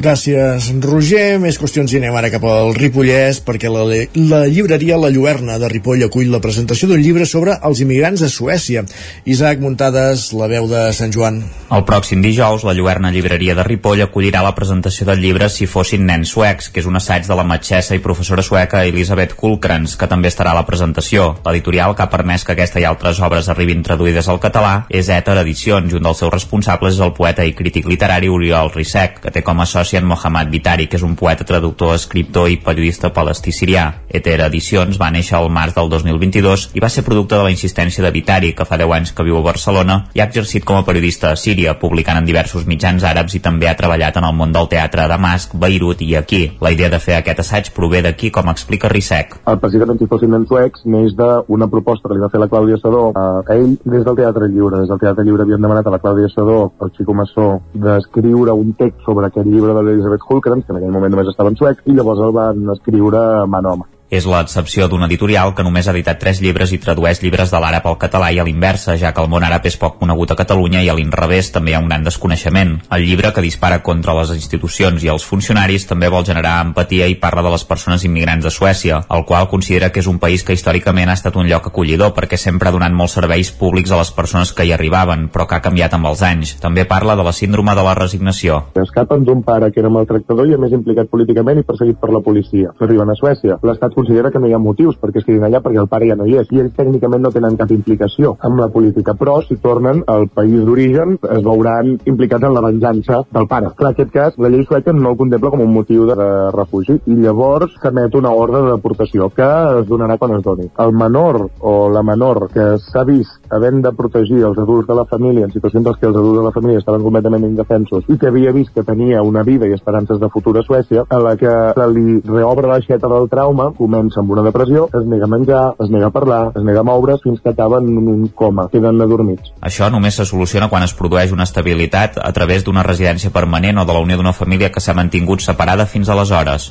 [0.00, 1.36] Gràcies, Roger.
[1.42, 3.82] Més qüestions i anem ara cap al Ripollès perquè la,
[4.30, 8.30] la llibreria La Lluerna de Ripoll acull la presentació d'un llibre sobre els immigrants a
[8.32, 8.86] Suècia.
[9.28, 11.42] Isaac Muntades, la veu de Sant Joan.
[11.70, 16.08] El pròxim dijous, la Lluerna Llibreria de Ripoll acollirà la presentació del llibre Si fossin
[16.08, 20.08] nens suecs, que és un assaig de la metgessa i professora sueca Elisabeth Kulkrans, que
[20.08, 21.28] també estarà a la presentació.
[21.44, 25.36] L'editorial que ha permès que aquesta i altres obres arribin traduïdes al català és Èter
[25.44, 29.44] Edicions, un dels seus responsables és el poeta i crític literari Oriol Rissec, que té
[29.44, 33.86] com a soci en Mohammad Vitari, que és un poeta, traductor, escriptor i periodista palestí-sirià.
[34.08, 38.04] Eter Edicions va néixer al març del 2022 i va ser producte de la insistència
[38.04, 40.84] de Vitari, que fa 10 anys que viu a Barcelona i ha exercit com a
[40.86, 44.52] periodista a Síria, publicant en diversos mitjans àrabs i també ha treballat en el món
[44.52, 46.42] del teatre a Damasc, Beirut i aquí.
[46.60, 49.38] La idea de fer aquest assaig prové d'aquí, com explica Rissec.
[49.50, 49.96] El president
[50.30, 54.04] nens suecs neix d'una proposta que li va fer la Clàudia Sadó a ell des
[54.06, 54.82] del Teatre Lliure.
[54.82, 58.74] Des del Teatre Lliure havien demanat a la Clàudia Sadó, el Xico Massó, d'escriure un
[58.78, 61.82] text sobre aquest llibre de l'Elisabeth Hulkrans, que en aquell moment només estava en suec,
[61.86, 63.99] i llavors el van escriure man home.
[64.10, 67.84] És l'excepció d'un editorial que només ha editat tres llibres i tradueix llibres de l'àrab
[67.86, 70.82] al català i a l'inversa, ja que el món àrab és poc conegut a Catalunya
[70.82, 72.72] i a l'inrevés també hi ha un gran desconeixement.
[72.90, 77.14] El llibre, que dispara contra les institucions i els funcionaris, també vol generar empatia i
[77.22, 80.58] parla de les persones immigrants de Suècia, el qual considera que és un país que
[80.58, 84.10] històricament ha estat un lloc acollidor perquè sempre ha donat molts serveis públics a les
[84.10, 86.56] persones que hi arribaven, però que ha canviat amb els anys.
[86.58, 88.58] També parla de la síndrome de la resignació.
[88.74, 92.24] Escapen d'un pare que era maltractador i a més implicat políticament i perseguit per la
[92.26, 92.74] policia.
[92.82, 93.62] Arriben a Suècia.
[93.62, 96.26] L'estat considera que no hi ha motius perquè estiguin allà perquè el pare ja no
[96.28, 100.02] hi és i ells tècnicament no tenen cap implicació amb la política, però si tornen
[100.08, 103.72] al país d'origen es veuran implicats en la venjança del pare.
[103.76, 106.16] Clar, en aquest cas, la llei sueca no el contempla com un motiu de
[106.54, 109.48] refugi i llavors s'emet una ordre de deportació que
[109.80, 110.70] es donarà quan es doni.
[110.84, 115.06] El menor o la menor que s'ha vist havent de protegir els adults de la
[115.10, 118.30] família en situacions en què els adults de la família estaven completament indefensos i que
[118.30, 121.52] havia vist que tenia una vida i esperances de futur a Suècia, a la que
[121.94, 126.10] li reobre l'aixeta del trauma, comença amb una depressió, es nega a menjar, es nega
[126.10, 129.52] a parlar, es nega a moure's fins que acaba en un coma, queden adormits.
[129.60, 133.84] Això només se soluciona quan es produeix una estabilitat a través d'una residència permanent o
[133.84, 136.70] de la unió d'una família que s'ha mantingut separada fins aleshores.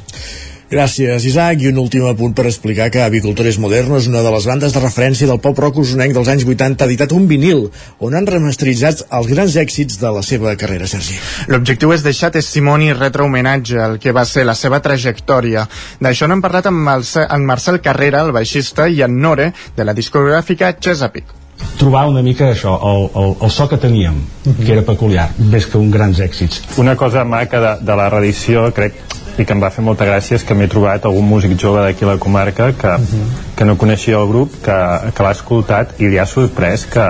[0.69, 1.63] Gràcies, Isaac.
[1.63, 5.25] I un últim apunt per explicar que Avicultores Modernos, una de les bandes de referència
[5.25, 7.63] del pop rock usonenc dels anys 80, ha editat un vinil
[8.05, 11.17] on han remasteritzat els grans èxits de la seva carrera, Sergi.
[11.49, 15.65] L'objectiu és deixar testimoni i retre homenatge al que va ser la seva trajectòria.
[15.97, 19.97] D'això n'hem parlat amb, el, amb Marcel Carrera, el baixista, i en Nore, de la
[19.97, 21.39] discogràfica Chesapeake
[21.79, 24.65] trobar una mica això, el, el, el so que teníem, uh -huh.
[24.65, 26.61] que era peculiar, més que un grans èxits.
[26.77, 28.93] Una cosa maca de, de la reedició, crec,
[29.39, 32.05] i que em va fer molta gràcia és que m'he trobat algun músic jove d'aquí
[32.05, 33.29] a la comarca que, uh -huh.
[33.55, 34.77] que no coneixia el grup, que,
[35.15, 37.07] que l'ha escoltat i li ha sorprès que,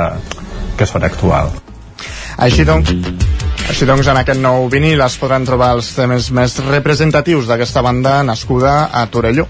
[0.77, 1.51] que sona actual.
[2.37, 2.93] Així doncs,
[3.67, 8.23] així doncs, en aquest nou vinil es podran trobar els temes més representatius d'aquesta banda
[8.23, 9.47] nascuda a Torelló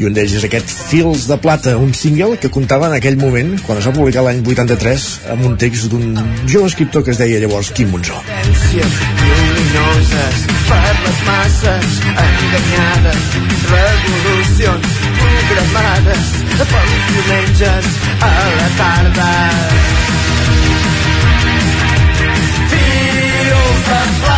[0.00, 3.54] i un d'ells és aquest Fils de Plata, un single que comptava en aquell moment,
[3.66, 6.16] quan es va publicar l'any 83, amb un text d'un
[6.46, 8.22] jove escriptor que es deia llavors Quim Monzó.
[10.68, 13.24] per les masses enganyades,
[13.72, 15.00] revolucions
[15.52, 16.32] programades
[17.12, 17.86] diumenges
[18.20, 19.30] a la tarda.
[22.70, 24.31] Fils de plata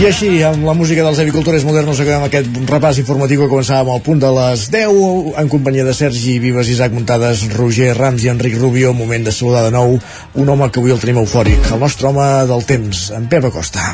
[0.00, 4.00] I així, amb la música dels avicultores modernos, acabem aquest repàs informatiu que començàvem al
[4.02, 8.56] punt de les 10, en companyia de Sergi Vives, Isaac Muntades, Roger Rams i Enric
[8.58, 8.94] Rubio.
[8.96, 12.28] Moment de saludar de nou un home que avui el tenim eufòric, el nostre home
[12.50, 13.92] del temps, en Pep Acosta.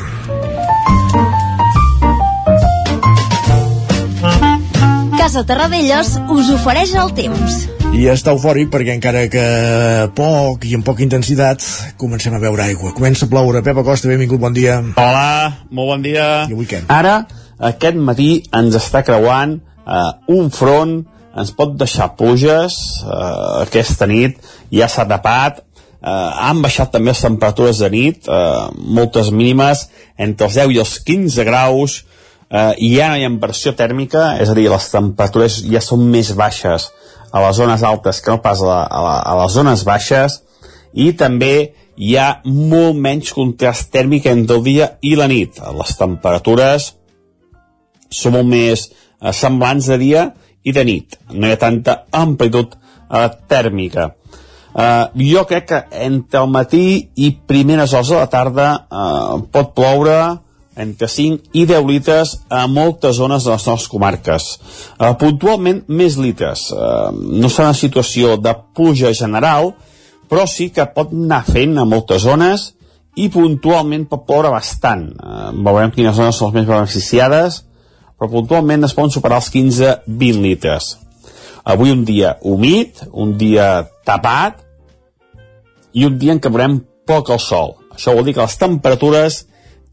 [5.19, 7.78] Casa Terradellos us ofereix el temps.
[7.89, 9.43] I està eufòric perquè encara que
[10.15, 11.63] poc i amb poca intensitat
[11.97, 12.91] comencem a veure aigua.
[12.93, 13.63] Comença a ploure.
[13.65, 14.75] Pep Acosta, benvingut, bon dia.
[14.93, 16.27] Hola, molt bon dia.
[16.45, 16.83] I avui què?
[16.93, 17.15] Ara,
[17.71, 20.99] aquest matí ens està creuant eh, un front,
[21.33, 24.37] ens pot deixar pluges eh, aquesta nit,
[24.69, 25.63] ja s'ha tapat,
[25.99, 26.13] eh,
[26.45, 30.93] han baixat també les temperatures de nit, eh, moltes mínimes, entre els 10 i els
[31.09, 31.97] 15 graus,
[32.53, 36.05] eh, i ja no hi ha inversió tèrmica, és a dir, les temperatures ja són
[36.13, 36.91] més baixes
[37.31, 40.39] a les zones altes que no pas a, la, a, la, a les zones baixes
[40.93, 41.53] i també
[41.99, 45.59] hi ha molt menys contrast tèrmic entre el dia i la nit.
[45.59, 46.93] Les temperatures
[48.09, 50.29] són molt més eh, semblants de dia
[50.63, 51.19] i de nit.
[51.33, 54.09] No hi ha tanta amplitud eh, tèrmica.
[54.69, 56.85] Eh, jo crec que entre el matí
[57.15, 60.19] i primeres hores de la tarda eh, pot ploure
[60.79, 64.47] entre 5 i 10 litres a moltes zones de les nostres comarques.
[64.97, 66.69] Eh, puntualment, més litres.
[66.71, 69.73] Eh, no serà una situació de pluja general,
[70.29, 72.69] però sí que pot anar fent a moltes zones
[73.19, 75.09] i puntualment pot ploure bastant.
[75.11, 77.63] Eh, veurem quines zones són les més beneficiades,
[78.19, 80.95] però puntualment es poden superar els 15-20 litres.
[81.69, 84.63] Avui un dia humit, un dia tapat
[85.93, 86.79] i un dia en què veurem
[87.09, 87.75] poc el sol.
[87.93, 89.43] Això vol dir que les temperatures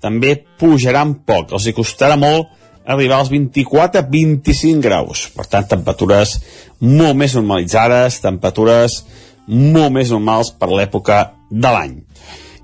[0.06, 1.52] també pujaran poc.
[1.56, 2.54] Els hi costarà molt
[2.86, 5.26] arribar als 24-25 graus.
[5.34, 6.38] Per tant, temperatures
[6.80, 9.02] molt més normalitzades, temperatures
[9.46, 11.96] molt més normals per l'època de l'any.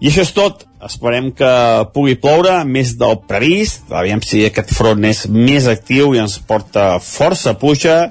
[0.03, 0.67] I això és tot.
[0.83, 1.51] Esperem que
[1.95, 3.87] pugui ploure més del previst.
[3.95, 8.09] Aviam si aquest front és més actiu i ens porta força puja,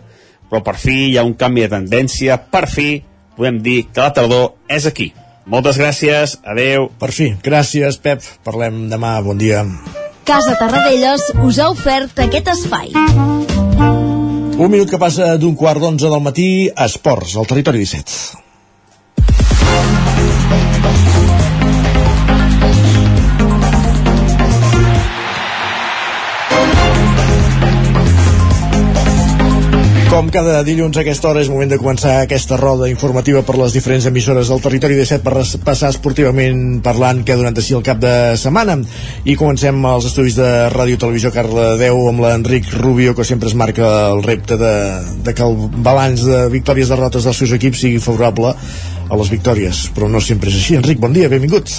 [0.47, 2.39] però per fi hi ha un canvi de tendència.
[2.39, 3.01] Per fi
[3.35, 5.11] podem dir que la tardor és aquí.
[5.45, 6.89] Moltes gràcies, adeu.
[7.01, 8.22] Per fi, gràcies, Pep.
[8.45, 9.63] Parlem demà, bon dia.
[10.27, 12.93] Casa Tarradellas us ha ofert aquest espai.
[14.61, 18.40] Un minut que passa d'un quart d'onze del matí a Esports, al territori 17.
[30.11, 33.71] Com cada dilluns a aquesta hora és moment de començar aquesta roda informativa per les
[33.71, 38.11] diferents emissores del territori 17 per passar esportivament parlant que durant així el cap de
[38.41, 38.75] setmana.
[39.23, 43.55] I comencem els estudis de Ràdio Televisió Carla 10 amb l'Enric Rubio que sempre es
[43.55, 44.75] marca el repte de,
[45.23, 49.88] de que el balanç de victòries derrotes dels seus equips sigui favorable a les victòries,
[49.95, 50.75] però no sempre és així.
[50.83, 51.71] Enric, bon dia, benvingut.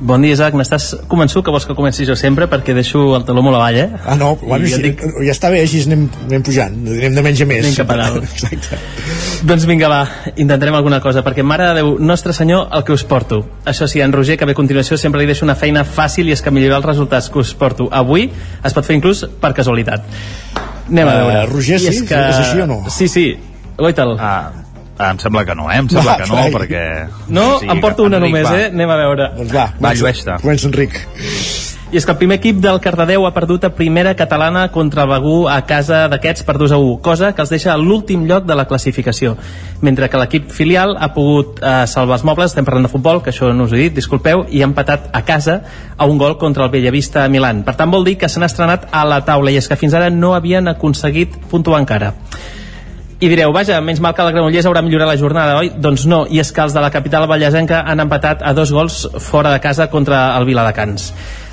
[0.00, 0.54] Bon dia, Isaac.
[0.58, 3.86] N'estàs convençut que vols que comenci jo sempre perquè deixo el taló molt avall, eh?
[4.04, 5.00] Ah, no, bueno, ja, dic...
[5.24, 7.64] ja està bé, així anem, anem pujant, anem de menys a més.
[7.64, 8.26] Anem cap a dalt.
[8.28, 8.80] Exacte.
[9.48, 10.02] Doncs vinga, va,
[10.34, 13.40] intentarem alguna cosa, perquè Mare de Déu, Nostre Senyor, el que us porto.
[13.64, 16.36] Això sí, en Roger, que ve a continuació, sempre li deixo una feina fàcil i
[16.36, 20.04] és que millorar els resultats que us porto avui es pot fer inclús per casualitat.
[20.90, 21.40] Anem a veure.
[21.40, 21.92] Uh, Roger, sí?
[21.94, 22.20] És, que...
[22.20, 22.82] és així o no?
[22.92, 23.30] Sí, sí.
[23.76, 24.16] Goital.
[24.20, 24.65] Ah,
[24.98, 25.76] em sembla que no, eh?
[25.82, 26.52] Em sembla Va, que no, carai.
[26.52, 26.82] perquè...
[27.28, 28.58] No, Sí, em porto una Enric, només, va.
[28.60, 28.66] eh?
[28.72, 29.30] Anem a veure.
[29.36, 30.38] Doncs va, Va, llueix-te.
[30.42, 31.00] Comença, Enric.
[31.92, 35.08] I és que el primer equip del Cardedeu ha perdut a primera catalana contra el
[35.12, 38.42] Begú a casa d'aquests per 2 a 1, cosa que els deixa a l'últim lloc
[38.44, 39.36] de la classificació.
[39.86, 43.30] Mentre que l'equip filial ha pogut eh, salvar els mobles, estem parlant de futbol, que
[43.30, 45.60] això no us he dit, disculpeu, i ha empatat a casa
[45.96, 47.62] a un gol contra el Bellavista a Milan.
[47.62, 50.10] Per tant, vol dir que s'han estrenat a la taula i és que fins ara
[50.10, 52.14] no havien aconseguit puntuar encara.
[53.16, 55.70] I direu, vaja, menys mal que la Granollers haurà millorat la jornada, oi?
[55.80, 59.06] Doncs no, i és que els de la capital vallesenca han empatat a dos gols
[59.24, 61.06] fora de casa contra el Viladecans.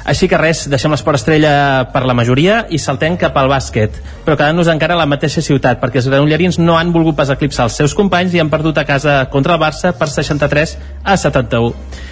[0.03, 1.53] Així que res, deixem l'esport estrella
[1.93, 3.95] per la majoria i saltem cap al bàsquet,
[4.25, 7.69] però quedant-nos encara a la mateixa ciutat, perquè els granollerins no han volgut pas eclipsar
[7.69, 10.75] els seus companys i han perdut a casa contra el Barça per 63
[11.05, 12.11] a 71.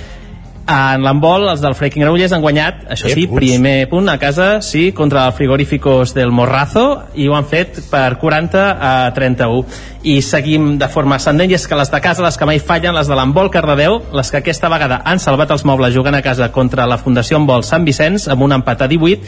[0.70, 4.62] En l'handbol, els del Freaking Granollers han guanyat, això sí, Ep, primer punt a casa,
[4.62, 6.84] sí, contra el Frigoríficos del Morrazo,
[7.18, 9.66] i ho han fet per 40 a 31.
[10.04, 12.94] I seguim de forma ascendent, i és que les de casa, les que mai fallen,
[12.96, 16.52] les de l'handbol Cardedeu, les que aquesta vegada han salvat els mobles jugant a casa
[16.54, 19.26] contra la Fundació Handbol Sant Vicenç, amb un empat a 18,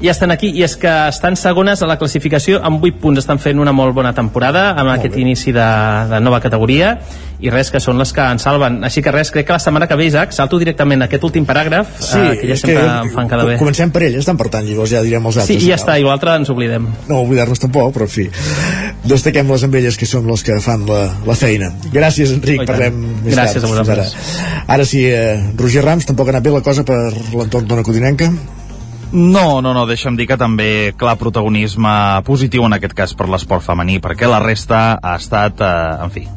[0.00, 3.38] ja estan aquí i és que estan segones a la classificació amb 8 punts estan
[3.38, 5.66] fent una molt bona temporada amb aquest inici de,
[6.08, 6.94] de nova categoria
[7.40, 9.86] i res, que són les que ens salven així que res, crec que la setmana
[9.88, 13.12] que ve, Isaac salto directament a aquest últim paràgraf Sí, eh, que ja sempre em
[13.14, 15.62] fan cada bé Comencem per ell, estan per tant, llavors ja direm els sí, altres.
[15.64, 18.26] i ja està, i l'altre ens oblidem No oblidar-nos tampoc, però en fi.
[19.08, 21.70] Destaquem les amb elles que són les que fan la, la feina.
[21.92, 22.74] Gràcies, Enric, i tant.
[22.74, 23.64] parlem més Gràcies tard.
[23.64, 24.14] a vosaltres.
[24.14, 26.98] Ara, ara sí, eh, Roger Rams, tampoc ha anat bé la cosa per
[27.32, 28.28] l'entorn d'una codinenca?
[29.12, 31.92] No, no, no, deixa'm dir que també clar protagonisme
[32.26, 36.28] positiu en aquest cas per l'esport femení, perquè la resta ha estat, eh, en fi,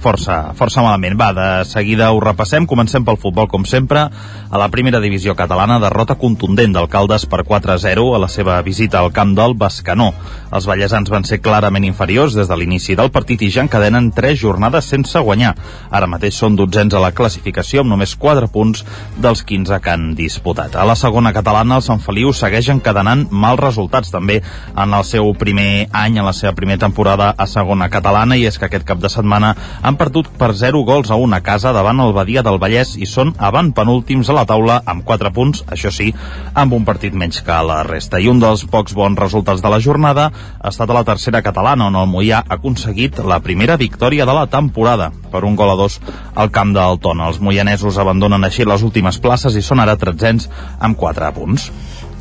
[0.00, 1.16] força, força malament.
[1.20, 2.66] Va, de seguida ho repassem.
[2.66, 4.06] Comencem pel futbol, com sempre.
[4.50, 9.12] A la primera divisió catalana, derrota contundent d'Alcaldes per 4-0 a la seva visita al
[9.12, 10.10] camp del Bascanó.
[10.50, 14.40] Els ballesans van ser clarament inferiors des de l'inici del partit i ja encadenen 3
[14.40, 15.54] jornades sense guanyar.
[15.90, 18.82] Ara mateix són dotzens a la classificació amb només 4 punts
[19.16, 20.74] dels 15 que han disputat.
[20.74, 24.40] A la segona catalana, el Sant Feliu segueix encadenant mals resultats també
[24.74, 28.58] en el seu primer any, en la seva primera temporada a segona catalana, i és
[28.58, 29.54] que aquest cap de setmana
[29.96, 33.72] perdut per 0 gols a una casa davant el Badia del Vallès i són avant
[33.74, 36.10] penúltims a la taula amb 4 punts, això sí,
[36.54, 38.20] amb un partit menys que la resta.
[38.20, 41.88] I un dels pocs bons resultats de la jornada ha estat a la tercera catalana,
[41.88, 45.78] on el Mollà ha aconseguit la primera victòria de la temporada per un gol a
[45.78, 46.00] dos
[46.34, 47.30] al camp del Tona.
[47.30, 51.70] Els moianesos abandonen així les últimes places i són ara tretzens amb 4 punts.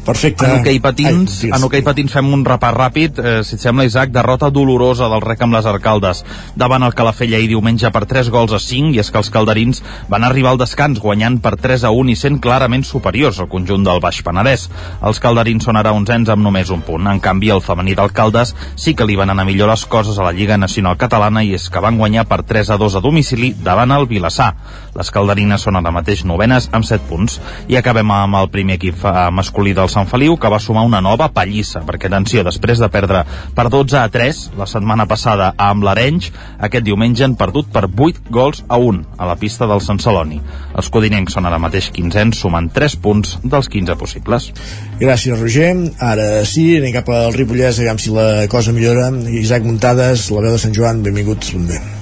[0.06, 0.46] Perfecte.
[0.46, 3.20] En hoquei patins, Ai, en hoquei patins fem un repàs ràpid.
[3.20, 6.24] Eh, si et sembla, Isaac, derrota dolorosa del rec amb les arcaldes
[6.56, 9.84] davant el Calafell ahir diumenge per 3 gols a 5 i és que els calderins
[10.10, 13.86] van arribar al descans guanyant per 3 a 1 i sent clarament superiors al conjunt
[13.86, 14.68] del Baix Penedès.
[15.06, 17.08] Els calderins són ara onzens amb només un punt.
[17.08, 20.34] En canvi, el femení d'alcaldes sí que li van anar millor les coses a la
[20.34, 23.92] Lliga Nacional Catalana i és que van guanyar per 3 a 2 a domicili davant
[23.92, 24.54] el Vilassar.
[24.96, 27.40] Les calderines són ara mateix novenes amb 7 punts.
[27.70, 31.02] I acabem amb el primer equip eh, masculí del Sant Feliu que va sumar una
[31.02, 33.24] nova pallissa perquè atenció, després de perdre
[33.56, 36.32] per 12 a 3 la setmana passada amb l'Arenys
[36.70, 40.40] aquest diumenge han perdut per 8 gols a 1 a la pista del Sant Celoni
[40.76, 44.52] els codinencs són ara mateix 15 sumant 3 punts dels 15 possibles
[45.00, 45.70] Gràcies, Roger.
[46.04, 49.08] Ara sí, anem cap al Ripollès, aviam si la cosa millora.
[49.44, 51.99] Isaac Muntades, la veu de Sant Joan, benvinguts, bon dia.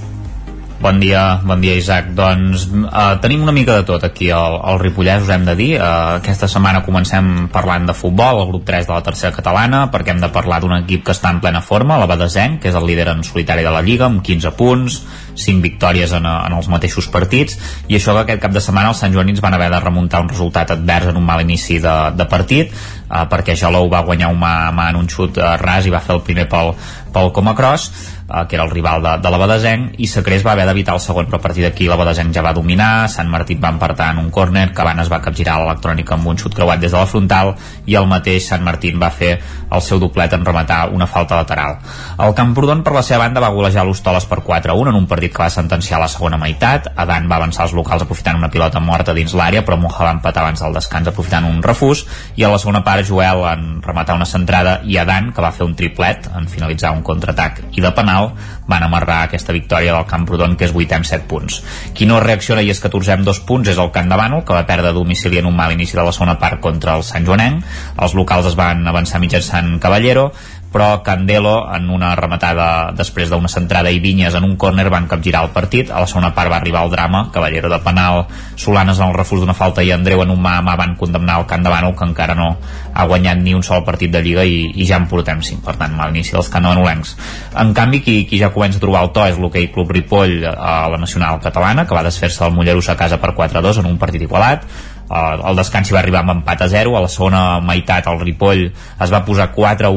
[0.78, 2.12] Bon dia, bon dia Isaac.
[2.14, 5.72] Doncs uh, tenim una mica de tot aquí al, al Ripollès, us hem de dir.
[5.74, 10.14] Uh, aquesta setmana comencem parlant de futbol, el grup 3 de la tercera catalana, perquè
[10.14, 12.86] hem de parlar d'un equip que està en plena forma, la Badesenc, que és el
[12.86, 15.00] líder en solitari de la Lliga, amb 15 punts,
[15.34, 17.58] 5 victòries en, en els mateixos partits,
[17.90, 20.30] i això que aquest cap de setmana els Sant Joanins van haver de remuntar un
[20.30, 22.70] resultat advers en un mal inici de, de partit,
[23.08, 26.04] uh, perquè Jalou va guanyar un mà, mà en un xut uh, ras i va
[26.04, 26.74] fer el primer pel,
[27.12, 27.90] pel Comacross,
[28.28, 31.02] eh, que era el rival de, de la Badesenc i Sacrés va haver d'evitar el
[31.02, 33.08] segon però a partir d'aquí la Badesenc ja va dominar.
[33.08, 36.80] Sant Martí va empartar en un córner Cabanes va capgirar l'electrònica amb un xut creuat
[36.80, 37.54] des de la frontal
[37.86, 41.78] i el mateix Sant Martín va fer el seu doblet en rematar una falta lateral.
[42.18, 45.42] El Camprodon per la seva banda va golejar l'Hostoles per 4-1 en un partit que
[45.42, 46.92] va sentenciar la segona meitat.
[46.96, 50.44] Adan va avançar els locals aprofitant una pilota morta dins l'àrea però Moja va empatar
[50.44, 52.06] abans del descans aprofitant un refús.
[52.36, 55.66] I a la segona part Joel en rematar una centrada i Adan que va fer
[55.66, 58.32] un triplet en finalitzar un contraatac i de penal
[58.68, 61.60] van amarrar aquesta victòria del Camprodon que és 8 amb 7 punts.
[61.94, 64.56] Qui no reacciona i és 14 amb 2 punts és el Camp de Bànol que
[64.56, 67.64] va perdre domicili en un mal inici de la segona part contra el Sant Joanenc.
[67.98, 70.30] Els locals es van avançar mitjançant Cavallero
[70.72, 75.44] però Candelo en una rematada després d'una centrada i Vinyes en un córner van capgirar
[75.46, 75.90] el partit.
[75.90, 78.26] A la segona part va arribar el drama Cavallero de penal,
[78.56, 81.40] Solanes en el refús d'una falta i Andreu en un mà a mà van condemnar
[81.40, 82.56] el Bànol que encara no
[82.94, 85.76] ha guanyat ni un sol partit de Lliga i, i ja en portem 5 per
[85.80, 87.14] tant mal inici dels candavanolencs
[87.62, 90.88] en canvi qui, qui ja comença a trobar el to és l'hoquei Club Ripoll a
[90.92, 94.22] la Nacional Catalana que va desfer-se del Mollerús a casa per 4-2 en un partit
[94.22, 94.66] igualat.
[95.08, 98.18] Uh, el descans hi va arribar amb empat a 0 a la segona meitat el
[98.20, 99.88] Ripoll es va posar 4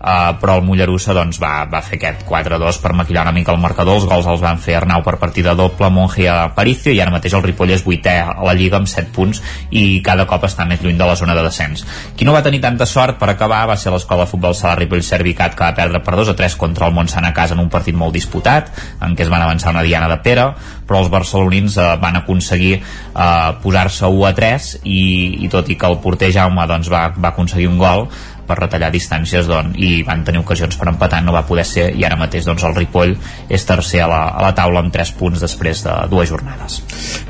[0.00, 3.32] a 1 Uh, però el Mollerussa doncs, va, va fer aquest 4-2 per maquillar una
[3.34, 3.96] mica el marcador.
[3.98, 7.34] Els gols els van fer Arnau per partida doble Monge a Paricio i ara mateix
[7.34, 9.42] el Ripoll és vuitè a la Lliga amb 7 punts
[9.74, 11.82] i cada cop està més lluny de la zona de descens.
[12.14, 15.02] Qui no va tenir tanta sort per acabar va ser l'escola de futbol sala Ripoll
[15.02, 17.72] Servicat que va perdre per 2 a 3 contra el Montsant a casa en un
[17.72, 18.70] partit molt disputat
[19.02, 20.52] en què es van avançar una diana de Pere
[20.88, 25.02] però els barcelonins eh, van aconseguir eh, posar-se 1 a 3 i,
[25.44, 28.06] i tot i que el porter Jaume doncs, va, va aconseguir un gol
[28.48, 32.06] per retallar distàncies doncs, i van tenir ocasions per empatar, no va poder ser i
[32.08, 33.16] ara mateix doncs, el Ripoll
[33.48, 36.80] és tercer a la, a la taula amb 3 punts després de dues jornades.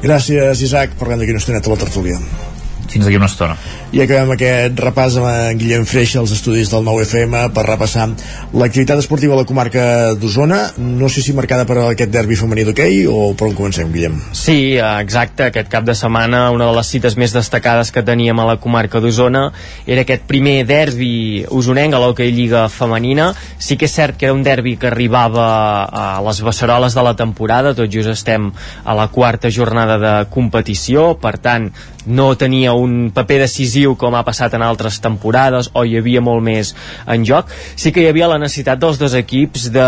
[0.04, 0.96] Gràcies, Isaac.
[1.00, 2.22] Parlem d'aquí una estoneta a la tertúlia.
[2.88, 3.56] Fins d'aquí una estona.
[3.92, 8.08] I acabem aquest repàs amb en Guillem Freixa als estudis del 9FM per repassar
[8.56, 10.60] l'activitat esportiva a la comarca d'Osona.
[10.78, 14.16] No sé si marcada per aquest derbi femení d'hoquei o per on comencem, Guillem?
[14.32, 15.48] Sí, exacte.
[15.48, 19.02] Aquest cap de setmana una de les cites més destacades que teníem a la comarca
[19.04, 19.48] d'Osona
[19.86, 23.30] era aquest primer derbi usonenc a l'hoquei Lliga Femenina.
[23.58, 25.48] Sí que és cert que era un derbi que arribava
[25.84, 28.50] a les beceroles de la temporada, tot just estem
[28.84, 31.70] a la quarta jornada de competició, per tant,
[32.08, 36.42] no tenia un paper decisiu com ha passat en altres temporades o hi havia molt
[36.44, 36.72] més
[37.06, 37.52] en joc.
[37.76, 39.86] Sí que hi havia la necessitat dels dos equips de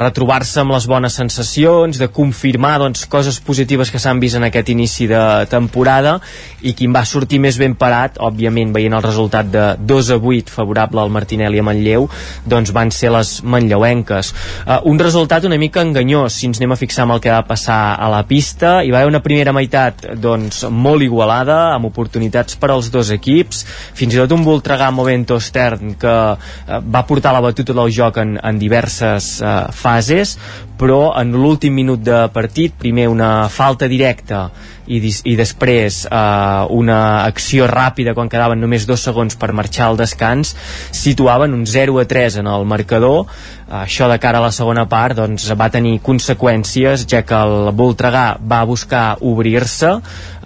[0.00, 4.70] retrobar-se amb les bones sensacions de confirmar doncs, coses positives que s'han vist en aquest
[4.72, 5.20] inici de
[5.50, 6.16] temporada
[6.62, 10.54] i qui va sortir més ben parat òbviament veient el resultat de 2 a 8
[10.54, 12.06] favorable al Martinelli a Manlleu
[12.46, 14.32] doncs van ser les manlleuenques.
[14.66, 17.42] Uh, un resultat una mica enganyós si ens anem a fixar amb el que va
[17.46, 18.78] passar a la pista.
[18.84, 23.64] Hi va haver una primera meitat doncs, molt igualada amb oportunitats per als dos equips.
[23.96, 28.20] Fins i tot un Voltregà Movento Stern que uh, va portar la batuta del joc
[28.22, 30.36] en, en diverses uh, fases
[30.78, 34.46] però en l'últim minut de partit primer una falta directa
[34.86, 39.98] i, i després eh, una acció ràpida quan quedaven només dos segons per marxar al
[39.98, 40.54] descans
[40.94, 43.26] situaven un 0 a 3 en el marcador.
[43.66, 48.36] Això de cara a la segona part doncs, va tenir conseqüències ja que el Voltregà
[48.38, 49.90] va buscar obrir-se.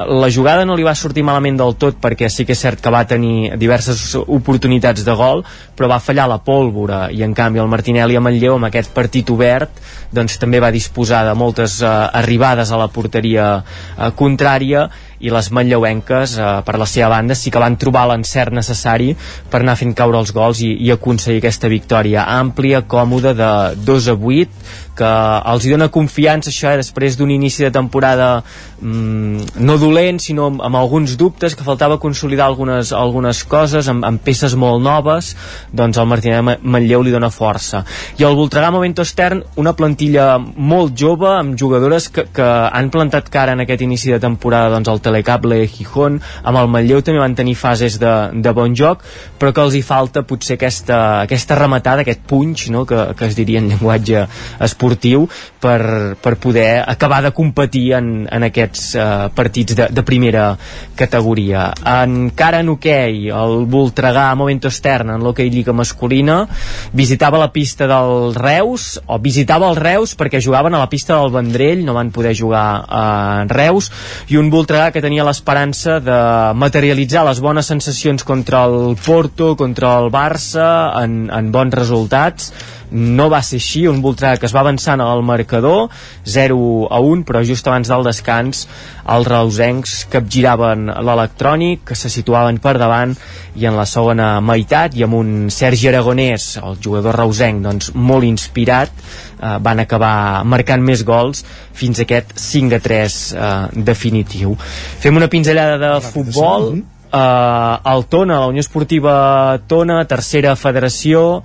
[0.09, 2.93] La jugada no li va sortir malament del tot perquè sí que és cert que
[2.93, 5.45] va tenir diverses oportunitats de gol
[5.77, 9.31] però va fallar la pólvora i en canvi el Martinelli a Manlleu amb aquest partit
[9.33, 9.77] obert
[10.21, 11.93] doncs també va disposar de moltes eh,
[12.23, 14.89] arribades a la porteria eh, contrària
[15.21, 19.13] i les manlleuenques eh, per la seva banda sí que van trobar l'encert necessari
[19.51, 23.51] per anar fent caure els gols i, i aconseguir aquesta victòria àmplia, còmoda de
[23.89, 25.11] 2 a 8 que
[25.53, 28.43] els dona confiança això, eh, després d'un inici de temporada
[28.81, 34.05] mm, no dolent, sinó amb, amb alguns dubtes, que faltava consolidar algunes, algunes coses, amb,
[34.07, 35.33] amb peces molt noves,
[35.73, 37.85] doncs el Martinet Manlleu li dona força.
[38.21, 43.31] I el Voltregà Momento Stern, una plantilla molt jove, amb jugadores que, que han plantat
[43.33, 47.37] cara en aquest inici de temporada doncs el Telecable Gijón, amb el Manlleu també van
[47.39, 49.05] tenir fases de, de bon joc,
[49.41, 53.39] però que els hi falta potser aquesta, aquesta rematada, aquest punch, no?, que, que es
[53.39, 54.27] diria en llenguatge
[54.61, 54.90] esportiu,
[55.61, 60.55] per, per poder acabar de competir en, en aquests uh, partits de, de primera
[60.97, 61.71] categoria.
[61.85, 66.43] Encara en hoquei, el Voltregà Momento Stern en l'hoquei Lliga Masculina
[66.97, 71.33] visitava la pista del Reus, o visitava el Reus perquè jugaven a la pista del
[71.35, 73.05] Vendrell, no van poder jugar a
[73.51, 73.91] Reus,
[74.29, 76.21] i un Voltregà que tenia l'esperança de
[76.59, 80.69] materialitzar les bones sensacions contra el Porto, contra el Barça,
[81.03, 82.53] en, en bons resultats,
[82.91, 85.89] no va ser així, un Voltregà que es va avançant al marcador
[86.25, 88.67] 0 a 1, però just abans del descans
[89.11, 93.15] els reusencs capgiraven l'electrònic, que se situaven per davant
[93.59, 98.27] i en la segona meitat i amb un Sergi Aragonès, el jugador reusenc, doncs molt
[98.29, 101.45] inspirat eh, van acabar marcant més gols
[101.77, 103.51] fins a aquest 5 a 3 eh,
[103.91, 104.57] definitiu.
[105.01, 106.73] Fem una pinzellada de futbol.
[107.11, 111.43] Eh, el Tona, la Unió Esportiva Tona, tercera federació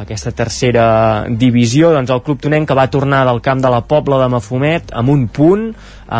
[0.00, 0.86] aquesta tercera
[1.28, 1.92] divisió.
[1.92, 5.12] Doncs el club tonenc que va tornar del camp de la Pobla de Mafumet amb
[5.12, 5.68] un punt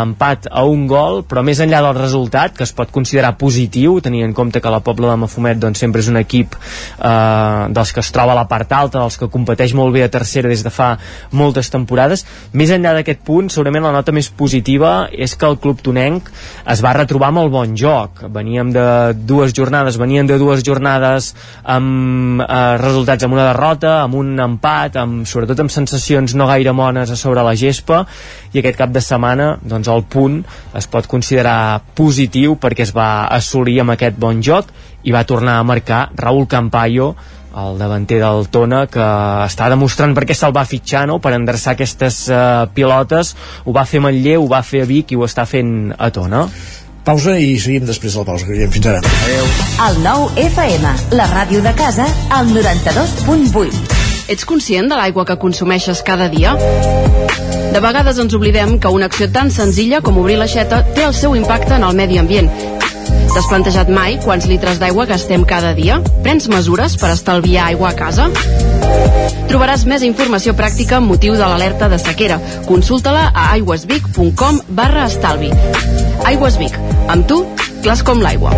[0.01, 4.25] empat a un gol, però més enllà del resultat, que es pot considerar positiu, tenint
[4.25, 8.01] en compte que la Pobla de Mafumet doncs, sempre és un equip eh, dels que
[8.03, 10.71] es troba a la part alta, dels que competeix molt bé a tercera des de
[10.73, 10.93] fa
[11.31, 12.25] moltes temporades.
[12.53, 16.31] Més enllà d'aquest punt, segurament la nota més positiva és que el club tonenc
[16.73, 18.25] es va retrobar amb el bon joc.
[18.33, 21.33] Veníem de dues jornades, venien de dues jornades
[21.63, 26.73] amb eh, resultats amb una derrota, amb un empat, amb, sobretot amb sensacions no gaire
[26.73, 28.03] mones a sobre la gespa,
[28.53, 30.41] i aquest cap de setmana doncs el punt
[30.77, 34.71] es pot considerar positiu perquè es va assolir amb aquest bon joc
[35.03, 37.13] i va tornar a marcar Raúl Campayo
[37.53, 39.07] el davanter del Tona que
[39.45, 41.19] està demostrant per què se'l va fitxar no?
[41.21, 43.35] per endreçar aquestes uh, pilotes
[43.65, 46.09] ho va fer a Manlleu, ho va fer a Vic i ho està fent a
[46.13, 46.47] Tona
[47.05, 49.51] pausa i seguim després de la pausa que fins ara Adeu.
[49.89, 54.02] El nou FM, la ràdio de casa al 92.8
[54.33, 56.55] Ets conscient de l'aigua que consumeixes cada dia?
[57.73, 61.35] De vegades ens oblidem que una acció tan senzilla com obrir l'aixeta té el seu
[61.37, 62.49] impacte en el medi ambient.
[63.33, 65.99] T'has plantejat mai quants litres d'aigua gastem cada dia?
[66.25, 68.25] Prens mesures per estalviar aigua a casa?
[69.51, 72.41] Trobaràs més informació pràctica amb motiu de l'alerta de sequera.
[72.65, 75.53] Consulta-la a aigüesvic.com barra estalvi.
[76.25, 76.81] Aigües Vic.
[77.05, 77.43] Amb tu,
[77.85, 78.57] clars com l'aigua.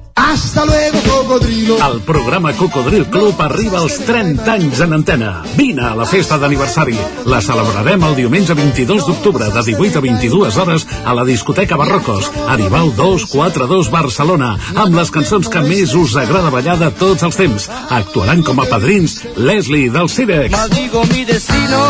[0.15, 1.77] Hasta luego, cocodrilo.
[1.93, 5.43] El programa Cocodril Club arriba als 30 anys en antena.
[5.55, 6.97] Vine a la festa d'aniversari.
[7.25, 12.31] La celebrarem el diumenge 22 d'octubre de 18 a 22 hores a la discoteca Barrocos,
[12.47, 17.69] Aribau 242 Barcelona, amb les cançons que més us agrada ballar de tots els temps.
[17.89, 20.51] Actuaran com a padrins Leslie del Cirex.
[20.51, 21.85] Maldigo mi destino.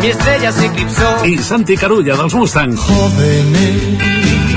[0.00, 1.16] Mi estrella se eclipsó.
[1.26, 2.78] i Santi Carulla dels Mustang.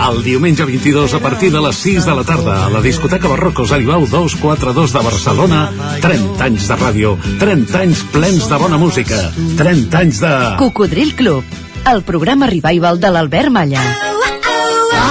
[0.02, 3.72] El diumenge 22 a partir de les 6 de la tarda a la discoteca Barrocos
[3.72, 5.60] Aribau 242 de Barcelona
[6.02, 9.19] 30 anys de ràdio 30 anys plens de bona música
[9.60, 10.32] 30 anys de...
[10.57, 11.44] Cocodril Club,
[11.91, 13.84] el programa revival de l'Albert Malla.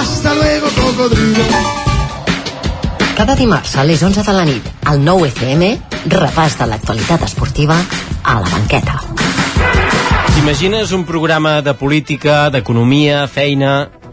[0.01, 1.45] Hasta luego, cocodrilo.
[3.15, 5.71] Cada dimarts a les 11 de la nit, al 9 FM,
[6.11, 7.79] repàs de l'actualitat esportiva
[8.23, 8.99] a la banqueta.
[10.35, 14.00] T'imagines un programa de política, d'economia, feina...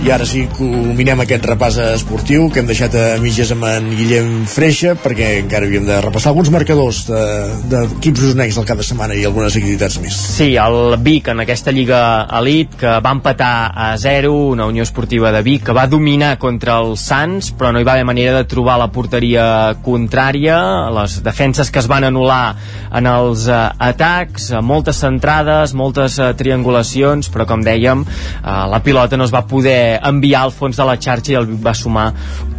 [0.00, 4.30] I ara sí, culminem aquest repàs esportiu que hem deixat a mitges amb en Guillem
[4.48, 9.18] Freixa perquè encara havíem de repassar alguns marcadors d'equips de, usonencs al cap de setmana
[9.18, 10.16] i algunes activitats més.
[10.38, 12.00] Sí, el Vic en aquesta Lliga
[12.38, 16.78] Elite que va empatar a 0, una Unió Esportiva de Vic que va dominar contra
[16.80, 19.44] els Sants però no hi va haver manera de trobar la porteria
[19.84, 20.56] contrària,
[20.96, 22.56] les defenses que es van anul·lar
[22.96, 28.80] en els uh, atacs, uh, moltes centrades, moltes uh, triangulacions, però com dèiem, uh, la
[28.80, 31.74] pilota no es va poder enviar al fons de la xarxa i el Vic va
[31.74, 32.08] sumar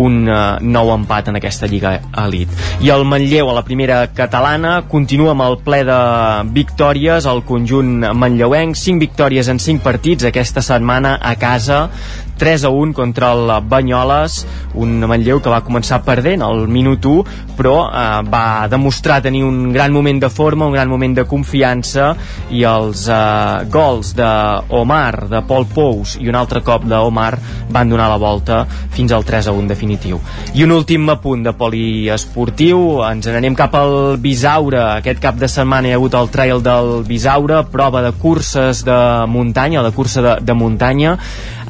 [0.02, 1.94] un uh, nou empat en aquesta Lliga
[2.24, 2.58] Elite.
[2.82, 6.02] I el Manlleu a la primera catalana continua amb el ple de
[6.56, 11.88] victòries al conjunt manlleuenc, 5 victòries en 5 partits aquesta setmana a casa
[12.42, 17.36] 3 a 1 contra el Banyoles, un Manlleu que va començar perdent al minut 1,
[17.54, 22.16] però eh, va demostrar tenir un gran moment de forma, un gran moment de confiança
[22.50, 27.21] i els eh, gols d'Omar, de Pol Pous i un altre cop d'Omar
[27.72, 30.20] van donar la volta fins al 3 a 1 definitiu.
[30.54, 35.88] I un últim apunt de poliesportiu, ens n'anem cap al Bisaure, aquest cap de setmana
[35.88, 40.36] hi ha hagut el trail del Bisaure, prova de curses de muntanya, de cursa de,
[40.46, 41.18] de muntanya,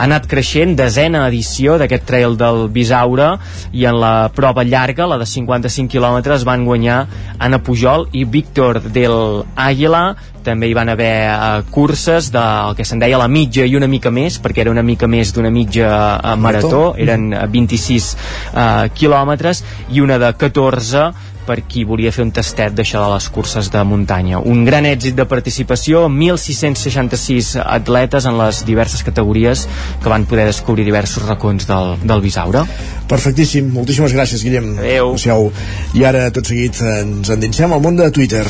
[0.02, 3.36] ha anat creixent, desena edició d'aquest trail del Bisaure
[3.72, 7.04] i en la prova llarga, la de 55 quilòmetres, van guanyar
[7.38, 10.16] Anna Pujol i Víctor del Águila
[10.46, 14.12] també hi van haver uh, curses del que se'n deia la mitja i una mica
[14.14, 19.64] més perquè era una mica més d'una mitja uh, marató eren uh, 26 uh, quilòmetres
[19.92, 21.12] i una de 14
[21.46, 24.40] per qui volia fer un tastet d'això de les curses de muntanya.
[24.40, 29.66] Un gran èxit de participació, 1.666 atletes en les diverses categories
[30.04, 32.66] que van poder descobrir diversos racons del, del Bisaure.
[33.12, 34.76] Perfectíssim, moltíssimes gràcies, Guillem.
[34.80, 35.16] Adéu.
[35.18, 35.52] Adéu.
[35.98, 38.46] I ara, tot seguit, ens endinsem al món de Twitter.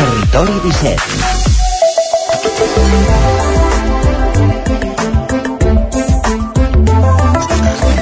[0.00, 0.96] Territori 17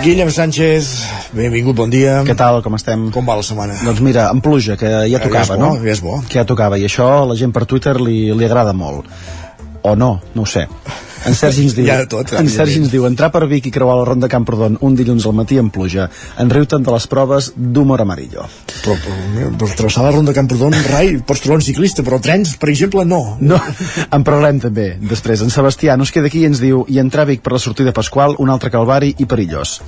[0.05, 1.03] Guillem Sánchez,
[1.35, 2.23] benvingut, bon dia.
[2.23, 3.11] Què tal, com estem?
[3.11, 3.81] Com va la setmana?
[3.83, 5.73] Doncs mira, amb pluja, que ja tocava, ja bo, no?
[5.83, 6.23] Ja és bo.
[6.31, 9.11] Que ja tocava, i això a la gent per Twitter li, li agrada molt.
[9.83, 10.69] O no, no ho sé.
[11.27, 13.97] En Sergi ens diu, de tot, en Sergi ens diu entrar per Vic i creuar
[13.99, 16.09] la ronda Camprodon un dilluns al matí amb pluja.
[16.39, 18.47] En riu-te'n de les proves d'humor amarillo.
[18.85, 22.71] Però, però, però travessar la ronda Camprodon, rai, pots trobar un ciclista, però trens, per
[22.73, 23.21] exemple, no.
[23.41, 23.59] No,
[24.15, 24.89] en parlem també.
[25.11, 27.57] Després, en Sebastià no es queda aquí i ens diu i entrar a Vic per
[27.57, 29.79] la sortida Pasqual, un altre calvari i perillós.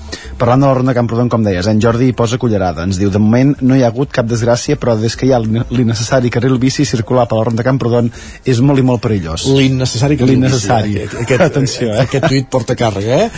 [0.41, 2.85] Parlant de la ronda Camprodon, com deies, en Jordi hi posa cullerada.
[2.89, 5.41] Ens diu, de moment no hi ha hagut cap desgràcia, però des que hi ha
[5.41, 8.11] l'innecessari carril bici circular per la ronda Camprodon
[8.45, 9.47] és molt i molt perillós.
[9.51, 10.97] L'innecessari que L'innecessari.
[11.25, 12.07] Aquest, Atenció, eh?
[12.07, 13.31] Aquest tuit porta càrrega, eh?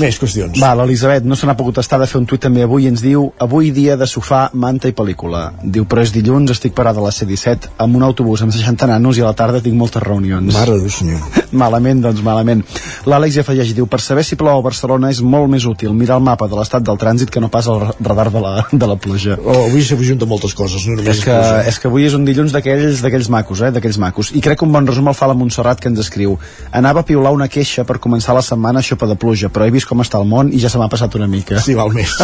[0.00, 0.56] Més qüestions.
[0.62, 3.26] Va, l'Elisabet no se n'ha pogut estar de fer un tuit també avui ens diu
[3.44, 5.42] avui dia de sofà manta i pel·lícula.
[5.62, 9.18] Diu, però és dilluns, estic parada a la C-17 amb un autobús amb 60 nanos
[9.18, 10.54] i a la tarda tinc moltes reunions.
[10.54, 11.20] Mare de senyor.
[11.62, 12.64] malament, doncs malament.
[13.08, 16.16] L'Àlex ja afegeix, diu, per saber si plou a Barcelona és molt més útil mirar
[16.20, 18.96] el mapa de l'estat del trànsit que no pas el radar de la, de la
[18.96, 19.36] pluja.
[19.42, 21.36] Oh, avui s'ajunta moltes coses, no només És que,
[21.68, 23.72] és que avui és un dilluns d'aquells d'aquells macos, eh?
[23.74, 24.32] d'aquells macos.
[24.36, 26.38] I crec que un bon resum el fa la Montserrat que ens escriu.
[26.72, 29.74] Anava a piular una queixa per començar la setmana a xopa de pluja, però he
[29.74, 31.60] vist com està el món i ja se m'ha passat una mica.
[31.62, 32.14] Sí, val més.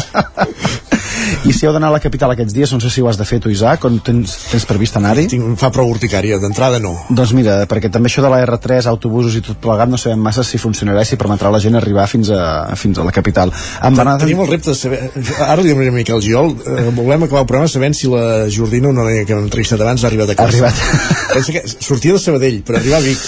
[1.46, 3.24] I si heu d'anar a la capital aquests dies, no sé si ho has de
[3.28, 5.26] fer tu, Isaac, on tens, tens previst anar-hi?
[5.30, 6.94] Tinc, fa prou urticària, d'entrada no.
[7.14, 10.44] Doncs mira, perquè també això de la R3, autobusos i tot plegat, no sabem massa
[10.46, 12.42] si funcionarà i si permetrà a la gent arribar fins a,
[12.80, 13.52] fins a la capital.
[13.84, 15.00] Amb Ten, Tenim el repte de saber...
[15.46, 18.92] Ara li demanem a Miquel Giol, eh, volem acabar el programa sabent si la Jordina,
[18.92, 20.48] una noia que hem entrevistat abans, ha arribat a casa.
[20.48, 21.34] Ha arribat.
[21.34, 23.26] Pensa que sortia de Sabadell per arribar a Vic.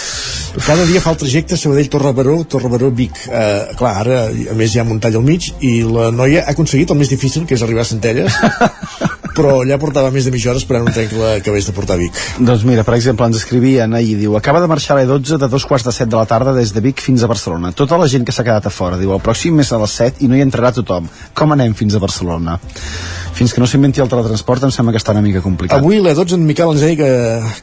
[0.67, 3.21] Cada dia fa el trajecte Sabadell-Torre-Baró, Torre-Baró-Vic.
[3.31, 6.91] Eh, clar, ara, a més, hi ha muntanya al mig i la noia ha aconseguit
[6.91, 8.35] el més difícil, que és arribar a Centelles,
[9.37, 12.01] però allà portava més de mitja hora esperant un tren que l'acabés de portar a
[12.03, 12.19] Vic.
[12.43, 15.67] Doncs mira, per exemple, ens escrivien ahir, diu, acaba de marxar a l'E12 de dos
[15.71, 17.71] quarts de set de la tarda des de Vic fins a Barcelona.
[17.73, 20.25] Tota la gent que s'ha quedat a fora, diu, el pròxim és a les 7
[20.27, 21.07] i no hi entrarà tothom.
[21.35, 22.59] Com anem fins a Barcelona?
[23.41, 25.79] Fins que no s'inventi el teletransport em sembla que està una mica complicat.
[25.79, 27.11] Avui l'E12 en Miquel ens deia que,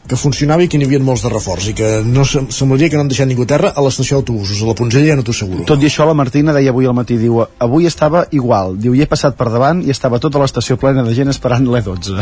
[0.10, 2.48] que funcionava i que n'hi havia molts de reforç i que no sem-
[2.78, 5.18] semblaria que no han deixat ningú a terra a l'estació d'autobusos, a la Poncella ja
[5.18, 5.66] no t'ho asseguro.
[5.66, 8.78] Tot i això, la Martina deia avui al matí, diu, avui estava igual.
[8.78, 12.22] Diu, hi he passat per davant i estava tota l'estació plena de gent esperant l'E12.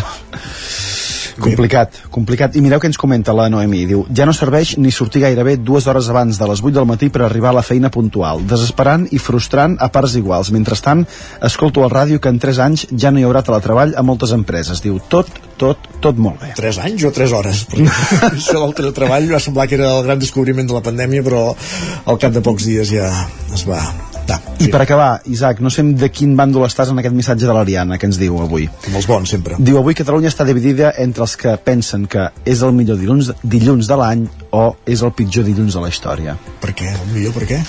[1.36, 2.56] complicat, complicat.
[2.56, 3.84] I mireu què ens comenta la Noemi.
[3.90, 7.10] Diu, ja no serveix ni sortir gairebé dues hores abans de les 8 del matí
[7.12, 8.46] per arribar a la feina puntual.
[8.48, 10.54] Desesperant i frustrant a parts iguals.
[10.56, 11.04] Mentrestant,
[11.44, 14.80] escolto al ràdio que en 3 anys ja no hi haurà teletreball a moltes empreses.
[14.86, 16.54] Diu, tot, tot, tot molt bé.
[16.58, 17.66] 3 anys o 3 hores?
[18.32, 22.20] Això del teletreball va semblar que era el gran descobriment de la pandèmia, però al
[22.22, 23.10] cap de pocs dies ja
[23.54, 23.82] es va...
[24.26, 27.54] Da, I per acabar, Isaac, no sé de quin bàndol estàs en aquest missatge de
[27.54, 28.66] l'Ariana que ens diu avui.
[28.82, 29.60] Com els bons, sempre.
[29.62, 33.86] Diu, avui Catalunya està dividida entre els que pensen que és el millor dilluns, dilluns
[33.86, 34.26] de l'any
[34.58, 36.40] o és el pitjor dilluns de la història.
[36.64, 36.90] Per què?
[36.90, 37.62] El millor per què?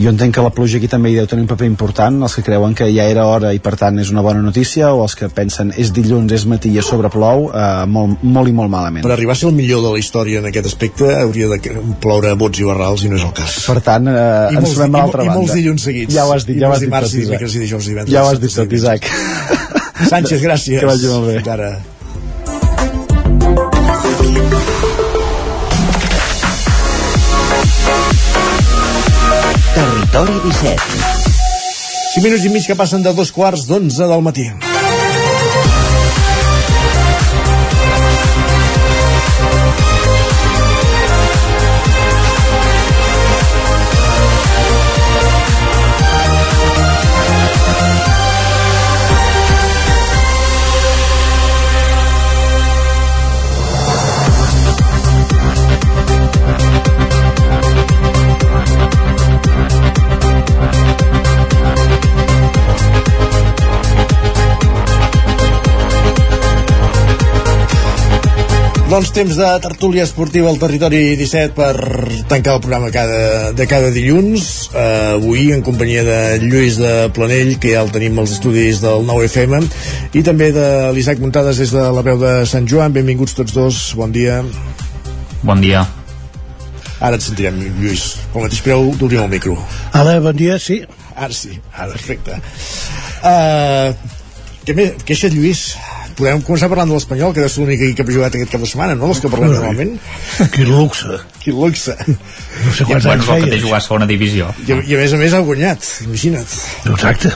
[0.00, 2.42] Jo entenc que la pluja aquí també hi deu tenir un paper important, els que
[2.46, 5.28] creuen que ja era hora i per tant és una bona notícia, o els que
[5.28, 9.04] pensen és dilluns, és matí i a sobre plou, eh, molt, molt i molt malament.
[9.04, 11.60] Per arribar a ser el millor de la història en aquest aspecte hauria de
[12.00, 13.58] ploure bots i barrals i no és el cas.
[13.68, 14.16] Per tant, eh,
[14.54, 15.38] I ens trobem i a l'altra i banda.
[15.42, 16.14] molts dilluns seguits.
[16.14, 18.14] Ja ho has dit, I ja ho has dit dimarts, i dimecres, i dijous, divendres,
[18.16, 19.04] Ja ho has dit tot, Isaac.
[20.08, 20.80] Sánchez, gràcies.
[20.80, 21.42] Que vagi molt bé.
[21.44, 21.99] Fins
[30.10, 30.82] Territori 17.
[32.14, 34.48] 5 minuts i mig que passen de dos quarts d'onze del matí.
[68.90, 71.74] Doncs temps de tertúlia esportiva al territori 17 per
[72.26, 74.48] tancar el programa cada, de cada dilluns.
[74.72, 79.06] Uh, avui en companyia de Lluís de Planell, que ja el tenim als estudis del
[79.06, 79.68] 9FM,
[80.18, 82.90] i també de l'Isaac Muntades des de la veu de Sant Joan.
[82.96, 84.40] Benvinguts tots dos, bon dia.
[85.46, 85.84] Bon dia.
[86.98, 88.16] Ara et sentirem, Lluís.
[88.34, 89.54] Pel mateix preu d'obrir el micro.
[89.94, 90.82] Hola, bon dia, sí.
[91.14, 92.42] Ara sí, ara, perfecte.
[93.22, 93.94] Uh,
[94.66, 94.98] què més?
[95.06, 95.68] Queixa, Lluís?
[96.18, 98.70] Podem començar parlant de l'Espanyol, que ser l'únic equip que ha jugat aquest cap de
[98.70, 99.10] setmana, no?
[99.12, 99.92] Els que parlem normalment.
[100.54, 101.20] Quin luxe.
[101.42, 101.94] Quin luxe.
[102.08, 104.50] No sé quants anys és el que té jugar a segona divisió.
[104.66, 106.58] I, I a més a més ha guanyat, imagina't.
[106.94, 107.32] Exacte.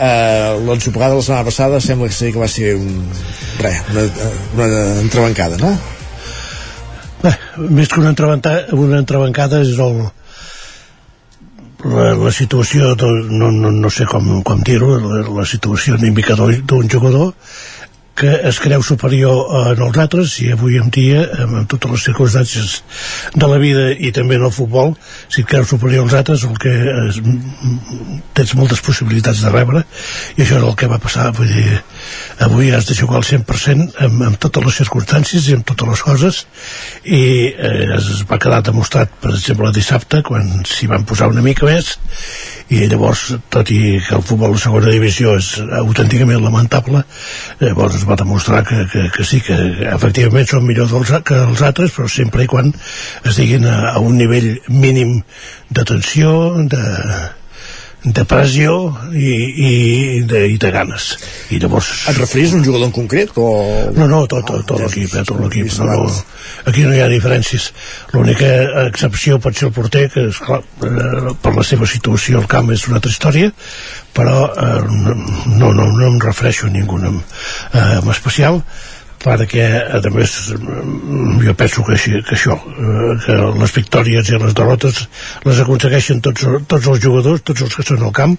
[0.00, 3.02] Uh, L'ensopegada de la setmana passada sembla que sí que va ser un,
[3.60, 4.06] res, una,
[4.56, 5.74] una entrebancada, no?
[7.20, 7.34] Bé,
[7.68, 10.00] més que una entrebancada, una entrebancada és el,
[11.84, 16.52] la, la situació, de, no, no, no sé com, com dir-ho, la, la situació d'un
[16.66, 17.32] d'un jugador
[18.20, 22.74] que es creu superior en els altres i avui en dia, amb, totes les circumstàncies
[23.32, 24.92] de la vida i també en el futbol,
[25.32, 26.74] si et creus superior als altres, el que
[27.06, 27.20] és,
[28.36, 29.84] tens moltes possibilitats de rebre
[30.36, 31.30] i això és el que va passar.
[31.36, 31.80] Vull dir,
[32.44, 36.04] avui has de jugar al 100% amb, amb totes les circumstàncies i amb totes les
[36.04, 36.44] coses
[37.04, 41.68] i eh, es va quedar demostrat per exemple dissabte quan s'hi van posar una mica
[41.68, 41.96] més
[42.70, 45.48] i llavors, tot i que el futbol de segona divisió és
[45.80, 47.02] autènticament lamentable,
[47.58, 49.56] llavors es va demostrar que, que, que sí, que
[49.94, 52.72] efectivament són millors dels, que els altres, però sempre i quan
[53.24, 55.20] estiguin a, a un nivell mínim
[55.70, 56.32] d'atenció,
[56.70, 56.82] de,
[58.02, 58.74] de pressió
[59.12, 59.72] i, i,
[60.24, 61.10] de, i de ganes.
[61.52, 61.90] I llavors...
[62.08, 63.32] Et referís a un jugador en concret?
[63.36, 63.50] O...
[63.96, 65.68] No, no, tot, tot, tot l'equip eh, tot l'equip.
[65.78, 66.06] no, no,
[66.70, 67.70] aquí no hi ha diferències.
[68.14, 68.50] L'única
[68.86, 72.86] excepció pot ser el porter que esclar, eh, per la seva situació al camp és
[72.88, 73.52] una altra història
[74.16, 78.62] però eh, no, no, no em refereixo a ningú en, eh, en especial
[79.20, 80.34] perquè a més
[81.44, 85.02] jo penso que, així, que això eh, que les victòries i les derrotes
[85.44, 88.36] les aconsegueixen tots, tots els jugadors tots els que són al camp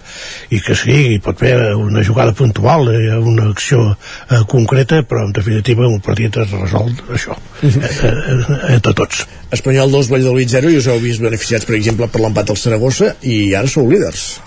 [0.50, 5.28] i que sí, hi pot haver una jugada puntual eh, una acció eh, concreta però
[5.28, 7.84] en definitiva un partit es resol això uh -huh.
[7.86, 12.08] eh, eh, entre tots Espanyol 2, Valladolid 0 i us heu vist beneficiats per exemple
[12.08, 14.42] per l'empat del Saragossa i ara sou líders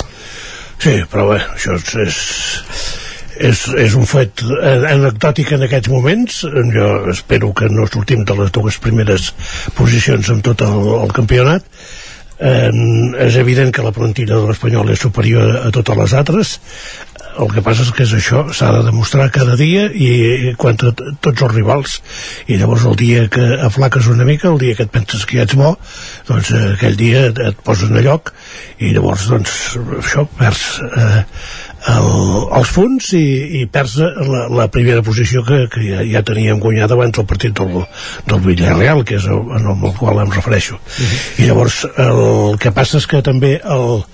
[0.79, 3.04] Sí, però bé, això és, és
[3.37, 6.41] és, és un fet anecdòtic en aquests moments.
[6.75, 9.33] Jo espero que no sortim de les dues primeres
[9.79, 11.67] posicions en tot el, el campionat.
[12.35, 12.71] Eh,
[13.23, 16.57] és evident que la plantilla de l'Espanyol és superior a totes les altres
[17.39, 21.01] el que passa és que és això s'ha de demostrar cada dia i quan tot,
[21.25, 21.99] tots els rivals
[22.47, 25.47] i llavors el dia que aflaques una mica el dia que et penses que ja
[25.49, 25.75] ets bo
[26.29, 28.35] doncs eh, aquell dia et, et posen a lloc
[28.79, 29.55] i llavors doncs
[30.01, 31.23] això perds eh,
[31.95, 32.11] el,
[32.61, 33.25] els punts i,
[33.61, 37.57] i perds la, la primera posició que, que ja, ja teníem guanyat abans del partit
[37.61, 37.83] del,
[38.31, 41.11] del Villarreal que és el, en el qual em refereixo uh mhm.
[41.11, 41.43] -huh.
[41.43, 44.05] i llavors el que passa és que també el,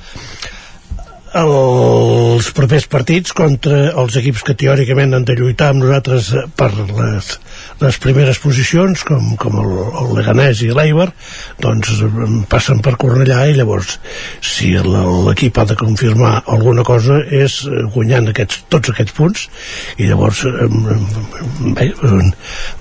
[1.31, 7.29] els propers partits contra els equips que teòricament han de lluitar amb nosaltres per les,
[7.79, 9.71] les primeres posicions com, com el,
[10.03, 11.07] el Leganés i l'Eiber
[11.63, 12.03] doncs
[12.51, 14.01] passen per Cornellà i llavors
[14.43, 17.61] si l'equip ha de confirmar alguna cosa és
[17.95, 19.47] guanyant aquests, tots aquests punts
[20.03, 20.43] i llavors
[21.79, 21.93] bé,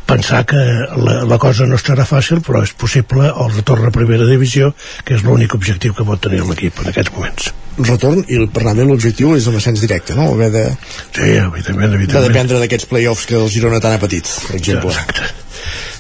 [0.10, 0.66] pensar que
[0.98, 4.74] la, la cosa no estarà fàcil però és possible el retorn a primera divisió
[5.06, 7.54] que és l'únic objectiu que pot tenir l'equip en aquests moments.
[7.80, 10.30] Retorn i per anar l'objectiu és l'ascens directe, no?
[10.34, 10.64] Haver de...
[11.12, 12.16] Sí, evidentment, evidentment.
[12.16, 14.96] De dependre d'aquests play-offs que el Girona tant ha patit, per exemple.
[14.96, 15.49] Exacte.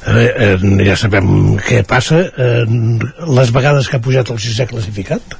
[0.07, 2.21] Eh, eh, ja sabem què passa.
[2.23, 2.63] Eh,
[3.27, 5.35] les vegades que ha pujat el sisè classificat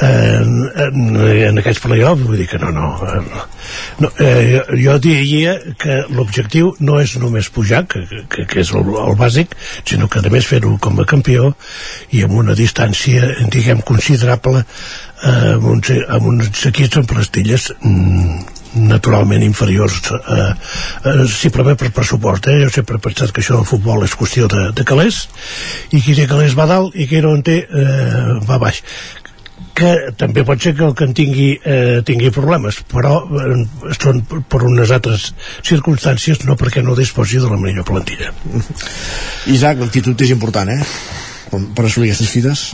[0.00, 0.38] eh,
[0.86, 1.16] en,
[1.48, 3.42] en aquests play-offs vull dir que no, no, eh,
[4.04, 8.72] no eh, jo, jo diria que l'objectiu no és només pujar que, que, que és
[8.76, 11.52] el, el bàsic sinó que a més fer-ho com a campió
[12.14, 18.51] i amb una distància diguem considerable eh, amb, uns, amb uns equips amb plastilles mm,
[18.74, 20.52] naturalment inferiors eh,
[21.04, 22.58] eh, simplement per pressupost eh?
[22.64, 25.26] jo sempre he pensat que això del futbol és qüestió de, de calés
[25.90, 28.82] i qui té calés va dalt i qui no en té eh, va baix
[29.76, 33.62] que també pot ser que el que en tingui, eh, tingui problemes però eh,
[33.98, 35.30] són per unes altres
[35.68, 38.32] circumstàncies no perquè no disposi de la millor plantilla
[39.52, 40.80] Isaac, l'actitud és important eh?
[41.52, 42.66] per assolir aquestes fites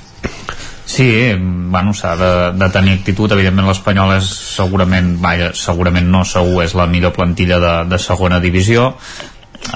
[0.88, 3.28] Sí, bueno, s'ha de, de tenir actitud.
[3.36, 8.38] Evidentment l'Espanyol és segurament, vaja, segurament no, segur és la millor plantilla de, de segona
[8.40, 8.86] divisió.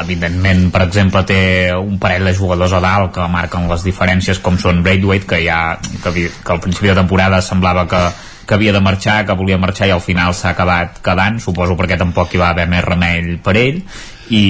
[0.01, 1.43] Evidentment, per exemple, té
[1.76, 5.60] un parell de jugadors a dalt que marquen les diferències, com són Braithwaite, que ja
[5.82, 8.02] que, que al principi de temporada semblava que,
[8.48, 12.01] que havia de marxar, que volia marxar i al final s'ha acabat quedant, suposo perquè
[12.01, 13.84] tampoc hi va haver més remei per ell
[14.30, 14.42] i,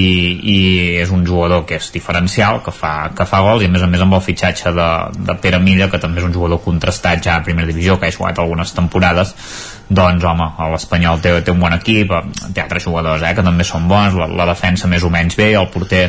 [0.53, 0.57] i
[1.01, 3.89] és un jugador que és diferencial, que fa, que fa gols i a més a
[3.89, 4.89] més amb el fitxatge de,
[5.29, 8.15] de Pere Milla que també és un jugador contrastat ja a primera divisió que ha
[8.15, 9.33] jugat algunes temporades.
[9.89, 12.13] Doncs home, l'Espanyol té, té un bon equip
[12.53, 15.53] té altres jugadors eh, que també són bons la, la defensa més o menys bé
[15.59, 16.05] el porter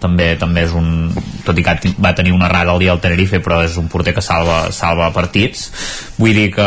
[0.00, 1.08] també també és un
[1.46, 4.12] tot i que va tenir una rara al dia al Tenerife però és un porter
[4.16, 5.70] que salva, salva partits
[6.20, 6.66] vull dir que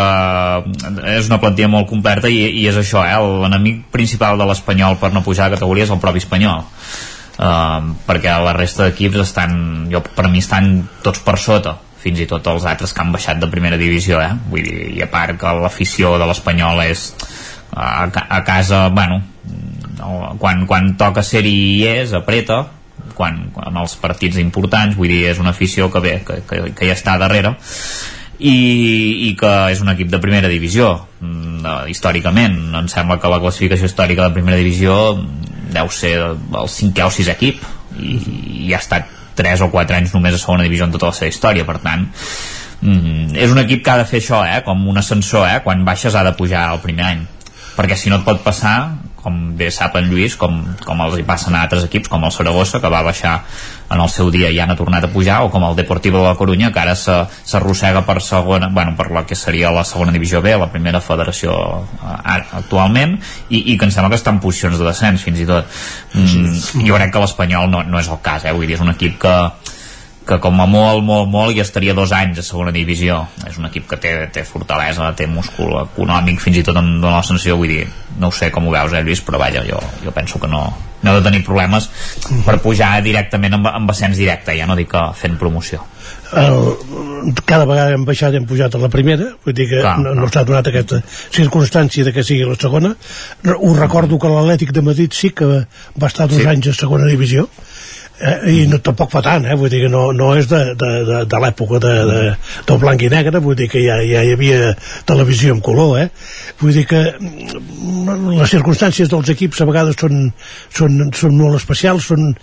[1.14, 3.20] és una plantilla molt completa i, i és això, eh?
[3.44, 8.34] l'enemic principal de l'Espanyol per no pujar a categoria és el propi Espanyol uh, perquè
[8.46, 9.54] la resta d'equips estan
[9.94, 13.42] jo, per mi estan tots per sota fins i tot els altres que han baixat
[13.44, 14.32] de primera divisió eh?
[14.50, 17.12] vull dir, i a part que l'afició de l'Espanyol és
[17.78, 19.22] a, a casa, bueno
[20.40, 22.64] quan, quan toca ser-hi és, apreta
[23.20, 26.88] quan, quan els partits importants vull dir, és una afició que bé que, que, que
[26.88, 27.58] ja està darrere
[28.40, 28.56] i,
[29.28, 33.90] i que és un equip de primera divisió mm, històricament em sembla que la classificació
[33.90, 34.96] històrica de primera divisió
[35.74, 37.60] deu ser el cinquè o sis equip
[38.00, 38.16] i,
[38.70, 41.34] i ha estat 3 o 4 anys només a segona divisió en tota la seva
[41.34, 44.62] història per tant mm, és un equip que ha de fer això eh?
[44.64, 45.60] com un ascensor, eh?
[45.66, 47.28] quan baixes ha de pujar el primer any
[47.76, 48.78] perquè si no et pot passar
[49.24, 52.34] com bé sap en Lluís, com, com els hi passen a altres equips, com el
[52.34, 53.40] Saragossa, que va baixar
[53.90, 56.28] en el seu dia i ja han tornat a pujar, o com el Deportivo de
[56.28, 60.44] la Corunya, que ara s'arrossega per segona, bueno, per la que seria la segona divisió
[60.46, 61.56] B, la primera federació
[61.98, 63.18] eh, actualment,
[63.50, 65.82] i, i que em sembla que està en posicions de descens, fins i tot.
[66.14, 68.56] Mm, jo crec que l'Espanyol no, no és el cas, eh?
[68.56, 69.36] vull dir, és un equip que,
[70.30, 73.24] que com a molt, molt, molt hi estaria dos anys a segona divisió.
[73.50, 77.18] És un equip que té, té fortalesa té múscul econòmic, fins i tot em dóna
[77.18, 77.88] la sensació vull dir,
[78.20, 80.62] no ho sé com ho veus eh Lluís, però vaja, jo, jo penso que no,
[81.02, 81.90] no de tenir problemes
[82.46, 85.82] per pujar directament amb, amb ascens directe ja no dic que fent promoció.
[86.38, 86.76] El,
[87.50, 90.14] cada vegada hem baixat i hem pujat a la primera vull dir que Clar, no,
[90.18, 91.02] no s'ha donat aquesta
[91.34, 92.94] circumstància de que sigui la segona.
[93.56, 96.48] Ho recordo que l'Atlètic de Madrid sí que va estar dos Sí.
[96.50, 97.48] anys a segona divisió
[98.20, 99.56] eh, i no, tampoc fa tant, eh?
[99.60, 102.20] vull dir que no, no és de, de, de, de l'època de, de,
[102.68, 104.74] del blanc i negre, vull dir que ja, ja hi havia
[105.10, 106.10] televisió en color, eh?
[106.62, 110.30] vull dir que mm, les circumstàncies dels equips a vegades són,
[110.76, 112.34] són, són molt especials, són,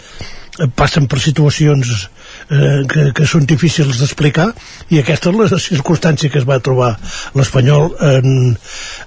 [0.76, 2.08] passen per situacions
[2.50, 4.48] eh, que, que són difícils d'explicar
[4.92, 6.94] i aquesta és la circumstància que es va trobar
[7.36, 8.56] l'Espanyol en,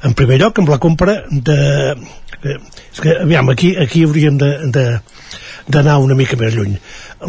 [0.06, 1.60] en primer lloc amb la compra de
[2.44, 2.58] eh,
[2.94, 4.86] és que, aviam, aquí, aquí hauríem de, de,
[5.70, 6.76] d'anar una mica més lluny.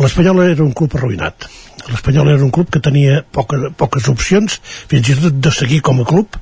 [0.01, 1.47] L'Espanyol era un club arruïnat.
[1.91, 4.59] L'Espanyol era un club que tenia poca, poques opcions,
[4.91, 6.37] fins i tot de seguir com a club,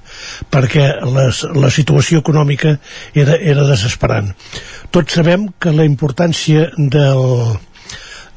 [0.53, 2.77] perquè les, la situació econòmica
[3.15, 4.35] era, era desesperant.
[4.95, 7.25] Tots sabem que la importància del,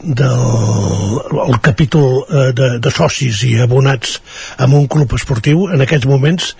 [0.01, 4.17] del el capítol eh, de, de socis i abonats
[4.61, 6.55] en un club esportiu en aquests moments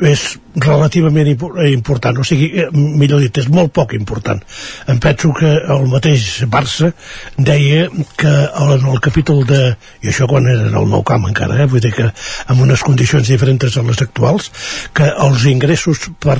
[0.00, 4.40] és relativament eh, important, o sigui, eh, millor dit, és molt poc important.
[4.88, 6.92] Em penso que el mateix Barça
[7.36, 7.86] deia
[8.16, 9.76] que en el capítol de...
[10.02, 11.68] i això quan era el nou camp encara, eh?
[11.68, 12.08] vull dir que
[12.48, 14.50] amb unes condicions diferents a les actuals,
[14.96, 16.38] que els ingressos per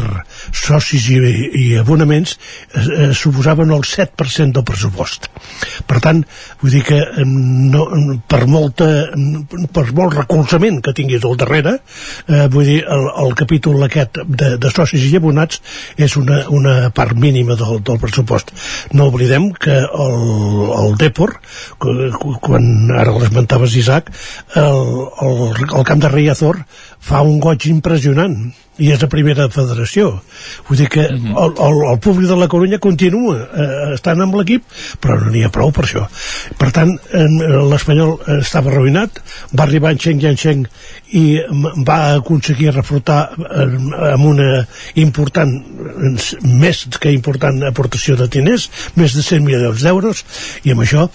[0.52, 1.20] socis i,
[1.60, 5.28] i abonaments eh, eh, suposaven el 7% del pressupost.
[5.86, 6.22] Per tant,
[6.62, 7.84] vull dir que no,
[8.28, 8.88] per, molta,
[9.76, 11.78] per molt recolzament que tinguis al darrere,
[12.28, 15.62] eh, vull dir, el, el capítol aquest de, de socis i abonats
[15.96, 18.50] és una, una part mínima del, del pressupost.
[18.92, 20.18] No oblidem que el,
[20.82, 21.36] el Depor,
[21.78, 24.10] quan ara l'esmentaves Isaac,
[24.58, 24.84] el,
[25.22, 26.64] el, el camp de Riazor
[26.98, 28.40] fa un goig impressionant
[28.82, 30.10] i és la primera federació.
[30.68, 34.66] Vull dir que el, el, el públic de la Corunya continua eh, estant amb l'equip
[35.02, 36.04] però no n'hi ha prou per això.
[36.60, 36.92] Per tant
[37.70, 39.22] l'Espanyol estava arruïnat
[39.56, 40.66] va arribar en Cheng Yancheng
[41.16, 41.24] i
[41.88, 43.66] va aconseguir reflotar eh,
[44.12, 44.50] amb una
[45.00, 45.56] important
[46.44, 50.24] més que important aportació de diners més de 100 milions d'euros
[50.64, 51.08] i amb això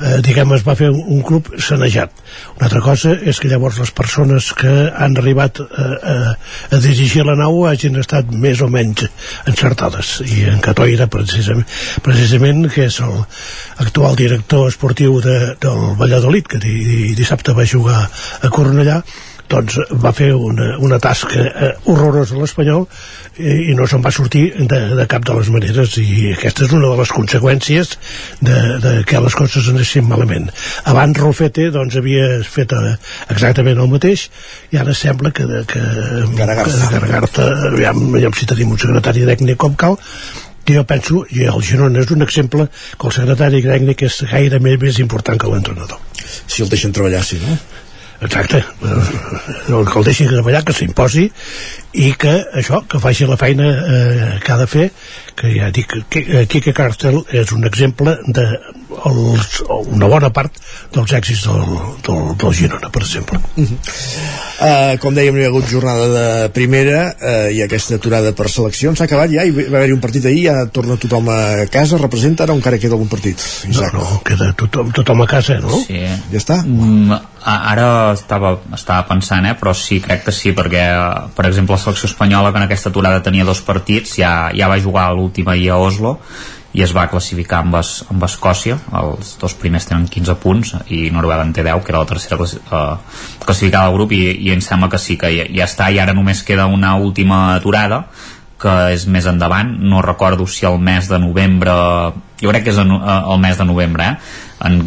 [0.00, 2.12] eh, diguem es va fer un, un club sanejat.
[2.56, 6.16] Una altra cosa és que llavors les persones que han arribat eh, a,
[6.76, 9.08] a dirigir la nau hagin estat més o menys
[9.50, 10.18] encertades.
[10.26, 11.66] I en Catoira precisament,
[12.04, 13.16] precisament que és el
[13.84, 19.02] actual director esportiu de, del Valladolid que di, dissabte va jugar a Cornellà
[19.48, 22.84] doncs va fer una, una tasca eh, horrorosa a l'Espanyol
[23.38, 26.74] i, i no se'n va sortir de, de cap de les maneres i aquesta és
[26.76, 27.94] una de les conseqüències
[28.44, 30.50] de, de que les coses anessin malament
[30.92, 32.96] abans Rufete doncs havia fet eh,
[33.34, 34.28] exactament el mateix
[34.74, 35.84] i ara sembla que, que,
[36.38, 36.90] Garagarta.
[36.92, 39.98] Garagarta aviam, aviam si tenim un secretari tècnic com cal
[40.68, 44.60] que jo penso, i el Girona és un exemple que el secretari tècnic és gaire
[44.60, 45.96] més, més important que l'entrenador
[46.46, 47.56] si el deixen treballar, sí, no?
[48.20, 51.28] Exacte, el que el deixi treballar, que s'imposi
[51.98, 54.88] i que això, que faci la feina eh, que ha de fer,
[55.38, 58.44] que ja dic que eh, Quique Cartel és un exemple de
[59.08, 60.54] els, una bona part
[60.94, 61.74] dels èxits del,
[62.06, 63.40] del, del Girona, per exemple.
[63.58, 68.48] Uh, com dèiem, no hi ha hagut jornada de primera uh, i aquesta aturada per
[68.50, 72.00] seleccions s'ha acabat ja, i va haver-hi un partit ahir ja torna tothom a casa,
[72.00, 73.42] representa ara encara queda algun partit?
[73.68, 73.94] Isaac?
[73.94, 75.82] No, no, queda tothom, tothom a casa, no?
[75.84, 76.00] Sí.
[76.32, 76.58] Ja està?
[76.64, 77.18] Mm,
[77.48, 80.84] ara estava, estava pensant, eh, però sí, crec que sí, perquè,
[81.36, 84.78] per exemple, la selecció espanyola, que en aquesta aturada tenia dos partits, ja, ja va
[84.80, 86.18] jugar l'última ahir a Oslo,
[86.76, 88.76] i es va classificar amb, es, amb Escòcia.
[89.00, 92.36] Els dos primers tenen 15 punts i Noruega en té 10 que era la tercera
[92.36, 92.98] uh,
[93.44, 96.14] classificada del grup i, i em sembla que sí que ja, ja està i ara
[96.16, 98.04] només queda una última aturada
[98.60, 99.72] que és més endavant.
[99.80, 101.72] No recordo si el mes de novembre
[102.40, 104.14] jo crec que és en, eh, el mes de novembre eh?
[104.68, 104.78] en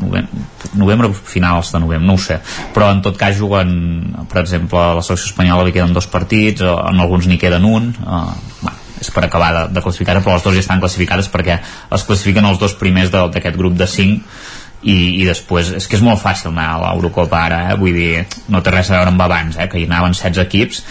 [0.00, 0.42] novembre,
[0.74, 2.40] novembre finals de novembre, no ho sé
[2.74, 3.70] però en tot cas juguen
[4.30, 7.64] per exemple a la selecció espanyola li queden dos partits eh, en alguns n'hi queden
[7.68, 8.26] un eh,
[8.60, 12.06] bueno, és per acabar de, de classificar però les dues ja estan classificades perquè es
[12.08, 14.54] classifiquen els dos primers d'aquest grup de 5
[14.86, 17.76] i, i després, és que és molt fàcil anar a l'Eurocopa ara, eh?
[17.80, 19.66] vull dir no té res a veure amb abans, eh?
[19.72, 20.82] que hi anaven 16 equips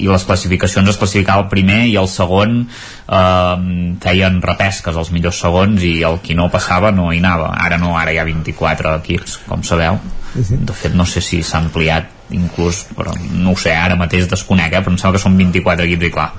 [0.00, 3.56] i les classificacions es classificava el primer i el segon eh,
[4.02, 7.94] feien repesques els millors segons i el qui no passava no hi anava ara no,
[7.98, 10.00] ara hi ha 24 equips com sabeu
[10.32, 14.72] de fet no sé si s'ha ampliat inclús, però no ho sé, ara mateix desconec,
[14.72, 14.80] eh?
[14.80, 16.30] però em sembla que són 24 equips i clar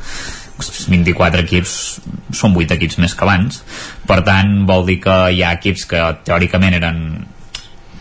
[0.63, 1.75] 24 equips
[2.33, 3.61] són 8 equips més que abans
[4.09, 6.99] per tant vol dir que hi ha equips que teòricament eren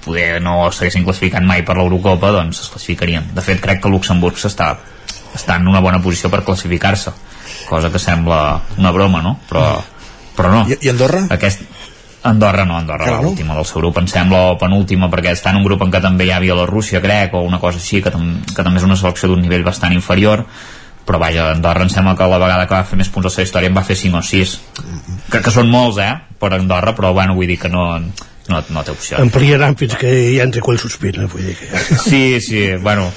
[0.03, 3.31] poder no s'haguessin classificat mai per l'Eurocopa doncs es classificarien.
[3.37, 4.73] De fet crec que Luxemburg està,
[5.35, 7.13] està en una bona posició per classificar-se
[7.69, 9.39] cosa que sembla una broma no?
[9.49, 9.81] però,
[10.37, 11.25] però no I, i Andorra?
[11.33, 11.65] Aquest,
[12.23, 13.23] Andorra no, Andorra Claro.
[13.29, 16.03] l'última del seu grup em sembla o penúltima perquè està en un grup en què
[16.03, 18.97] també hi ha Bielorússia crec o una cosa així que, tam que també és una
[18.97, 20.47] selecció d'un nivell bastant inferior
[21.03, 23.35] però vaja, Andorra em sembla que la vegada que va fer més punts a la
[23.35, 24.53] seva història en va fer 5 o 6
[25.33, 27.89] que, que són molts eh, per Andorra però bueno, vull dir que no,
[28.51, 31.69] no, no té opció Ampliaran fins que hi entri quan sospira, vull dir que...
[32.03, 33.11] Sí, sí, bueno,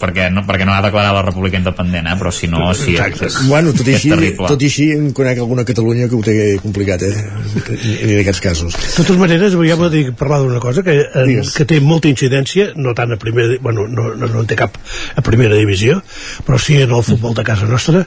[0.00, 2.14] perquè no, perquè no ha declarat la república independent, eh?
[2.18, 4.48] però si no, sí, és, Bueno, tot i, és així, terrible.
[4.48, 7.12] tot i així em conec alguna Catalunya que ho té complicat, eh?
[8.06, 8.76] En aquests casos.
[8.76, 12.70] De totes maneres, ja m'ho dir parlar d'una cosa que, en, que té molta incidència,
[12.76, 14.76] no tant a primera, bueno, no, no, no en té cap
[15.16, 16.00] a primera divisió,
[16.46, 18.06] però sí en el futbol de casa nostra,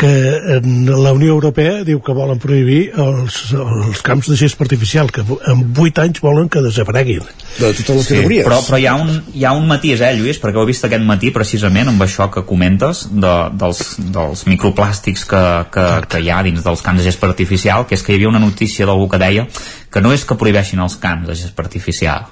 [0.00, 5.20] que la Unió Europea diu que volen prohibir els, els camps de gespa artificial, que
[5.20, 7.26] en 8 anys volen que desapareguin.
[7.58, 10.40] De totes les Sí, però, però hi, ha un, hi ha un matís, eh, Lluís,
[10.40, 13.84] perquè ho he vist aquest matí precisament amb això que comentes de, dels,
[14.16, 15.44] dels microplàstics que,
[15.74, 18.32] que, que hi ha dins dels camps de gespa artificial, que és que hi havia
[18.32, 19.46] una notícia d'algú que deia
[19.92, 22.30] que no és que prohibeixin els camps de gespa artificial,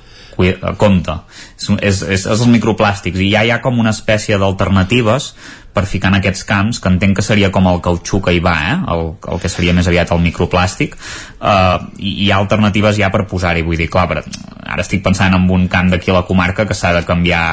[0.78, 1.14] compte,
[1.58, 5.32] és, és, és, és els microplàstics i ja hi ha com una espècie d'alternatives
[5.78, 8.54] per ficar en aquests camps, que entenc que seria com el cautxú que hi va,
[8.72, 8.76] eh?
[8.94, 9.04] el,
[9.34, 10.96] el que seria més aviat el microplàstic,
[11.38, 14.24] eh, i hi ha alternatives ja per posar-hi, vull dir, clar, però
[14.64, 17.44] ara estic pensant en un camp d'aquí a la comarca que s'ha de canviar,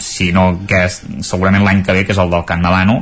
[0.00, 3.00] si no, que és, segurament l'any que ve, que és el del Camp de l'Ano,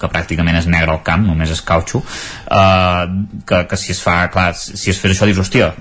[0.00, 3.04] que pràcticament és negre el camp, només és cautxú, eh,
[3.46, 5.74] que, que si es fa, clar, si es fes això dius, hòstia,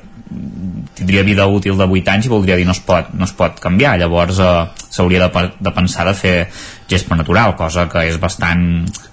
[0.93, 3.57] tindria vida útil de 8 anys i voldria dir no es pot, no es pot
[3.63, 4.49] canviar llavors eh,
[4.89, 6.35] s'hauria de, de pensar de fer
[6.89, 8.61] gespa natural, cosa que és bastant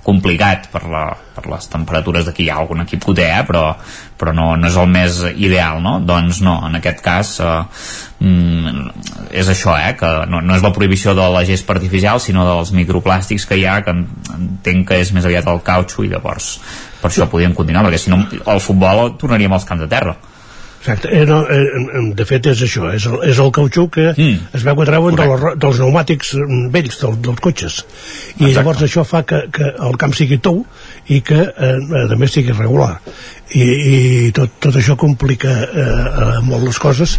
[0.04, 1.04] complicat per, la,
[1.36, 3.64] per les temperatures d'aquí hi ha algun equip que ho té eh, però,
[4.20, 5.96] però no, no és el més ideal no?
[6.04, 7.56] doncs no, en aquest cas eh,
[8.20, 8.86] mm,
[9.32, 12.72] és això eh, que no, no és la prohibició de la gespa artificial sinó dels
[12.76, 14.06] microplàstics que hi ha que en-
[14.36, 16.56] entenc que és més aviat el cautxú i llavors
[17.00, 20.16] per això podríem continuar perquè si no el futbol tornaríem als camps de terra
[20.86, 24.52] Exacte, eh, no, eh, de fet és això, és el, és el cautxú que mm.
[24.54, 27.78] es veu que treuen de ro- dels pneumàtics mm, vells del, dels cotxes.
[27.82, 27.88] I
[28.36, 28.52] Exacte.
[28.54, 30.60] llavors això fa que, que el camp sigui tou
[31.10, 31.72] i que eh,
[32.06, 33.00] a més sigui regular.
[33.50, 33.98] I, i
[34.36, 37.18] tot, tot això complica eh, eh, molt les coses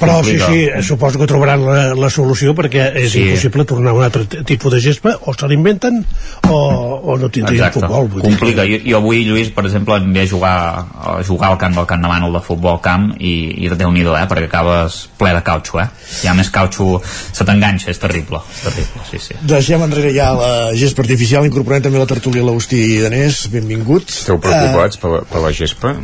[0.00, 0.46] però sí, Complica.
[0.46, 3.22] sí, eh, suposo que trobaran la, la solució perquè és Sí.
[3.28, 6.04] impossible tornar a un altre tipus de gespa o se l'inventen
[6.48, 6.58] o,
[7.04, 8.64] o no tindrien futbol vull dir que- complica.
[8.68, 10.54] Jo, jo avui, Lluís, per exemple, em ve a jugar,
[10.94, 13.34] a jugar al camp del Camp de Mànol de futbol camp i,
[13.64, 15.88] i déu nhi eh, perquè acabes ple de cautxo, eh?
[16.22, 17.00] Hi ha més cautxo,
[17.32, 19.34] se t'enganxa, és terrible, és terrible, sí, sí.
[19.42, 24.08] Deixem enrere ja la gespa artificial, incorporem també la tertúlia l'Agustí Danés, benvingut.
[24.08, 25.94] Esteu preocupats per, la, per la gespa?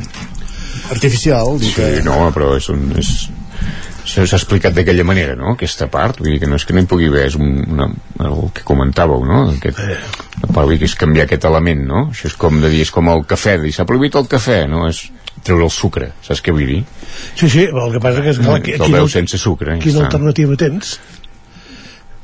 [0.90, 2.00] Artificial, Sí, que...
[2.04, 2.88] no, però és un...
[2.98, 3.28] És,
[4.10, 6.88] s'ha explicat d'aquella manera, no?, aquesta part, vull dir que no és que no hi
[6.90, 7.86] pugui haver, és un, una,
[8.26, 9.78] el que comentàveu, no?, aquest,
[10.42, 13.08] la part, que és canviar aquest element, no?, això és com de dir, és com
[13.12, 15.04] el cafè, de dir, s'ha prohibit el cafè, no?, és
[15.46, 16.82] treure el sucre, saps què vull dir?
[17.38, 20.04] sí, sí, el que passa que és clar, Mm, te'l quina- veus sense sucre, quina
[20.04, 20.98] alternativa tens?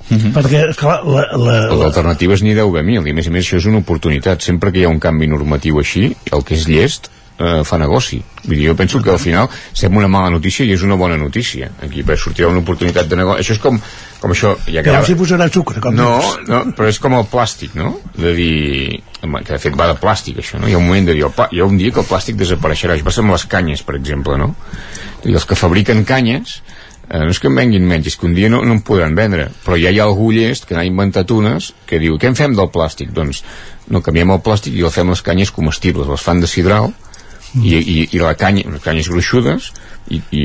[0.08, 0.30] Mhm.
[0.36, 3.42] perquè, esclar, la, la, Les alternatives n'hi deu haver mil, i a més a més
[3.44, 4.40] això és una oportunitat.
[4.44, 8.18] Sempre que hi ha un canvi normatiu així, el que és llest eh, fa negoci.
[8.46, 11.16] Vull dir, jo penso que al final sembla una mala notícia i és una bona
[11.20, 11.70] notícia.
[11.82, 13.42] Aquí per sortir una oportunitat de negoci.
[13.44, 13.80] Això és com,
[14.20, 14.54] com això...
[14.70, 16.48] Ja que no s'hi posarà sucre, com no, dius.
[16.48, 17.96] no, però és com el plàstic, no?
[18.16, 19.02] De dir...
[19.26, 20.68] Que de fet va de plàstic, això, no?
[20.70, 21.26] Hi ha un moment de dir...
[21.34, 22.94] pla- Hi ha un dia que el plàstic desapareixerà.
[22.94, 24.52] Això passa amb les canyes, per exemple, no?
[25.26, 26.60] I els que fabriquen canyes
[27.10, 29.16] eh, no és que en venguin menys, és que un dia no, no en podran
[29.18, 32.38] vendre, però ja hi ha algú llest que n'ha inventat unes que diu, què en
[32.38, 33.10] fem del plàstic?
[33.16, 33.42] Doncs
[33.90, 36.92] no canviem el plàstic i el fem les canyes comestibles, les fan de sidral
[37.62, 39.70] i, i, i la canya, les canyes gruixudes
[40.12, 40.42] i, i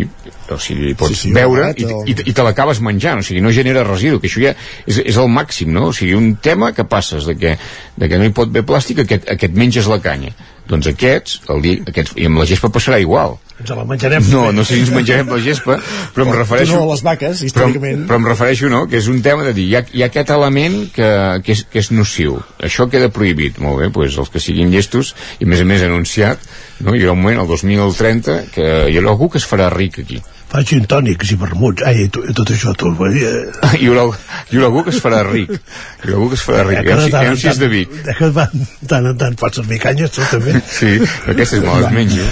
[0.51, 3.41] o sigui, pots Sí, sí, barat i, o- i, i te l'acabes menjant, o sigui,
[3.43, 4.55] no genera residu, que això ja
[4.87, 5.89] és, és el màxim, no?
[5.91, 7.57] O sigui, un tema que passes de que,
[7.97, 10.33] de que no hi pot haver plàstic, aquest, aquest menges la canya.
[10.71, 13.37] Doncs aquests, el dia, aquests, i amb la gespa passarà igual.
[13.59, 15.75] ens la menjarem No, no sé si ens menjarem la gespa,
[16.15, 16.77] però em refereixo...
[16.79, 18.05] no, les vaques, Però, històricament.
[18.07, 20.31] però em refereixo, no?, que és un tema de dir, hi ha, hi ha aquest
[20.33, 21.09] element que,
[21.45, 22.39] que, és, que és nociu.
[22.63, 25.83] Això queda prohibit, molt bé, doncs els que siguin llestos, i a més a més
[25.85, 26.39] anunciat,
[26.85, 30.01] no?, hi haurà un moment, el 2030, que hi haurà algú que es farà ric
[30.03, 30.21] aquí.
[30.51, 33.21] Fa gin tònics i vermuts ai, tu, tot això tu eh,
[33.79, 34.03] hi, haurà,
[34.49, 35.53] hi haurà algú que es farà ric.
[35.55, 36.81] Hi haurà algú que es farà ric.
[36.87, 37.93] Ja, ja, ja, si és de Vic.
[38.17, 38.47] que va,
[38.89, 40.97] tant en tant pots servir canyes tu també Sí,
[41.31, 42.27] aquestes me les menjo.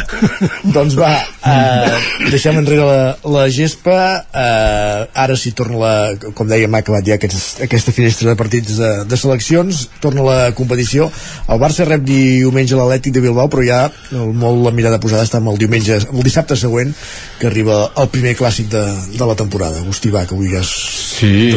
[0.75, 1.13] doncs va,
[1.47, 1.99] eh,
[2.33, 2.99] deixem enrere la,
[3.37, 5.93] la gespa eh, ara sí torna la,
[6.35, 10.37] com dèiem ha acabat ja aquest, aquesta finestra de partits de, de seleccions, torna la
[10.57, 11.07] competició
[11.47, 13.81] el Barça rep diumenge l'Atlètic de Bilbao però ja
[14.11, 16.91] el, molt la mirada posada està amb el diumenge el dissabte següent
[17.39, 18.81] que arriba el el primer clàssic de,
[19.13, 19.83] de la temporada.
[19.83, 20.73] Agustí va, que avui ja és
[21.19, 21.51] Sí,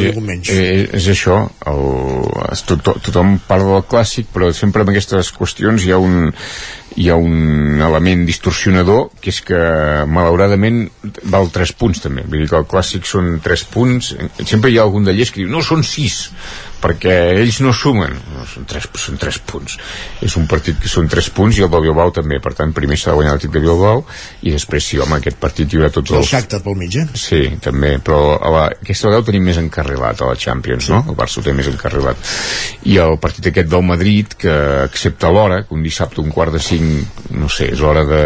[0.53, 1.39] eh, és això
[1.71, 1.83] el,
[2.53, 6.33] és, to, to, tothom parla del clàssic però sempre en aquestes qüestions hi ha un
[6.93, 9.61] hi ha un element distorsionador que és que
[10.13, 10.83] malauradament
[11.33, 12.27] val 3 punts també.
[12.27, 14.13] Vull dir que el clàssic són 3 punts.
[14.45, 16.19] Sempre hi ha algun d'allers que diu no són 6
[16.83, 19.79] perquè ells no sumen no, són, 3, són 3 punts
[20.25, 22.99] és un partit que són 3 punts i el del Bilbao també per tant primer
[22.99, 24.05] s'ha de guanyar l'Atlètic de Bilbao
[24.43, 26.31] i després sí, home, aquest partit hi haurà tots el els...
[26.31, 27.05] Shakhtar pel mig, eh?
[27.19, 31.03] Sí, també, però a la, aquesta vegada ho tenim més encarrilat a la Champions, no?
[31.11, 32.33] El Barça ho té més encarrilat.
[32.91, 34.55] I el partit aquest del Madrid, que
[34.87, 38.23] excepte l'hora, que un dissabte un quart de cinc, no sé, és l'hora de,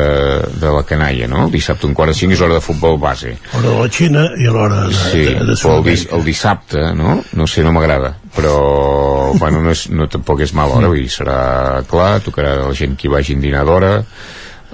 [0.60, 1.46] de la canalla, no?
[1.48, 3.36] El dissabte un quart de cinc és l'hora de futbol base.
[3.52, 7.20] Hora de la Xina i l'hora de, Sí, de, de però el, el dissabte, no?
[7.36, 11.10] No sé, no m'agrada però bueno, no, és, no tampoc és mala hora vull dir,
[11.12, 13.94] serà clar, tocarà a la gent que hi vagin dinar d'hora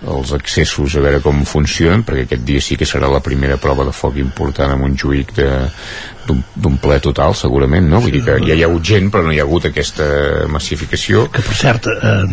[0.02, 3.84] els accessos a veure com funcionen perquè aquest dia sí que serà la primera prova
[3.86, 5.68] de foc important a Montjuïc de-
[6.26, 8.00] d'un d'un ple total segurament no?
[8.02, 10.04] vull dir que ja hi ha hagut gent però no hi ha hagut aquesta
[10.50, 11.28] massificació.
[11.30, 12.26] Que per cert eh,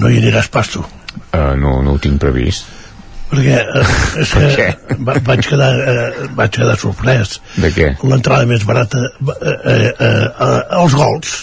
[0.00, 0.80] no hi aniràs pas tu.
[1.34, 2.66] Uh, no, no ho tinc previst
[3.34, 4.68] perquè eh, és Per que
[5.04, 7.90] va, vaig, quedar, eh, vaig quedar sorprès de què?
[8.06, 11.34] l'entrada més barata eh, eh, eh, els gols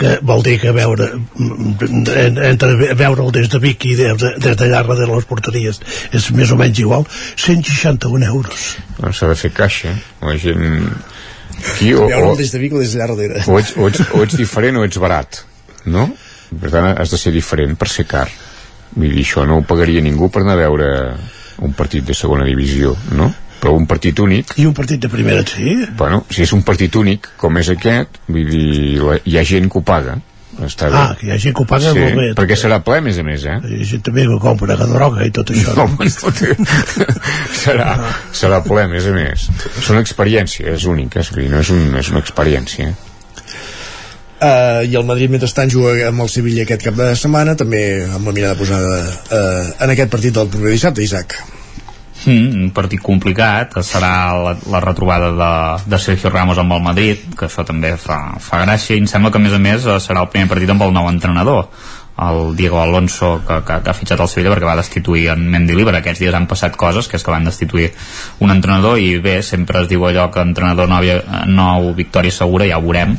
[0.00, 4.56] que vol dir que veure en- entre veure'l des de Vic i des de- des
[4.56, 5.80] d'allà darrere les porteries
[6.16, 7.04] és més o menys igual
[7.36, 10.88] 161 euros Doncs s'ha de fer caixa la gent
[11.74, 13.42] aquí o, o, des de Vic o des d'allà darrere.
[13.46, 15.42] o ets, o, ets, o ets diferent o ets barat
[15.90, 16.06] no?
[16.60, 18.28] per tant has de ser diferent per ser car
[18.96, 20.88] dir, això no ho pagaria ningú per anar a veure
[21.60, 23.30] un partit de segona divisió no?
[23.60, 26.96] però un partit únic i un partit de primera sí bueno, si és un partit
[26.96, 30.18] únic com és aquest vull dir, la, hi ha gent que ho paga
[30.60, 32.80] està bé ah, que hi ha gent que ho paga sí, molt bé perquè serà
[32.84, 33.58] ple a més a més eh?
[33.68, 36.56] hi ha gent també que compra droga i tot això no, no té...
[37.64, 37.94] serà,
[38.36, 39.46] serà ple, a més a més.
[39.84, 42.92] Són experiències úniques, vull dir, no és, un, és una experiència.
[44.40, 48.24] Uh, i el Madrid mentrestant juga amb el Sevilla aquest cap de setmana també amb
[48.24, 51.36] la mirada posada uh, en aquest partit del proper dissabte, Isaac.
[52.24, 53.78] Mm, un partit complicat.
[53.86, 55.52] Serà la, la retrobada de,
[55.92, 59.32] de Sergio Ramos amb el Madrid que això també fa, fa gràcia i em sembla
[59.32, 61.68] que a més a més eh, serà el primer partit amb el nou entrenador
[62.20, 65.94] el Diego Alonso que, que, que ha fitxat el Sevilla perquè va destituir en Mendilibar.
[65.98, 67.90] Aquests dies han passat coses que és que van destituir
[68.44, 72.68] un entrenador i bé, sempre es diu allò que entrenador no, havia, no victòria segura
[72.68, 73.16] ja ho veurem.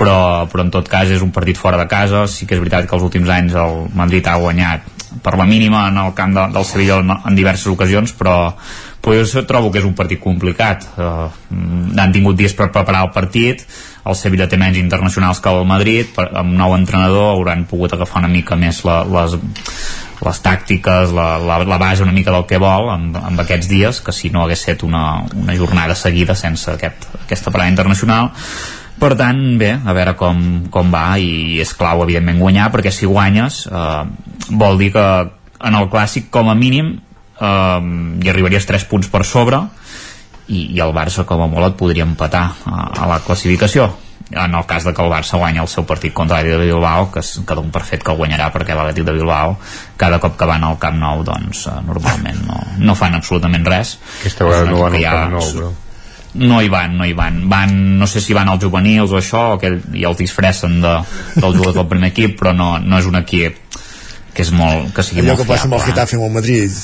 [0.00, 2.26] Però, però en tot cas és un partit fora de casa.
[2.26, 5.88] Sí que és veritat que els últims anys el Madrid ha guanyat per la mínima
[5.88, 8.52] en el camp de, del Sevilla en, en diverses ocasions però,
[9.02, 10.86] però jo trobo que és un partit complicat.
[10.96, 11.26] Uh,
[11.98, 13.66] han tingut dies per preparar el partit
[14.08, 18.22] el Sevilla té menys internacionals que el Madrid per, amb nou entrenador hauran pogut agafar
[18.24, 19.36] una mica més la, les,
[20.24, 24.02] les tàctiques, la, la, la base una mica del que vol amb, amb aquests dies
[24.04, 28.32] que si no hagués set una, una jornada seguida sense aquest, aquesta parada internacional.
[29.00, 30.40] Per tant, bé, a veure com,
[30.72, 34.02] com va i és clau, evidentment, guanyar perquè si guanyes eh,
[34.60, 35.06] vol dir que
[35.60, 36.92] en el clàssic, com a mínim
[37.40, 37.80] eh,
[38.20, 39.62] hi arribaries 3 punts per sobre
[40.50, 43.88] i, i el Barça com a molt et podria empatar a, a la classificació
[44.30, 47.08] en el cas de que el Barça guanya el seu partit contra l'Atlètic de Bilbao
[47.10, 49.56] que, és, que d'un per fet que el guanyarà perquè l'Atlètic de Bilbao
[49.98, 53.96] cada cop que van al Camp Nou doncs eh, normalment no, no fan absolutament res
[54.20, 55.70] Aquesta vegada un no van equip al Camp Nou, però.
[56.46, 57.40] no hi van, no hi van.
[57.50, 60.98] van no sé si van als juvenils o això o que i els disfressen de,
[61.34, 63.58] dels jugadors del primer equip però no, no és un equip
[64.30, 65.96] que és molt, que sigui allò molt que passa amb el fiable.
[65.96, 66.76] Getafe amb el Madrid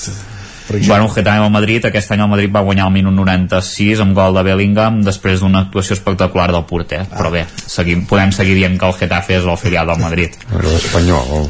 [0.68, 4.14] Bueno, el Getafe al Madrid, aquest any el Madrid va guanyar el minut 96 amb
[4.18, 7.04] gol de Bellingham després d'una actuació espectacular del porter.
[7.06, 7.16] Ah.
[7.20, 10.34] Però bé, seguim, podem seguir dient que el Getafe és el filial del Madrid.
[10.50, 11.48] L'Espanyol.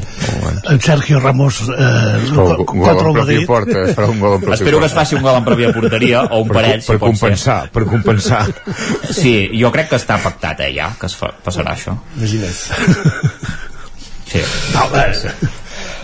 [0.71, 4.87] en Sergio Ramos eh, Gol- gol contra el Madrid porta, un gol en Espero que
[4.87, 7.61] es faci un gol en pròpia porteria o un Per- parell, per si pot compensar,
[7.63, 7.71] ser.
[7.73, 8.45] per compensar.
[9.11, 11.97] Sí, jo crec que està pactat, eh, ja, que es fa, passarà això.
[12.17, 12.53] imagina't
[14.27, 14.41] Sí.
[14.75, 15.13] no, eh,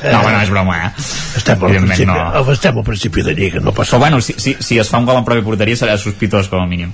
[0.02, 1.04] No, bueno, és broma, eh?
[1.38, 2.50] estem al, principi, no.
[2.52, 5.06] estem al principi de lliga no passa Però bueno, si, si, si es fa un
[5.06, 6.90] gol en pròpia porteria serà sospitós com a mínim.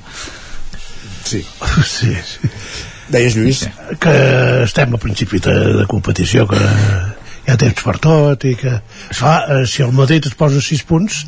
[1.25, 1.45] sí.
[1.97, 2.53] sí, sí.
[3.09, 3.65] deies Lluís
[4.01, 4.15] que
[4.65, 8.75] estem al principi de, de competició que hi ha temps per tot i que
[9.17, 11.23] clar, eh, si el Madrid es posa 6 punts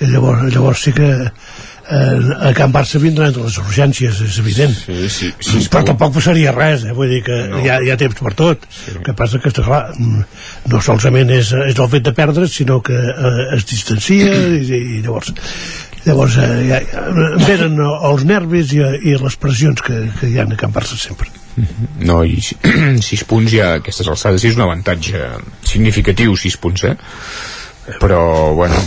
[0.00, 1.10] eh, llavors, llavors sí que
[1.90, 6.54] eh, a Can Barça vindran les urgències és evident sí, sí, sí, però tampoc passaria
[6.56, 6.94] res eh?
[6.96, 7.60] vull dir que no.
[7.60, 8.96] hi, ha, hi ha temps per tot sí.
[9.04, 10.24] que passa que està clar mm,
[10.72, 15.02] no solament és, és el fet de perdre sinó que eh, es distancia i, i
[15.04, 15.34] llavors
[16.06, 17.04] llavors eh, ja, ja,
[17.44, 21.30] venen els nervis i, i les pressions que, que hi ha a Can Barça sempre
[22.10, 25.26] No, i 6 punts ja a aquestes alçades és un avantatge
[25.66, 26.94] significatiu, 6 punts, eh?
[28.00, 28.20] Però,
[28.54, 28.78] bueno,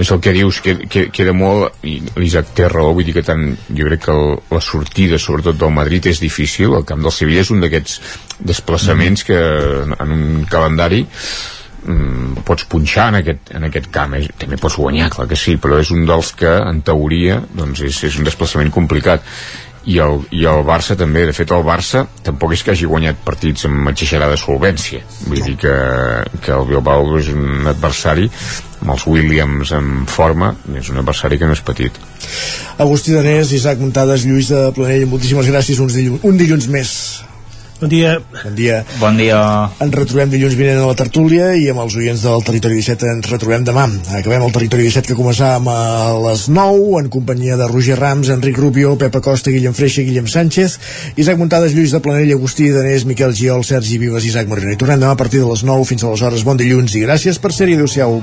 [0.00, 3.24] és el que dius, que, que, queda molt i l'Isaac té raó, vull dir que
[3.26, 7.14] tant, jo crec que el, la sortida sobretot del Madrid és difícil, el camp del
[7.14, 7.98] Sevilla és un d'aquests
[8.44, 9.40] desplaçaments que
[9.84, 14.16] en, en un calendari mm, pots punxar en aquest, en aquest camp.
[14.18, 17.84] És, també pots guanyar, clar que sí però és un dels que en teoria doncs
[17.86, 19.24] és, és un desplaçament complicat.
[19.84, 23.18] I el, i el Barça també, de fet el Barça tampoc és que hagi guanyat
[23.20, 25.02] partits amb exagerada solvència.
[25.28, 25.74] Vull dir que,
[26.40, 28.30] que el Bilbao és un adversari
[28.84, 31.96] amb els Williams en forma és un adversari que no és petit
[32.78, 36.90] Agustí Danés, Isaac Muntades, Lluís de Planell moltíssimes gràcies, uns dilluns, un dilluns més
[37.80, 38.20] Bon dia.
[38.44, 38.84] Bon dia.
[39.00, 39.38] Bon dia.
[39.82, 43.28] Ens retrobem dilluns vinent a la tertúlia i amb els oients del Territori 17 ens
[43.28, 43.84] retrobem demà.
[44.14, 48.60] Acabem el Territori 17 que començàvem a les 9 en companyia de Roger Rams, Enric
[48.62, 50.78] Rubio, Pepa Costa, Guillem Freixa Guillem Sánchez,
[51.20, 54.72] Isaac Muntades, Lluís de Planell, Agustí, Danés, Miquel Giol, Sergi Vives, Isaac Moreno.
[54.72, 56.46] I tornem demà a partir de les 9 fins a les hores.
[56.46, 57.76] Bon dilluns i gràcies per ser-hi.
[57.76, 58.22] Adéu-siau.